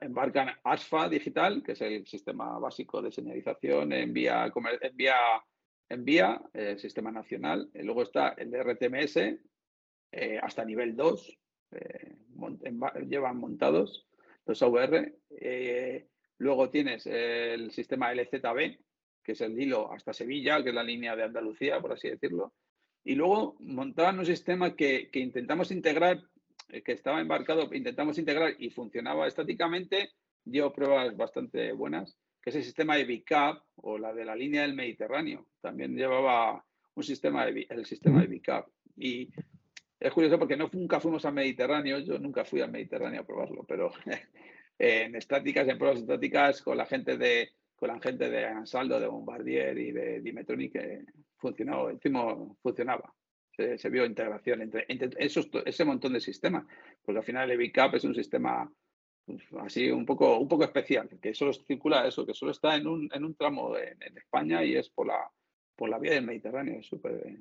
embarcan 0.00 0.50
ASFA 0.64 1.08
digital, 1.08 1.62
que 1.62 1.72
es 1.72 1.80
el 1.80 2.06
sistema 2.06 2.58
básico 2.58 3.00
de 3.00 3.10
señalización 3.10 3.92
en 3.92 4.12
vía, 4.12 4.52
en 5.88 6.04
vía, 6.04 6.42
eh, 6.52 6.76
sistema 6.78 7.10
nacional. 7.10 7.70
Y 7.74 7.82
luego 7.82 8.02
está 8.02 8.30
el 8.36 8.52
RTMS 8.52 9.16
eh, 10.12 10.38
hasta 10.42 10.64
nivel 10.64 10.96
2, 10.96 11.38
eh, 11.72 12.16
llevan 13.08 13.38
montados 13.38 14.06
los 14.44 14.62
AVR. 14.62 15.12
luego 16.38 16.70
tienes 16.70 17.06
el 17.06 17.72
sistema 17.72 18.12
LZB, 18.14 18.78
que 19.22 19.32
es 19.32 19.40
el 19.40 19.60
hilo 19.60 19.92
hasta 19.92 20.12
Sevilla, 20.12 20.62
que 20.62 20.68
es 20.68 20.74
la 20.74 20.84
línea 20.84 21.16
de 21.16 21.24
Andalucía, 21.24 21.80
por 21.80 21.92
así 21.92 22.08
decirlo. 22.08 22.54
Y 23.02 23.14
luego 23.14 23.56
montaban 23.60 24.18
un 24.18 24.26
sistema 24.26 24.76
que, 24.76 25.10
que 25.10 25.20
intentamos 25.20 25.70
integrar 25.70 26.22
que 26.68 26.92
estaba 26.92 27.20
embarcado, 27.20 27.72
intentamos 27.72 28.18
integrar 28.18 28.54
y 28.58 28.70
funcionaba 28.70 29.26
estáticamente, 29.26 30.10
dio 30.44 30.72
pruebas 30.72 31.16
bastante 31.16 31.72
buenas, 31.72 32.18
que 32.42 32.50
es 32.50 32.56
el 32.56 32.64
sistema 32.64 32.96
de 32.96 33.04
BICAP 33.04 33.62
o 33.76 33.98
la 33.98 34.12
de 34.12 34.24
la 34.24 34.36
línea 34.36 34.62
del 34.62 34.74
Mediterráneo. 34.74 35.46
También 35.60 35.96
llevaba 35.96 36.64
un 36.94 37.02
sistema 37.02 37.46
de, 37.46 37.66
el 37.68 37.86
sistema 37.86 38.20
de 38.20 38.26
BICAP. 38.26 38.68
Y 38.96 39.30
es 39.98 40.12
curioso 40.12 40.38
porque 40.38 40.56
no, 40.56 40.68
nunca 40.72 41.00
fuimos 41.00 41.24
al 41.24 41.34
Mediterráneo, 41.34 41.98
yo 42.00 42.18
nunca 42.18 42.44
fui 42.44 42.60
al 42.60 42.70
Mediterráneo 42.70 43.20
a 43.20 43.26
probarlo, 43.26 43.64
pero 43.64 43.92
en 44.78 45.14
estáticas, 45.16 45.68
en 45.68 45.78
pruebas 45.78 46.00
estáticas 46.00 46.62
con 46.62 46.76
la 46.76 46.86
gente 46.86 47.16
de 47.16 47.50
con 47.76 47.88
la 47.88 48.00
gente 48.00 48.30
de 48.30 48.46
Ansaldo, 48.46 48.98
de 48.98 49.06
Bombardier 49.06 49.76
y 49.76 49.92
de 49.92 50.20
Dimetronic 50.22 50.72
que 50.72 51.04
funcionó, 51.36 51.90
funcionaba 52.62 53.14
se, 53.56 53.90
vio 53.90 54.04
integración 54.04 54.62
entre, 54.62 54.86
esos, 55.18 55.48
ese 55.64 55.84
montón 55.84 56.12
de 56.12 56.20
sistemas, 56.20 56.66
porque 57.02 57.18
al 57.18 57.24
final 57.24 57.50
el 57.50 57.56
EBICAP 57.56 57.94
es 57.94 58.04
un 58.04 58.14
sistema 58.14 58.70
pues, 59.24 59.42
así 59.58 59.90
un 59.90 60.04
poco, 60.04 60.38
un 60.38 60.48
poco 60.48 60.64
especial, 60.64 61.08
que 61.20 61.34
solo 61.34 61.52
circula 61.52 62.06
eso, 62.06 62.26
que 62.26 62.34
solo 62.34 62.52
está 62.52 62.76
en 62.76 62.86
un, 62.86 63.08
en 63.12 63.24
un 63.24 63.34
tramo 63.34 63.76
en, 63.76 64.16
España 64.16 64.64
y 64.64 64.76
es 64.76 64.90
por 64.90 65.06
la, 65.06 65.30
por 65.74 65.88
la 65.88 65.98
vía 65.98 66.12
del 66.12 66.26
Mediterráneo. 66.26 66.80
Es 66.80 66.86
súper 66.86 67.40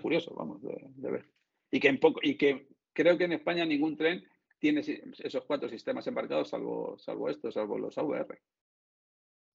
curioso, 0.00 0.34
vamos, 0.34 0.62
de, 0.62 1.10
ver. 1.10 1.26
Y 1.70 1.80
que, 1.80 1.88
en 1.88 1.98
poco, 1.98 2.20
y 2.22 2.36
que 2.36 2.68
creo 2.92 3.16
que 3.16 3.24
en 3.24 3.32
España 3.32 3.64
ningún 3.64 3.96
tren 3.96 4.22
tiene 4.58 4.80
esos 4.80 5.44
cuatro 5.44 5.68
sistemas 5.68 6.06
embarcados, 6.06 6.50
salvo, 6.50 6.96
salvo 6.98 7.28
estos, 7.28 7.54
salvo 7.54 7.78
los 7.78 7.96
AVR. 7.98 8.40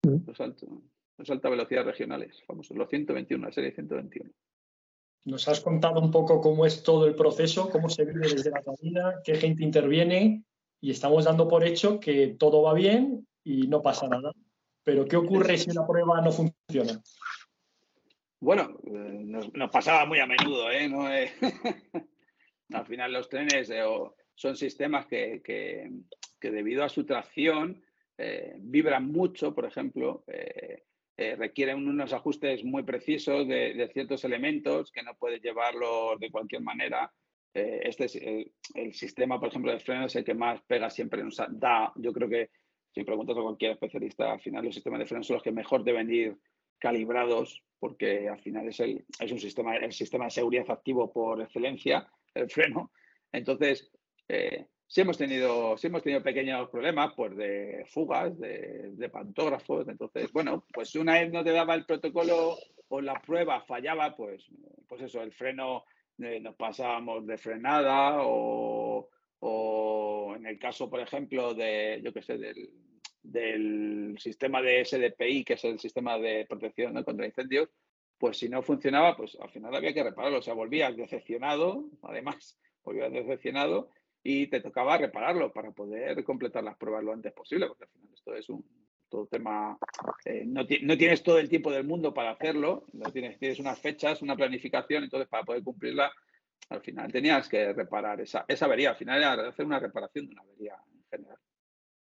Los, 0.02 0.38
los 1.18 1.30
alta 1.30 1.48
velocidad 1.48 1.84
regionales, 1.84 2.42
famosos, 2.46 2.76
los 2.76 2.88
121, 2.88 3.46
la 3.46 3.52
serie 3.52 3.72
121. 3.72 4.30
Nos 5.24 5.48
has 5.48 5.60
contado 5.60 6.00
un 6.00 6.10
poco 6.10 6.40
cómo 6.40 6.64
es 6.64 6.82
todo 6.82 7.06
el 7.06 7.14
proceso, 7.14 7.68
cómo 7.68 7.88
se 7.90 8.04
vive 8.04 8.28
desde 8.28 8.50
la 8.50 8.62
cabina, 8.62 9.14
qué 9.22 9.34
gente 9.34 9.62
interviene 9.62 10.44
y 10.80 10.90
estamos 10.90 11.24
dando 11.24 11.46
por 11.46 11.64
hecho 11.64 12.00
que 12.00 12.28
todo 12.38 12.62
va 12.62 12.72
bien 12.72 13.26
y 13.44 13.66
no 13.66 13.82
pasa 13.82 14.08
nada. 14.08 14.32
Pero 14.82 15.04
¿qué 15.04 15.16
ocurre 15.16 15.58
si 15.58 15.70
una 15.70 15.86
prueba 15.86 16.20
no 16.22 16.32
funciona? 16.32 17.02
Bueno, 18.40 18.78
eh, 18.86 19.50
nos, 19.52 19.70
pasaba 19.70 20.06
muy 20.06 20.18
a 20.20 20.26
menudo, 20.26 20.70
¿eh? 20.70 20.90
eh 21.12 21.32
al 22.72 22.86
final 22.86 23.12
los 23.12 23.28
trenes 23.28 23.68
eh, 23.68 23.84
son 24.34 24.56
sistemas 24.56 25.06
que, 25.06 25.42
debido 26.40 26.82
a 26.82 26.88
su 26.88 27.04
tracción 27.04 27.82
vibran 28.58 29.06
mucho, 29.10 29.54
por 29.54 29.64
ejemplo, 29.64 30.24
eh, 31.20 31.36
requieren 31.36 31.86
unos 31.86 32.14
ajustes 32.14 32.64
muy 32.64 32.82
precisos 32.82 33.46
de, 33.46 33.90
ciertos 33.92 34.24
elementos 34.24 34.90
que 34.90 35.02
no 35.02 35.14
puedes 35.18 35.42
llevarlos 35.42 36.18
de 36.18 36.30
cualquier 36.30 36.62
manera. 36.62 37.12
eh, 37.52 37.80
este 37.84 38.06
es 38.06 38.16
el, 38.74 38.94
sistema, 38.94 39.38
por 39.38 39.50
ejemplo, 39.50 39.70
de 39.70 39.80
frenos 39.80 40.16
el 40.16 40.24
que 40.24 40.32
más 40.32 40.62
pega 40.62 40.88
siempre 40.88 41.22
nos 41.22 41.36
da. 41.36 41.92
Yo 41.96 42.14
creo 42.14 42.26
que 42.26 42.48
si 42.94 43.04
preguntas 43.04 43.36
a 43.36 43.42
cualquier 43.42 43.72
especialista, 43.72 44.32
al 44.32 44.40
final 44.40 44.64
los 44.64 44.74
sistemas 44.74 44.98
de 44.98 45.04
frenos 45.04 45.26
son 45.26 45.34
los 45.34 45.42
que 45.42 45.52
mejor 45.52 45.84
deben 45.84 46.10
ir 46.10 46.38
calibrados, 46.78 47.62
porque 47.78 48.26
al 48.26 48.40
final 48.40 48.68
es, 48.68 48.80
el, 48.80 49.04
es 49.18 49.30
un 49.30 49.40
sistema, 49.40 49.76
el 49.76 49.92
sistema 49.92 50.24
de 50.24 50.30
seguridad 50.30 50.70
activo 50.70 51.12
por 51.12 51.42
excelencia, 51.42 52.10
el 52.32 52.48
freno. 52.48 52.92
Entonces, 53.30 53.92
eh, 54.26 54.68
si 54.90 55.02
hemos 55.02 55.16
tenido, 55.16 55.78
si 55.78 55.86
hemos 55.86 56.02
tenido 56.02 56.20
pequeños 56.20 56.68
problemas 56.68 57.12
pues 57.14 57.36
de 57.36 57.86
fugas, 57.90 58.36
de, 58.40 59.08
pantógrafos. 59.12 59.86
Entonces, 59.86 60.32
bueno, 60.32 60.66
pues 60.74 60.96
una 60.96 61.12
vez 61.12 61.32
no 61.32 61.44
te 61.44 61.52
daba 61.52 61.76
el 61.76 61.86
protocolo 61.86 62.58
o 62.88 63.00
la 63.00 63.14
prueba 63.22 63.60
fallaba, 63.60 64.16
pues, 64.16 64.50
pues 64.88 65.02
eso, 65.02 65.22
el 65.22 65.30
freno 65.30 65.84
eh, 66.18 66.40
nos 66.40 66.56
pasábamos 66.56 67.24
de 67.24 67.38
frenada 67.38 68.16
o, 68.22 69.08
en 70.36 70.46
el 70.46 70.58
caso, 70.58 70.90
por 70.90 70.98
ejemplo, 70.98 71.54
de, 71.54 72.00
yo 72.02 72.12
qué 72.12 72.22
sé, 72.22 72.36
del, 72.36 72.70
del, 73.22 74.16
sistema 74.18 74.60
de 74.60 74.84
SDPI, 74.84 75.44
que 75.44 75.52
es 75.52 75.64
el 75.66 75.78
sistema 75.78 76.18
de 76.18 76.46
protección 76.48 77.00
contra 77.04 77.26
incendios, 77.26 77.68
pues 78.18 78.38
si 78.38 78.48
no 78.48 78.60
funcionaba, 78.60 79.16
pues 79.16 79.38
al 79.40 79.50
final 79.50 79.72
había 79.72 79.94
que 79.94 80.02
repararlo. 80.02 80.38
O 80.38 80.42
sea, 80.42 80.54
volvías 80.54 80.96
decepcionado, 80.96 81.84
además, 82.02 82.58
volvías 82.82 83.12
decepcionado 83.12 83.90
y 84.22 84.46
te 84.48 84.60
tocaba 84.60 84.98
repararlo 84.98 85.52
para 85.52 85.70
poder 85.72 86.22
completar 86.24 86.62
las 86.62 86.76
pruebas 86.76 87.04
lo 87.04 87.12
antes 87.12 87.32
posible, 87.32 87.66
porque 87.66 87.84
al 87.84 87.90
final 87.90 88.14
esto 88.14 88.34
es 88.34 88.48
un 88.48 88.64
todo 89.08 89.26
tema, 89.26 89.76
eh, 90.24 90.44
no, 90.46 90.64
tienes 90.64 91.22
todo 91.22 91.38
el 91.38 91.48
tiempo 91.48 91.72
del 91.72 91.84
mundo 91.84 92.14
para 92.14 92.30
hacerlo, 92.30 92.86
no 92.92 93.10
tienes, 93.10 93.38
tienes 93.38 93.58
unas 93.58 93.78
fechas, 93.80 94.22
una 94.22 94.36
planificación, 94.36 95.02
entonces 95.02 95.28
para 95.28 95.42
poder 95.42 95.64
cumplirla, 95.64 96.12
al 96.68 96.80
final 96.80 97.10
tenías 97.10 97.48
que 97.48 97.72
reparar 97.72 98.20
esa, 98.20 98.44
esa 98.46 98.66
avería, 98.66 98.90
al 98.90 98.96
final 98.96 99.18
era 99.18 99.48
hacer 99.48 99.66
una 99.66 99.80
reparación 99.80 100.26
de 100.26 100.32
una 100.32 100.42
avería 100.42 100.76
en 100.94 101.04
general. 101.10 101.38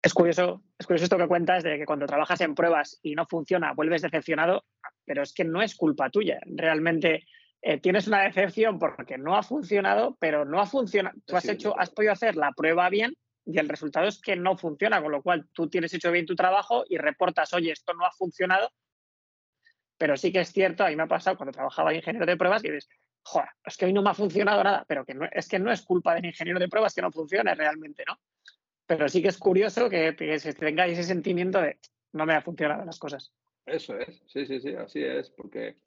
Es 0.01 0.14
curioso, 0.14 0.64
es 0.78 0.86
curioso 0.86 1.05
esto 1.05 1.18
que 1.18 1.28
cuentas 1.28 1.64
de 1.64 1.78
que 1.78 1.86
cuando 1.86 2.05
trabajas 2.05 2.41
en 2.41 2.55
pruebas 2.55 2.99
y 3.01 3.16
no 3.16 3.26
funciona, 3.26 3.74
vuelves 3.74 4.01
decepcionado, 4.01 4.66
pero 5.05 5.24
es 5.24 5.34
que 5.34 5.43
no 5.43 5.62
es 5.62 5.76
culpa 5.76 6.10
tuya. 6.10 6.39
Realmente 6.45 7.26
eh, 7.62 7.80
tienes 7.80 8.07
una 8.07 8.24
decepción 8.24 8.80
porque 8.80 9.18
no 9.18 9.36
ha 9.36 9.43
funcionado, 9.43 10.18
pero 10.20 10.45
no 10.45 10.62
ha 10.62 10.66
funcionado. 10.66 11.18
Tú 11.26 11.36
has 11.36 11.47
hecho, 11.47 11.78
has 11.78 11.89
podido 11.89 12.14
hacer 12.14 12.36
la 12.36 12.51
prueba 12.53 12.89
bien 12.89 13.14
y 13.45 13.57
el 13.57 13.68
resultado 13.68 14.07
es 14.07 14.22
que 14.22 14.36
no 14.36 14.57
funciona, 14.57 15.01
con 15.01 15.12
lo 15.12 15.22
cual 15.22 15.47
tú 15.51 15.70
tienes 15.70 15.93
hecho 15.93 16.12
bien 16.12 16.26
tu 16.26 16.36
trabajo 16.36 16.86
y 16.88 16.97
reportas, 16.97 17.53
oye, 17.53 17.72
esto 17.72 17.93
no 17.93 18.05
ha 18.05 18.12
funcionado. 18.12 18.72
Pero 19.97 20.16
sí 20.16 20.32
que 20.32 20.39
es 20.41 20.53
cierto, 20.53 20.86
a 20.86 20.89
mí 20.89 20.95
me 20.95 21.03
ha 21.03 21.07
pasado 21.07 21.36
cuando 21.36 21.51
trabajaba 21.51 21.89
de 21.89 21.97
ingeniero 21.97 22.26
de 22.26 22.38
pruebas 22.38 22.64
y 22.64 22.70
dices, 22.70 22.88
joder, 23.24 23.49
es 23.66 23.76
que 23.76 23.86
hoy 23.86 23.93
no 23.93 24.01
me 24.01 24.12
ha 24.12 24.14
funcionado 24.14 24.64
nada, 24.64 24.86
pero 24.88 25.05
que 25.05 25.14
no, 25.14 25.28
es 25.30 25.47
que 25.49 25.60
no 25.60 25.72
es 25.72 25.82
culpa 25.82 26.16
del 26.16 26.26
ingeniero 26.26 26.60
de 26.60 26.70
pruebas 26.70 26.93
que 26.93 27.01
no 27.01 27.12
funcione 27.12 27.53
realmente, 27.55 28.03
¿no? 28.07 28.18
Pero 28.86 29.10
sí 29.10 29.22
que 29.22 29.28
es 29.28 29.38
curioso 29.38 29.89
que, 29.89 30.16
que 30.16 30.39
se 30.39 30.53
tenga 30.53 30.88
ese 30.88 31.03
sentimiento 31.03 31.62
de 31.62 31.80
no 32.14 32.26
me 32.26 32.34
ha 32.34 32.41
funcionado 32.41 32.86
las 32.86 32.97
cosas. 32.97 33.34
Eso 33.66 33.99
es, 33.99 34.24
sí, 34.28 34.45
sí, 34.45 34.62
sí, 34.62 34.74
así 34.74 35.03
es, 35.03 35.30
porque 35.30 35.78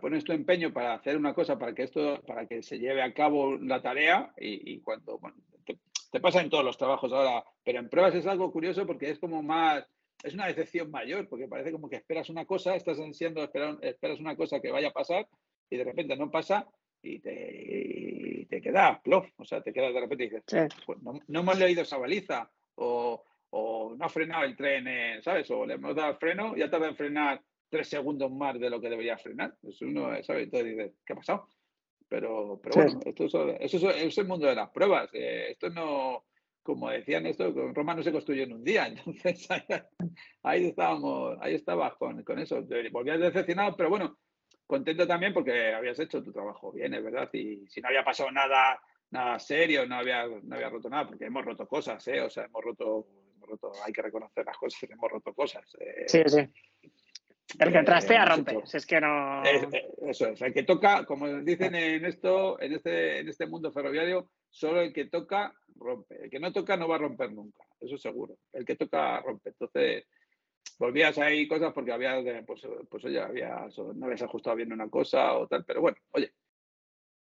pones 0.00 0.24
tu 0.24 0.32
empeño 0.32 0.72
para 0.72 0.94
hacer 0.94 1.16
una 1.16 1.34
cosa, 1.34 1.58
para 1.58 1.74
que 1.74 1.84
esto, 1.84 2.20
para 2.26 2.46
que 2.46 2.62
se 2.62 2.78
lleve 2.78 3.02
a 3.02 3.14
cabo 3.14 3.56
la 3.56 3.80
tarea 3.80 4.32
y, 4.38 4.80
cuando, 4.80 5.18
bueno, 5.18 5.36
te, 5.64 6.20
pasa 6.20 6.40
en 6.40 6.50
todos 6.50 6.64
los 6.64 6.78
trabajos 6.78 7.12
ahora, 7.12 7.44
pero 7.62 7.78
en 7.78 7.88
pruebas 7.88 8.14
es 8.14 8.26
algo 8.26 8.50
curioso 8.50 8.86
porque 8.86 9.10
es 9.10 9.18
como 9.18 9.42
más, 9.42 9.86
es 10.22 10.34
una 10.34 10.46
decepción 10.46 10.90
mayor, 10.90 11.28
porque 11.28 11.46
parece 11.46 11.72
como 11.72 11.88
que 11.88 11.96
esperas 11.96 12.30
una 12.30 12.46
cosa, 12.46 12.74
estás 12.74 12.98
ansiando, 12.98 13.42
esperas, 13.42 13.76
esperas 13.82 14.18
una 14.18 14.34
cosa 14.34 14.60
que 14.60 14.72
vaya 14.72 14.88
a 14.88 14.92
pasar 14.92 15.28
y 15.70 15.76
de 15.76 15.84
repente 15.84 16.16
no 16.16 16.30
pasa 16.30 16.66
y 17.02 17.20
te, 17.20 18.46
te 18.48 18.60
queda 18.60 19.00
plof, 19.02 19.28
o 19.36 19.44
sea, 19.44 19.60
te 19.60 19.72
quedas 19.72 19.94
de 19.94 20.00
repente 20.00 20.24
y 20.24 20.28
dices, 20.30 20.44
pues 20.84 21.02
no, 21.02 21.20
no, 21.26 21.40
hemos 21.40 21.58
leído 21.58 21.82
esa 21.82 21.98
baliza 21.98 22.50
o, 22.76 23.22
o, 23.50 23.94
no 23.96 24.04
ha 24.04 24.08
frenado 24.08 24.44
el 24.44 24.56
tren, 24.56 25.22
¿sabes? 25.22 25.50
O 25.50 25.66
le 25.66 25.74
hemos 25.74 25.94
dado 25.94 26.16
freno, 26.16 26.56
ya 26.56 26.70
tarda 26.70 26.88
en 26.88 26.96
frenar 26.96 27.42
tres 27.68 27.88
segundos 27.88 28.30
más 28.30 28.58
de 28.58 28.70
lo 28.70 28.80
que 28.80 28.88
debería 28.88 29.18
frenar. 29.18 29.56
Eso 29.62 29.84
uno, 29.84 30.10
¿sabe? 30.22 30.44
Entonces 30.44 30.70
dice, 30.70 30.94
¿qué 31.04 31.12
ha 31.12 31.16
pasado? 31.16 31.48
Pero, 32.08 32.60
pero 32.62 32.74
bueno, 32.76 33.00
esto 33.04 33.24
es, 33.24 33.74
eso 33.74 33.90
es, 33.90 34.18
el 34.18 34.26
mundo 34.26 34.46
de 34.46 34.54
las 34.54 34.70
pruebas. 34.70 35.10
Eh, 35.12 35.48
esto 35.50 35.70
no, 35.70 36.24
como 36.62 36.90
decían 36.90 37.26
esto, 37.26 37.52
con 37.52 37.74
Roma 37.74 37.94
no 37.94 38.02
se 38.02 38.12
construyó 38.12 38.44
en 38.44 38.52
un 38.52 38.64
día. 38.64 38.86
Entonces 39.06 39.48
ahí, 40.42 40.66
estábamos, 40.66 41.36
ahí 41.40 41.54
estabas 41.54 41.94
con, 41.96 42.22
con 42.22 42.38
eso. 42.38 42.64
Volvías 42.92 43.18
decepcionado, 43.18 43.76
pero 43.76 43.90
bueno, 43.90 44.18
contento 44.66 45.06
también 45.06 45.32
porque 45.32 45.72
habías 45.74 45.98
hecho 45.98 46.22
tu 46.22 46.32
trabajo 46.32 46.72
bien, 46.72 46.94
es 46.94 47.02
verdad. 47.02 47.28
Y 47.32 47.66
si 47.68 47.80
no 47.80 47.88
había 47.88 48.04
pasado 48.04 48.30
nada, 48.30 48.80
nada 49.10 49.38
serio, 49.38 49.86
no 49.86 49.96
había, 49.96 50.26
no 50.26 50.54
había 50.54 50.70
roto 50.70 50.88
nada, 50.88 51.06
porque 51.08 51.26
hemos 51.26 51.44
roto 51.44 51.66
cosas, 51.66 52.06
¿eh? 52.08 52.20
O 52.20 52.30
sea, 52.30 52.44
hemos 52.44 52.62
roto, 52.62 53.06
hemos 53.34 53.48
roto, 53.48 53.72
hay 53.84 53.92
que 53.92 54.02
reconocer 54.02 54.44
las 54.44 54.56
cosas, 54.56 54.82
hemos 54.90 55.10
roto 55.10 55.34
cosas. 55.34 55.76
Eh. 55.80 56.04
sí, 56.06 56.22
sí. 56.26 56.48
El 57.58 57.72
que 57.72 57.82
trastea 57.82 58.24
rompe, 58.24 58.58
es 58.72 58.86
que 58.86 59.00
no. 59.00 59.42
eso 60.08 60.26
es, 60.28 60.42
el 60.42 60.52
que 60.52 60.64
toca, 60.64 61.04
como 61.06 61.28
dicen 61.40 61.74
en 61.74 62.04
esto, 62.04 62.60
en 62.60 62.72
este, 62.72 63.20
en 63.20 63.28
este 63.28 63.46
mundo 63.46 63.72
ferroviario, 63.72 64.30
solo 64.50 64.80
el 64.80 64.92
que 64.92 65.06
toca 65.06 65.54
rompe. 65.76 66.24
El 66.24 66.30
que 66.30 66.40
no 66.40 66.52
toca 66.52 66.76
no 66.76 66.88
va 66.88 66.96
a 66.96 66.98
romper 66.98 67.32
nunca, 67.32 67.64
eso 67.80 67.96
seguro. 67.96 68.36
El 68.52 68.64
que 68.64 68.76
toca 68.76 69.20
rompe. 69.20 69.50
Entonces, 69.50 70.06
volvías 70.78 71.16
ahí 71.18 71.46
cosas 71.46 71.72
porque 71.72 71.92
había, 71.92 72.20
pues, 72.44 72.62
pues 72.90 73.04
oye, 73.04 73.20
había, 73.20 73.66
no 73.94 74.06
habías 74.06 74.22
ajustado 74.22 74.56
bien 74.56 74.72
una 74.72 74.88
cosa 74.88 75.34
o 75.34 75.46
tal, 75.46 75.64
pero 75.64 75.80
bueno, 75.80 75.98
oye, 76.12 76.32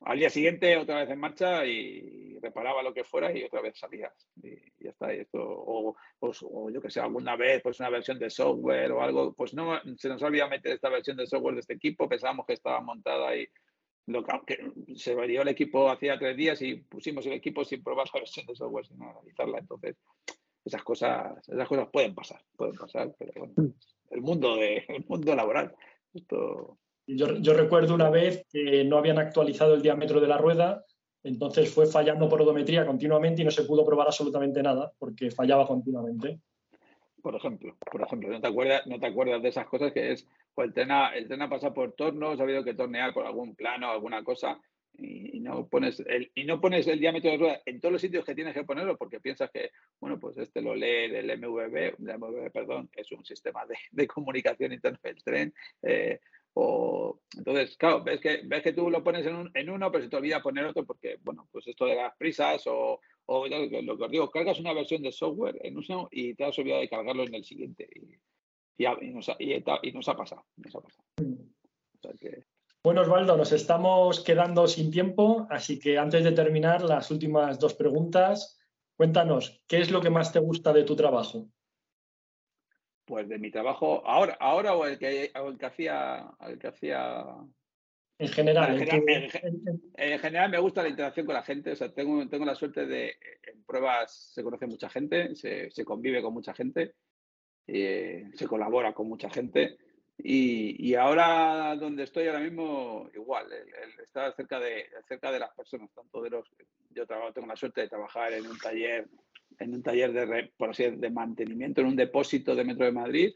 al 0.01 0.19
día 0.19 0.31
siguiente 0.31 0.77
otra 0.77 1.01
vez 1.01 1.11
en 1.11 1.19
marcha 1.19 1.67
y 1.67 2.39
reparaba 2.41 2.83
lo 2.83 2.95
que 2.95 3.05
fuera 3.05 3.37
y 3.37 3.43
otra 3.45 3.61
vez 3.61 3.79
salías. 3.79 4.13
Y, 4.43 4.57
ya 4.83 4.91
está. 4.91 5.13
esto, 5.13 5.41
o, 5.41 5.97
o, 6.21 6.71
yo 6.71 6.81
que 6.81 6.91
sé, 6.91 7.01
alguna 7.01 7.37
vez 7.37 7.63
pues 7.63 7.81
una 7.81 7.91
versión 7.91 8.19
de 8.19 8.31
software 8.31 8.93
o 8.93 9.03
algo, 9.03 9.33
pues 9.35 9.55
no 9.55 9.81
se 9.97 10.09
nos 10.09 10.23
olvidó 10.23 10.49
meter 10.49 10.73
esta 10.73 10.89
versión 10.89 11.17
de 11.17 11.27
software 11.27 11.55
de 11.55 11.61
este 11.61 11.75
equipo, 11.75 12.09
pensábamos 12.09 12.47
que 12.47 12.55
estaba 12.55 12.81
montada 12.81 13.37
y 13.37 13.49
lo 14.07 14.25
que, 14.25 14.73
se 14.97 15.15
varió 15.15 15.43
el 15.43 15.49
equipo 15.49 15.91
hacía 15.91 16.19
tres 16.19 16.37
días 16.37 16.63
y 16.63 16.77
pusimos 16.77 17.27
el 17.27 17.35
equipo 17.35 17.65
sin 17.65 17.83
probar 17.83 18.07
la 18.15 18.21
versión 18.21 18.47
de 18.47 18.55
software, 18.55 18.87
sin 18.87 19.03
analizarla. 19.03 19.59
Entonces, 19.59 19.97
esas 20.65 20.83
cosas, 20.83 21.47
esas 21.47 21.69
cosas 21.69 21.89
pueden 21.93 22.15
pasar, 22.15 22.41
pueden 22.57 22.75
pasar, 22.75 23.15
pero 23.19 23.33
bueno, 23.37 23.55
mm. 23.57 24.15
el 24.15 24.21
mundo 24.23 24.57
de, 24.57 24.85
el 24.89 25.05
mundo 25.07 25.35
laboral. 25.35 25.75
Esto, 26.15 26.79
yo, 27.17 27.55
recuerdo 27.55 27.95
una 27.95 28.11
vez 28.11 28.47
que 28.51 28.85
no 28.85 28.99
habían 28.99 29.19
actualizado 29.19 29.75
el 29.75 29.83
diámetro 29.83 30.21
de 30.21 30.29
la 30.29 30.37
rueda, 30.37 30.85
entonces 31.23 31.73
fue 31.73 31.87
fallando 31.87 32.29
por 32.29 32.43
odometría 32.43 32.87
continuamente 32.87 33.43
y 33.43 33.45
no 33.45 33.51
se 33.51 33.65
pudo 33.65 33.85
probar 33.85 34.07
absolutamente 34.07 34.63
nada 34.63 34.93
porque 34.99 35.31
fallaba 35.31 35.67
continuamente. 35.67 36.41
Por 37.23 37.35
ejemplo, 37.35 37.77
por 37.91 38.03
ejemplo, 38.03 38.29
¿no 38.29 38.41
te 38.41 39.07
acuerdas, 39.07 39.43
de 39.43 39.49
esas 39.49 39.67
cosas 39.67 39.93
que 39.93 40.13
es, 40.13 40.27
pues 40.55 40.69
el 40.69 40.75
tren 40.75 40.91
ha, 40.91 41.09
el 41.09 41.27
tren 41.27 41.43
ha 41.43 41.49
pasado 41.49 41.75
por 41.75 41.93
tornos, 41.93 42.39
ha 42.39 42.43
habido 42.43 42.63
que 42.63 42.75
tornear 42.75 43.13
por 43.13 43.27
algún 43.27 43.57
plano, 43.57 43.91
alguna 43.91 44.23
cosa, 44.23 44.61
y, 44.99 45.41
no 45.41 45.67
pones 45.69 46.01
el, 46.01 46.31
no 46.47 46.61
pones 46.61 46.87
el 46.87 46.99
diámetro 46.99 47.31
de 47.31 47.37
rueda 47.37 47.63
en 47.67 47.81
todos 47.81 47.93
los 47.93 48.01
sitios 48.01 48.25
que 48.25 48.35
tienes 48.35 48.55
que 48.55 48.65
ponerlo 48.65 48.97
porque 48.97 49.21
piensas 49.21 49.51
que, 49.51 49.71
bueno, 50.01 50.19
pues 50.19 50.37
este 50.39 50.61
lo 50.61 50.75
lee 50.75 51.09
del 51.11 51.39
MVB, 51.39 51.99
MVB, 51.99 52.51
perdón, 52.53 52.91
es 52.95 53.11
un 53.13 53.25
sistema 53.25 53.63
de, 53.93 54.07
comunicación 54.07 54.73
interno 54.73 54.99
del 55.03 55.23
tren, 55.23 55.55
eh, 55.83 56.21
o, 56.61 57.21
entonces, 57.37 57.77
claro, 57.77 58.03
ves 58.03 58.21
que, 58.21 58.41
ves 58.45 58.63
que 58.65 58.73
tú 58.73 58.91
lo 58.91 59.05
pones 59.05 59.25
en, 59.25 59.49
en, 59.55 59.71
uno, 59.71 59.93
pero 59.93 60.03
se 60.03 60.11
te 60.11 60.17
olvida 60.17 60.43
poner 60.43 60.65
otro 60.65 60.85
porque, 60.85 61.17
bueno, 61.23 61.49
pues 61.53 61.69
esto 61.69 61.87
de 61.87 61.95
las 61.95 62.17
prisas 62.17 62.67
o, 62.67 62.99
o 63.27 63.47
lo 63.47 63.69
que 63.71 64.05
os 64.05 64.11
digo, 64.11 64.29
cargas 64.29 64.59
una 64.59 64.73
versión 64.73 65.03
de 65.03 65.13
software 65.13 65.57
en 65.63 65.79
uno 65.79 66.09
y 66.11 66.35
te 66.35 66.45
has 66.45 66.59
olvidado 66.59 66.81
de 66.81 66.89
cargarlo 66.89 67.23
en 67.23 67.35
el 67.37 67.45
siguiente. 67.45 67.89
Y, 68.77 68.85
y, 68.85 69.11
nos, 69.13 69.29
ha, 69.29 69.37
y, 69.39 69.93
nos, 69.93 70.09
ha, 70.09 70.17
pasado. 70.17 70.47
Nos 70.57 70.75
ha 70.75 70.81
pasado. 70.81 71.05
Bueno, 72.83 73.03
Osvaldo, 73.03 73.37
nos 73.37 73.53
estamos 73.53 74.25
quedando 74.25 74.67
sin 74.67 74.91
tiempo, 74.91 75.47
así 75.51 75.79
que 75.79 75.97
antes 75.97 76.25
de 76.25 76.33
terminar, 76.33 76.83
las 76.83 77.13
últimas 77.13 77.61
dos 77.61 77.75
preguntas. 77.75 78.59
Cuéntanos, 78.97 79.63
¿qué 79.69 79.79
es 79.79 79.93
lo 79.93 80.01
que 80.01 80.11
más 80.11 80.33
te 80.33 80.41
gusta 80.41 80.73
de 80.73 80.83
tu 80.83 80.97
trabajo? 80.97 81.49
Pues 83.09 83.27
de 83.27 83.39
mi 83.39 83.51
trabajo, 83.51 84.07
ahora, 84.07 84.37
ahora 84.39 84.75
o 84.75 84.85
el 84.85 84.99
que, 84.99 85.33
el 85.35 85.59
que 85.59 85.67
hacía, 85.67 86.31
el 86.47 86.59
que 86.59 86.69
hacía. 86.69 87.25
En 88.19 88.29
general. 88.29 88.87
En 89.97 90.19
general, 90.19 90.51
me 90.51 90.59
gusta 90.59 90.83
la 90.83 90.91
interacción 90.91 91.25
con 91.25 91.35
la 91.35 91.43
gente. 91.43 91.73
O 91.73 91.77
sea, 91.77 91.91
tengo, 91.91 92.29
tengo 92.29 92.45
la 92.45 92.55
suerte 92.55 92.85
de 92.85 93.17
en 93.45 93.63
pruebas 93.65 94.13
se 94.35 94.43
conoce 94.43 94.67
mucha 94.67 94.91
gente, 94.91 95.35
se, 95.37 95.71
se 95.71 95.85
convive 95.87 96.21
con 96.21 96.35
mucha 96.35 96.53
gente, 96.53 96.97
eh, 97.67 98.31
se 98.35 98.47
colabora 98.47 98.93
con 98.93 99.09
mucha 99.09 99.31
gente. 99.31 99.79
Y, 100.19 100.87
y, 100.87 100.95
ahora 100.95 101.77
donde 101.77 102.03
estoy 102.03 102.27
ahora 102.27 102.41
mismo, 102.41 103.09
igual, 103.15 103.51
el, 103.53 104.01
estar 104.01 104.35
cerca 104.35 104.61
de, 104.61 104.87
cerca 105.07 105.33
de 105.33 105.39
las 105.39 105.55
personas, 105.55 105.91
tanto 105.95 106.21
de 106.21 106.31
los. 106.31 106.47
Yo 106.91 107.07
trabajo, 107.07 107.33
tengo 107.33 107.47
la 107.47 107.57
suerte 107.57 107.83
de 107.83 107.89
trabajar 107.89 108.35
en 108.35 108.47
un 108.47 108.59
taller 108.59 109.09
en 109.59 109.75
un 109.75 109.83
taller 109.83 110.13
de, 110.13 110.53
por 110.57 110.71
así, 110.71 110.85
de 110.91 111.11
mantenimiento, 111.11 111.81
en 111.81 111.89
un 111.89 111.97
depósito 111.97 112.55
de 112.55 112.65
Metro 112.65 112.85
de 112.85 112.93
Madrid, 112.93 113.35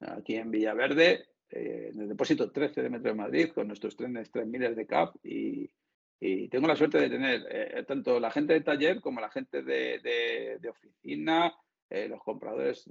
aquí 0.00 0.36
en 0.36 0.50
Villaverde, 0.50 1.26
eh, 1.50 1.90
en 1.92 2.00
el 2.00 2.08
depósito 2.08 2.50
13 2.50 2.82
de 2.82 2.90
Metro 2.90 3.10
de 3.10 3.16
Madrid, 3.16 3.48
con 3.54 3.68
nuestros 3.68 3.96
trenes 3.96 4.30
3000 4.30 4.74
de 4.74 4.86
CAP 4.86 5.16
y, 5.24 5.70
y 6.20 6.48
tengo 6.48 6.66
la 6.66 6.76
suerte 6.76 6.98
de 6.98 7.08
tener 7.08 7.46
eh, 7.50 7.84
tanto 7.86 8.18
la 8.20 8.30
gente 8.30 8.52
de 8.54 8.60
taller 8.60 9.00
como 9.00 9.20
la 9.20 9.30
gente 9.30 9.62
de, 9.62 10.60
oficina, 10.68 11.54
eh, 11.88 12.08
los 12.08 12.22
compradores, 12.22 12.90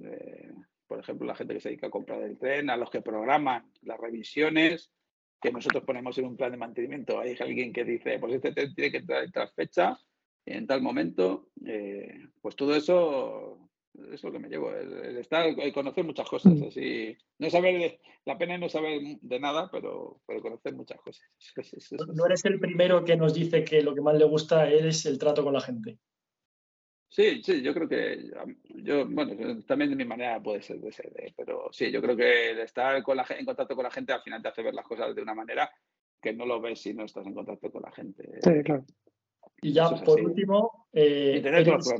por 0.88 1.00
ejemplo, 1.00 1.28
la 1.28 1.36
gente 1.36 1.54
que 1.54 1.60
se 1.60 1.70
dedica 1.70 1.88
a 1.88 1.92
comprar 1.92 2.22
el 2.24 2.38
tren, 2.38 2.70
a 2.70 2.78
los 2.78 2.90
que 2.90 3.02
programan 3.02 3.72
las 3.82 4.00
revisiones 4.00 4.92
que 5.40 5.52
nosotros 5.52 5.84
ponemos 5.84 6.18
en 6.18 6.26
un 6.26 6.38
plan 6.38 6.52
de 6.52 6.58
mantenimiento. 6.58 7.20
Hay 7.20 7.36
alguien 7.40 7.72
que 7.72 7.84
dice, 7.84 8.18
pues 8.20 8.34
este 8.34 8.54
tren 8.54 8.74
tiene 8.74 8.92
que 8.92 8.98
entrar 8.98 9.24
en 9.24 9.32
tal 9.32 9.50
fecha, 9.50 10.00
en 10.48 10.68
tal 10.68 10.82
momento. 10.82 11.50
pues 12.42 12.56
todo 12.56 12.76
eso 12.76 13.68
es 14.12 14.24
lo 14.24 14.32
que 14.32 14.40
me 14.40 14.50
llevo, 14.50 14.72
el, 14.72 15.18
estar, 15.18 15.48
el 15.48 15.74
conocer 15.74 16.04
muchas 16.04 16.30
cosas, 16.30 16.54
mm. 16.54 16.68
así, 16.68 17.18
no 17.40 17.50
saber, 17.50 18.00
la 18.26 18.38
pena 18.38 18.56
es 18.56 18.60
no 18.60 18.70
saber 18.70 19.02
de 19.22 19.40
nada, 19.40 19.70
pero, 19.72 20.22
pero 20.26 20.42
conocer 20.42 20.76
muchas 20.76 21.00
cosas. 21.02 21.26
no 22.14 22.26
eres 22.26 22.46
el 22.46 22.60
primero 22.60 23.04
que 23.04 23.18
nos 23.18 23.34
dice 23.34 23.64
que 23.64 23.82
lo 23.82 23.96
que 23.96 24.02
más 24.02 24.16
le 24.16 24.26
gusta 24.26 24.70
es 24.70 25.06
el 25.06 25.18
trato 25.18 25.44
con 25.44 25.54
la 25.54 25.62
gente. 25.62 25.98
Sí, 27.10 27.42
sí, 27.42 27.62
yo 27.62 27.74
creo 27.74 27.88
que, 27.88 28.30
yo, 28.84 29.08
bueno, 29.08 29.64
también 29.64 29.90
de 29.90 29.96
mi 29.96 30.06
manera 30.06 30.42
puede 30.44 30.62
ser 30.62 30.80
de 30.80 30.92
ser, 30.92 31.12
¿eh? 31.18 31.34
pero 31.36 31.70
sí, 31.72 31.90
yo 31.90 32.02
creo 32.02 32.18
que 32.18 32.52
el 32.52 32.60
estar 32.60 33.02
con 33.02 33.16
la, 33.16 33.26
en 33.30 33.46
contacto 33.46 33.76
con 33.76 33.84
la 33.84 33.92
gente 33.92 34.12
al 34.12 34.22
final 34.22 34.42
te 34.42 34.50
hace 34.50 34.62
ver 34.62 34.74
las 34.74 34.86
cosas 34.86 35.16
de 35.16 35.22
una 35.22 35.34
manera 35.34 35.72
que 36.22 36.34
no 36.34 36.46
lo 36.46 36.60
ves 36.60 36.82
si 36.82 36.94
no 36.94 37.06
estás 37.06 37.26
en 37.26 37.34
contacto 37.34 37.72
con 37.72 37.82
la 37.84 37.92
gente. 37.92 38.40
Sí, 38.44 38.62
claro. 38.64 38.86
Y 39.62 39.74
ya, 39.74 39.90
por 39.90 40.22
último, 40.22 40.88
eh, 40.94 41.40
tener 41.42 41.68
eres, 41.68 41.94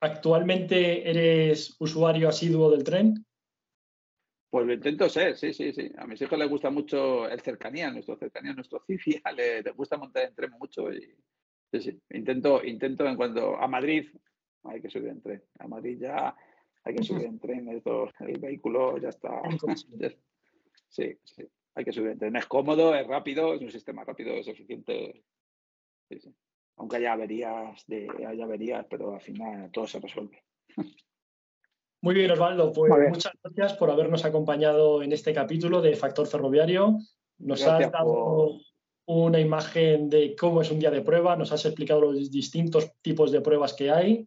¿Actualmente 0.00 1.10
eres 1.10 1.76
usuario 1.78 2.28
asiduo 2.28 2.70
del 2.70 2.84
tren? 2.84 3.26
Pues 4.48 4.66
lo 4.66 4.72
intento 4.72 5.08
ser, 5.08 5.36
sí, 5.36 5.52
sí, 5.52 5.72
sí. 5.72 5.92
A 5.98 6.06
mis 6.06 6.20
hijos 6.22 6.38
les 6.38 6.48
gusta 6.48 6.70
mucho 6.70 7.28
el 7.28 7.40
cercanía, 7.40 7.90
nuestro 7.90 8.16
cercanía, 8.16 8.54
nuestro 8.54 8.80
cifia, 8.86 9.20
les, 9.36 9.64
gusta 9.76 9.98
montar 9.98 10.24
en 10.24 10.34
tren 10.34 10.50
mucho 10.58 10.90
y 10.92 11.00
sí, 11.72 11.80
sí. 11.80 12.00
Intento, 12.10 12.64
intento 12.64 13.06
en 13.06 13.16
cuanto 13.16 13.56
a 13.56 13.68
Madrid 13.68 14.08
hay 14.64 14.80
que 14.80 14.90
subir 14.90 15.08
en 15.08 15.20
tren. 15.20 15.44
A 15.58 15.68
Madrid 15.68 15.98
ya 16.00 16.34
hay 16.82 16.94
que 16.94 17.04
subir 17.04 17.26
en 17.26 17.38
tren, 17.38 17.68
el 17.68 18.38
vehículo 18.38 18.96
ya 18.98 19.10
está. 19.10 19.42
sí, 20.88 21.18
sí, 21.22 21.46
hay 21.74 21.84
que 21.84 21.92
subir 21.92 22.12
en 22.12 22.18
tren. 22.18 22.36
Es 22.36 22.46
cómodo, 22.46 22.94
es 22.94 23.06
rápido, 23.06 23.54
es 23.54 23.60
un 23.60 23.70
sistema 23.70 24.02
rápido, 24.04 24.32
es 24.32 24.48
eficiente. 24.48 25.22
Sí, 26.08 26.20
sí 26.20 26.34
aunque 26.80 26.96
haya 26.96 27.12
averías, 27.12 27.86
de, 27.86 28.08
haya 28.26 28.44
averías, 28.44 28.86
pero 28.88 29.12
al 29.12 29.20
final 29.20 29.70
todo 29.70 29.86
se 29.86 30.00
resuelve. 30.00 30.42
Muy 32.00 32.14
bien, 32.14 32.30
Osvaldo, 32.30 32.72
pues 32.72 32.90
muchas 33.10 33.34
gracias 33.44 33.74
por 33.74 33.90
habernos 33.90 34.24
acompañado 34.24 35.02
en 35.02 35.12
este 35.12 35.34
capítulo 35.34 35.82
de 35.82 35.94
Factor 35.94 36.26
Ferroviario. 36.26 36.96
Nos 37.36 37.66
has 37.66 37.92
dado 37.92 38.60
una 39.04 39.38
imagen 39.38 40.08
de 40.08 40.34
cómo 40.34 40.62
es 40.62 40.70
un 40.70 40.78
día 40.78 40.90
de 40.90 41.02
prueba, 41.02 41.36
nos 41.36 41.52
has 41.52 41.66
explicado 41.66 42.00
los 42.00 42.30
distintos 42.30 42.90
tipos 43.02 43.30
de 43.30 43.42
pruebas 43.42 43.74
que 43.74 43.90
hay. 43.90 44.26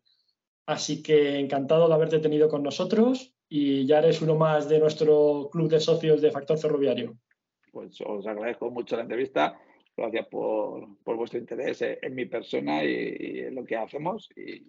Así 0.67 1.01
que 1.01 1.39
encantado 1.39 1.87
de 1.87 1.93
haberte 1.95 2.19
tenido 2.19 2.49
con 2.49 2.61
nosotros 2.61 3.33
y 3.49 3.87
ya 3.87 3.97
eres 3.97 4.21
uno 4.21 4.35
más 4.35 4.69
de 4.69 4.77
nuestro 4.77 5.49
club 5.51 5.69
de 5.69 5.79
socios 5.79 6.21
de 6.21 6.29
Factor 6.29 6.59
Ferroviario. 6.59 7.17
Pues 7.71 7.99
os 8.05 8.27
agradezco 8.27 8.69
mucho 8.69 8.95
la 8.95 9.01
entrevista 9.01 9.59
Gracias 9.95 10.27
por, 10.27 10.87
vuestro 11.03 11.39
interés 11.39 11.81
en 11.81 12.15
mi 12.15 12.25
persona 12.25 12.83
y, 12.83 13.39
en 13.39 13.55
lo 13.55 13.63
que 13.63 13.75
hacemos. 13.75 14.29
Y 14.35 14.67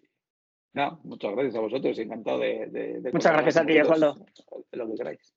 nada, 0.74 0.98
muchas 1.04 1.32
gracias 1.32 1.56
a 1.56 1.60
vosotros. 1.60 1.98
Encantado 1.98 2.38
de. 2.40 3.10
muchas 3.12 3.32
gracias 3.32 3.56
a 3.56 3.66
ti, 3.66 3.80
Osvaldo. 3.80 4.26
Lo 4.72 4.86
que 4.88 4.94
queráis. 4.94 5.34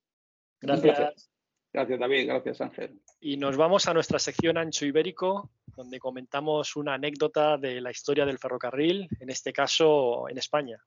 Gracias. 0.59 1.31
Gracias, 1.73 1.99
David. 1.99 2.27
Gracias, 2.27 2.61
Ángel. 2.61 3.01
Y 3.19 3.38
nos 3.38 3.55
vamos 3.55 3.88
a 3.88 3.93
nuestra 3.93 4.19
sección 4.19 4.57
Ancho 4.57 4.85
Ibérico, 4.85 5.51
donde 5.75 5.99
comentamos 5.99 6.75
una 6.75 6.95
anécdota 6.95 7.57
de 7.57 7.81
la 7.81 7.91
historia 7.91 8.25
del 8.25 8.39
ferrocarril, 8.39 9.07
en 9.19 9.29
este 9.29 9.53
caso 9.53 10.27
en 10.27 10.38
España. 10.38 10.79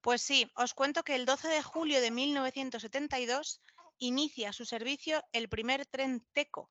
Pues 0.00 0.22
sí, 0.22 0.50
os 0.56 0.72
cuento 0.72 1.02
que 1.02 1.14
el 1.14 1.26
12 1.26 1.48
de 1.48 1.62
julio 1.62 2.00
de 2.00 2.10
1972 2.10 3.60
inicia 3.98 4.52
su 4.52 4.64
servicio 4.64 5.22
el 5.32 5.48
primer 5.48 5.84
tren 5.84 6.24
TECO, 6.32 6.70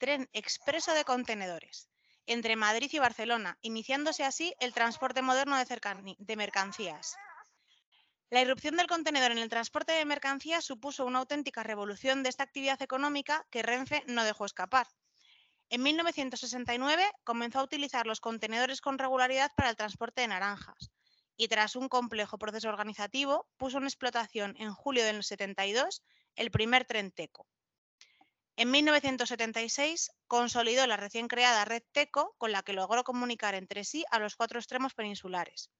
tren 0.00 0.30
expreso 0.32 0.94
de 0.94 1.04
contenedores 1.04 1.88
entre 2.26 2.56
Madrid 2.56 2.88
y 2.92 2.98
Barcelona, 2.98 3.58
iniciándose 3.60 4.24
así 4.24 4.54
el 4.58 4.72
transporte 4.72 5.20
moderno 5.20 5.56
de, 5.58 6.36
mercancías. 6.36 7.16
La 8.30 8.40
irrupción 8.40 8.76
del 8.76 8.86
contenedor 8.86 9.32
en 9.32 9.38
el 9.38 9.48
transporte 9.48 9.92
de 9.92 10.04
mercancías 10.04 10.64
supuso 10.64 11.04
una 11.04 11.18
auténtica 11.18 11.62
revolución 11.62 12.22
de 12.22 12.30
esta 12.30 12.44
actividad 12.44 12.80
económica 12.80 13.46
que 13.50 13.62
Renfe 13.62 14.02
no 14.06 14.24
dejó 14.24 14.46
escapar. 14.46 14.86
En 15.68 15.82
1969 15.82 17.04
comenzó 17.24 17.60
a 17.60 17.64
utilizar 17.64 18.06
los 18.06 18.20
contenedores 18.20 18.80
con 18.80 18.98
regularidad 18.98 19.52
para 19.54 19.68
el 19.68 19.76
transporte 19.76 20.22
de 20.22 20.28
naranjas 20.28 20.90
y 21.36 21.48
tras 21.48 21.76
un 21.76 21.88
complejo 21.88 22.38
proceso 22.38 22.68
organizativo 22.68 23.48
puso 23.56 23.78
en 23.78 23.84
explotación 23.84 24.54
en 24.58 24.72
julio 24.72 25.04
del 25.04 25.22
72 25.22 26.02
el 26.36 26.50
primer 26.50 26.86
tren 26.86 27.10
teco. 27.10 27.46
En 28.60 28.70
1976 28.72 30.12
consolidó 30.26 30.86
la 30.86 30.98
recién 30.98 31.28
creada 31.28 31.64
red 31.64 31.82
TECO, 31.92 32.34
con 32.36 32.52
la 32.52 32.62
que 32.62 32.74
logró 32.74 33.04
comunicar 33.04 33.54
entre 33.54 33.84
sí 33.84 34.04
a 34.10 34.18
los 34.18 34.36
cuatro 34.36 34.58
extremos 34.58 34.92
peninsulares. 34.92 35.70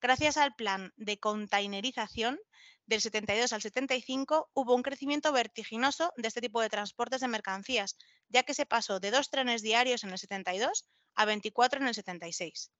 Gracias 0.00 0.36
al 0.36 0.52
plan 0.56 0.92
de 0.96 1.20
containerización 1.20 2.40
del 2.86 3.00
72 3.00 3.52
al 3.52 3.62
75 3.62 4.50
hubo 4.52 4.74
un 4.74 4.82
crecimiento 4.82 5.30
vertiginoso 5.30 6.12
de 6.16 6.26
este 6.26 6.40
tipo 6.40 6.60
de 6.60 6.68
transportes 6.68 7.20
de 7.20 7.28
mercancías, 7.28 7.96
ya 8.28 8.42
que 8.42 8.54
se 8.54 8.66
pasó 8.66 8.98
de 8.98 9.12
dos 9.12 9.30
trenes 9.30 9.62
diarios 9.62 10.02
en 10.02 10.10
el 10.10 10.18
72 10.18 10.88
a 11.14 11.24
24 11.24 11.80
en 11.80 11.86
el 11.86 11.94
76. 11.94 12.72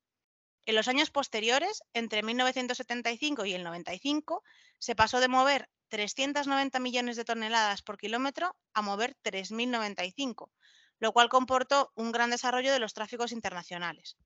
En 0.67 0.75
los 0.75 0.89
años 0.89 1.13
posteriores, 1.13 1.85
entre 1.93 2.25
1975 2.25 3.47
y 3.47 3.55
el 3.55 3.63
95, 3.63 4.43
se 4.81 4.97
pasó 4.97 5.21
de 5.21 5.29
mover 5.29 5.69
390 5.89 6.79
millones 6.81 7.17
de 7.17 7.25
toneladas 7.25 7.83
por 7.83 7.99
kilómetro 7.99 8.55
a 8.75 8.83
mover 8.83 9.17
3.095, 9.25 10.51
lo 10.99 11.13
cual 11.13 11.29
comportó 11.29 11.93
un 11.95 12.13
gran 12.13 12.31
desarrollo 12.31 12.73
de 12.73 12.79
los 12.79 12.95
tráficos 12.95 13.33
internacionales. 13.33 14.17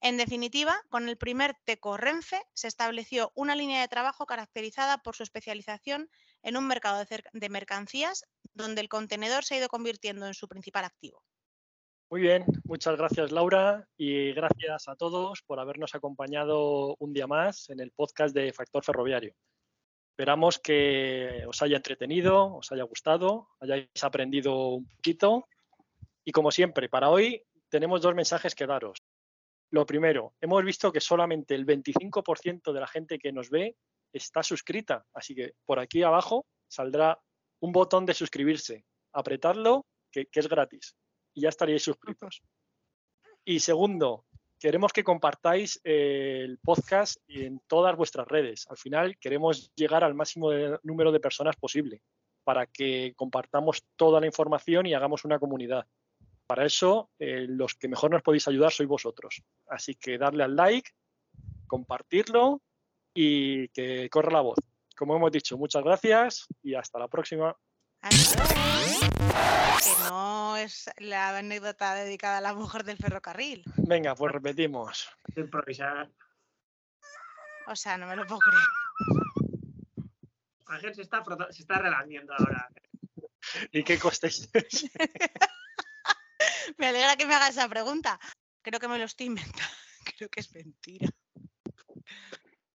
En 0.00 0.16
definitiva, 0.16 0.76
con 0.90 1.08
el 1.08 1.16
primer 1.16 1.56
TECO 1.64 1.96
Renfe 1.96 2.42
se 2.52 2.68
estableció 2.68 3.32
una 3.34 3.54
línea 3.54 3.80
de 3.80 3.88
trabajo 3.88 4.26
caracterizada 4.26 4.98
por 4.98 5.16
su 5.16 5.22
especialización 5.22 6.10
en 6.42 6.56
un 6.56 6.66
mercado 6.66 7.02
de 7.32 7.48
mercancías 7.48 8.24
donde 8.52 8.82
el 8.82 8.88
contenedor 8.88 9.44
se 9.44 9.54
ha 9.54 9.58
ido 9.58 9.68
convirtiendo 9.68 10.26
en 10.26 10.34
su 10.34 10.46
principal 10.46 10.84
activo. 10.84 11.22
Muy 12.10 12.20
bien, 12.20 12.44
muchas 12.64 12.96
gracias 12.96 13.32
Laura 13.32 13.88
y 13.96 14.32
gracias 14.34 14.88
a 14.88 14.94
todos 14.94 15.42
por 15.42 15.58
habernos 15.58 15.94
acompañado 15.94 16.96
un 16.98 17.12
día 17.14 17.26
más 17.26 17.70
en 17.70 17.80
el 17.80 17.90
podcast 17.90 18.34
de 18.34 18.52
Factor 18.52 18.84
Ferroviario. 18.84 19.34
Esperamos 20.14 20.60
que 20.60 21.42
os 21.48 21.60
haya 21.60 21.74
entretenido, 21.74 22.54
os 22.54 22.70
haya 22.70 22.84
gustado, 22.84 23.48
hayáis 23.58 23.88
aprendido 24.04 24.78
un 24.78 24.86
poquito. 24.86 25.48
Y 26.24 26.30
como 26.30 26.52
siempre, 26.52 26.88
para 26.88 27.10
hoy 27.10 27.42
tenemos 27.68 28.00
dos 28.00 28.14
mensajes 28.14 28.54
que 28.54 28.68
daros. 28.68 29.02
Lo 29.72 29.84
primero, 29.84 30.32
hemos 30.40 30.62
visto 30.62 30.92
que 30.92 31.00
solamente 31.00 31.56
el 31.56 31.66
25% 31.66 32.72
de 32.72 32.80
la 32.80 32.86
gente 32.86 33.18
que 33.18 33.32
nos 33.32 33.50
ve 33.50 33.76
está 34.12 34.44
suscrita, 34.44 35.04
así 35.12 35.34
que 35.34 35.54
por 35.66 35.80
aquí 35.80 36.04
abajo 36.04 36.46
saldrá 36.68 37.20
un 37.58 37.72
botón 37.72 38.06
de 38.06 38.14
suscribirse. 38.14 38.84
Apretadlo, 39.12 39.84
que, 40.12 40.26
que 40.26 40.38
es 40.38 40.48
gratis, 40.48 40.94
y 41.34 41.40
ya 41.40 41.48
estaríais 41.48 41.82
suscritos. 41.82 42.40
Y 43.46 43.60
segundo, 43.60 44.24
queremos 44.64 44.94
que 44.94 45.04
compartáis 45.04 45.78
eh, 45.84 46.40
el 46.42 46.56
podcast 46.56 47.18
en 47.28 47.60
todas 47.66 47.94
vuestras 47.98 48.26
redes. 48.26 48.64
Al 48.70 48.78
final 48.78 49.18
queremos 49.18 49.70
llegar 49.76 50.02
al 50.02 50.14
máximo 50.14 50.50
número 50.82 51.12
de 51.12 51.20
personas 51.20 51.54
posible 51.56 52.00
para 52.44 52.64
que 52.64 53.12
compartamos 53.14 53.84
toda 53.94 54.20
la 54.20 54.26
información 54.26 54.86
y 54.86 54.94
hagamos 54.94 55.26
una 55.26 55.38
comunidad. 55.38 55.84
Para 56.46 56.64
eso, 56.64 57.10
eh, 57.18 57.44
los 57.46 57.74
que 57.74 57.88
mejor 57.88 58.10
nos 58.10 58.22
podéis 58.22 58.48
ayudar 58.48 58.72
sois 58.72 58.88
vosotros. 58.88 59.42
Así 59.68 59.96
que 59.96 60.16
darle 60.16 60.44
al 60.44 60.56
like, 60.56 60.92
compartirlo 61.66 62.62
y 63.12 63.68
que 63.68 64.08
corra 64.08 64.32
la 64.32 64.40
voz. 64.40 64.56
Como 64.96 65.14
hemos 65.14 65.30
dicho, 65.30 65.58
muchas 65.58 65.84
gracias 65.84 66.46
y 66.62 66.74
hasta 66.74 66.98
la 66.98 67.08
próxima. 67.08 67.54
Que 68.00 69.90
no 70.54 70.60
es 70.60 70.88
la 70.98 71.36
anécdota 71.36 71.94
dedicada 71.94 72.38
a 72.38 72.40
la 72.40 72.54
mujer 72.54 72.84
del 72.84 72.96
ferrocarril. 72.96 73.64
Venga, 73.76 74.14
pues 74.14 74.32
repetimos. 74.32 75.10
Improvisar. 75.34 76.08
O 77.66 77.74
sea, 77.74 77.98
no 77.98 78.06
me 78.06 78.14
lo 78.14 78.24
puedo 78.24 78.38
creer. 78.38 79.20
Ángel 80.66 80.94
se 80.94 81.02
está, 81.02 81.24
se 81.50 81.62
está 81.62 81.78
relamiendo 81.78 82.32
ahora. 82.34 82.68
¿Y 83.72 83.82
qué 83.82 83.98
costes? 83.98 84.48
me 86.78 86.86
alegra 86.86 87.16
que 87.16 87.26
me 87.26 87.34
haga 87.34 87.48
esa 87.48 87.68
pregunta. 87.68 88.20
Creo 88.62 88.78
que 88.78 88.88
me 88.88 88.98
lo 88.98 89.04
estoy 89.04 89.26
inventando. 89.26 89.76
Creo 90.16 90.28
que 90.28 90.38
es 90.38 90.54
mentira. 90.54 91.08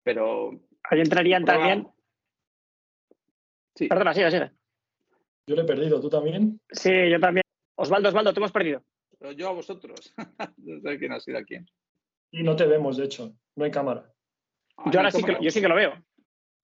Pero. 0.03 0.51
Ahí 0.91 1.01
entrarían 1.01 1.45
también. 1.45 1.87
Sí. 3.77 3.87
Perdona, 3.87 4.15
sigue, 4.15 4.33
sigue. 4.33 4.51
Yo 5.47 5.55
le 5.55 5.63
he 5.63 5.67
perdido, 5.67 6.01
¿tú 6.01 6.11
también? 6.11 6.61
Sí, 6.73 6.91
yo 7.09 7.21
también. 7.21 7.48
Osvaldo, 7.81 8.09
Osvaldo, 8.09 8.33
te 8.33 8.41
hemos 8.41 8.51
perdido. 8.51 8.83
pero 9.21 9.33
yo 9.33 9.49
a 9.49 9.53
vosotros. 9.53 10.13
no 10.57 10.81
sé 10.81 10.99
quién 10.99 11.13
ha 11.13 11.21
sido 11.21 11.39
a 11.39 11.45
quién. 11.45 11.65
Y 12.33 12.43
no 12.43 12.57
te 12.57 12.67
vemos, 12.67 12.97
de 12.97 13.05
hecho, 13.05 13.33
no 13.55 13.65
hay 13.65 13.71
cámara. 13.71 14.13
Ah, 14.77 14.91
yo 14.91 14.99
ahora 14.99 15.13
sí 15.13 15.23
que, 15.23 15.39
yo 15.41 15.51
sí 15.51 15.61
que 15.61 15.69
lo 15.69 15.77
veo. 15.77 15.93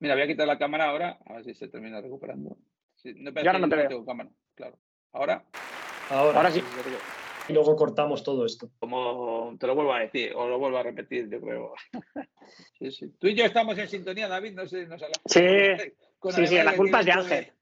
Mira, 0.01 0.15
voy 0.15 0.25
a 0.25 0.27
quitar 0.27 0.47
la 0.47 0.59
cámara 0.59 0.91
ahora, 0.91 1.19
a 1.25 1.35
ver 1.35 1.45
si 1.45 1.55
se 1.55 1.69
termina 1.69 2.01
recuperando. 2.01 2.59
no, 3.05 3.31
yo 3.31 3.51
ahora 3.51 3.59
no 3.61 3.69
te 3.69 3.77
veo. 3.77 4.05
cámara, 4.05 4.31
claro. 4.57 4.79
Ahora. 5.13 5.45
Ahora, 6.11 6.37
ahora 6.37 6.51
sí. 6.51 6.63
Y 7.49 7.53
luego 7.53 7.77
cortamos 7.77 8.25
todo 8.25 8.45
esto. 8.45 8.71
Como 8.81 9.57
te 9.59 9.69
lo 9.69 9.77
vuelvo 9.77 9.95
a 9.95 10.01
decir, 10.01 10.33
o 10.35 10.49
lo 10.49 10.59
vuelvo 10.59 10.79
a 10.79 10.83
repetir, 10.83 11.31
yo 11.31 11.41
creo. 11.41 11.75
sí, 12.81 12.91
sí. 12.91 13.09
Tú 13.21 13.29
y 13.29 13.37
yo 13.37 13.45
estamos 13.45 13.79
en 13.79 13.89
sintonía, 13.89 14.27
David, 14.27 14.55
no 14.55 14.67
sé, 14.67 14.85
nos 14.87 15.01
Sí, 15.27 15.47
sí, 16.31 16.47
sí, 16.49 16.57
la 16.57 16.75
culpa 16.75 17.01
es 17.01 17.07
de 17.07 17.13
Ángel. 17.13 17.53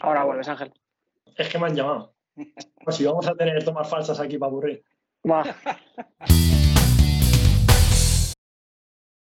Ahora 0.00 0.24
vuelves, 0.24 0.48
Ángel. 0.48 0.72
Es 1.36 1.50
que 1.50 1.58
me 1.58 1.66
han 1.66 1.76
llamado. 1.76 2.17
Pues 2.84 2.96
si 2.96 3.04
vamos 3.04 3.26
a 3.26 3.34
tener 3.34 3.64
tomas 3.64 3.88
falsas 3.88 4.20
aquí 4.20 4.38
para 4.38 4.50
aburrir. 4.50 4.84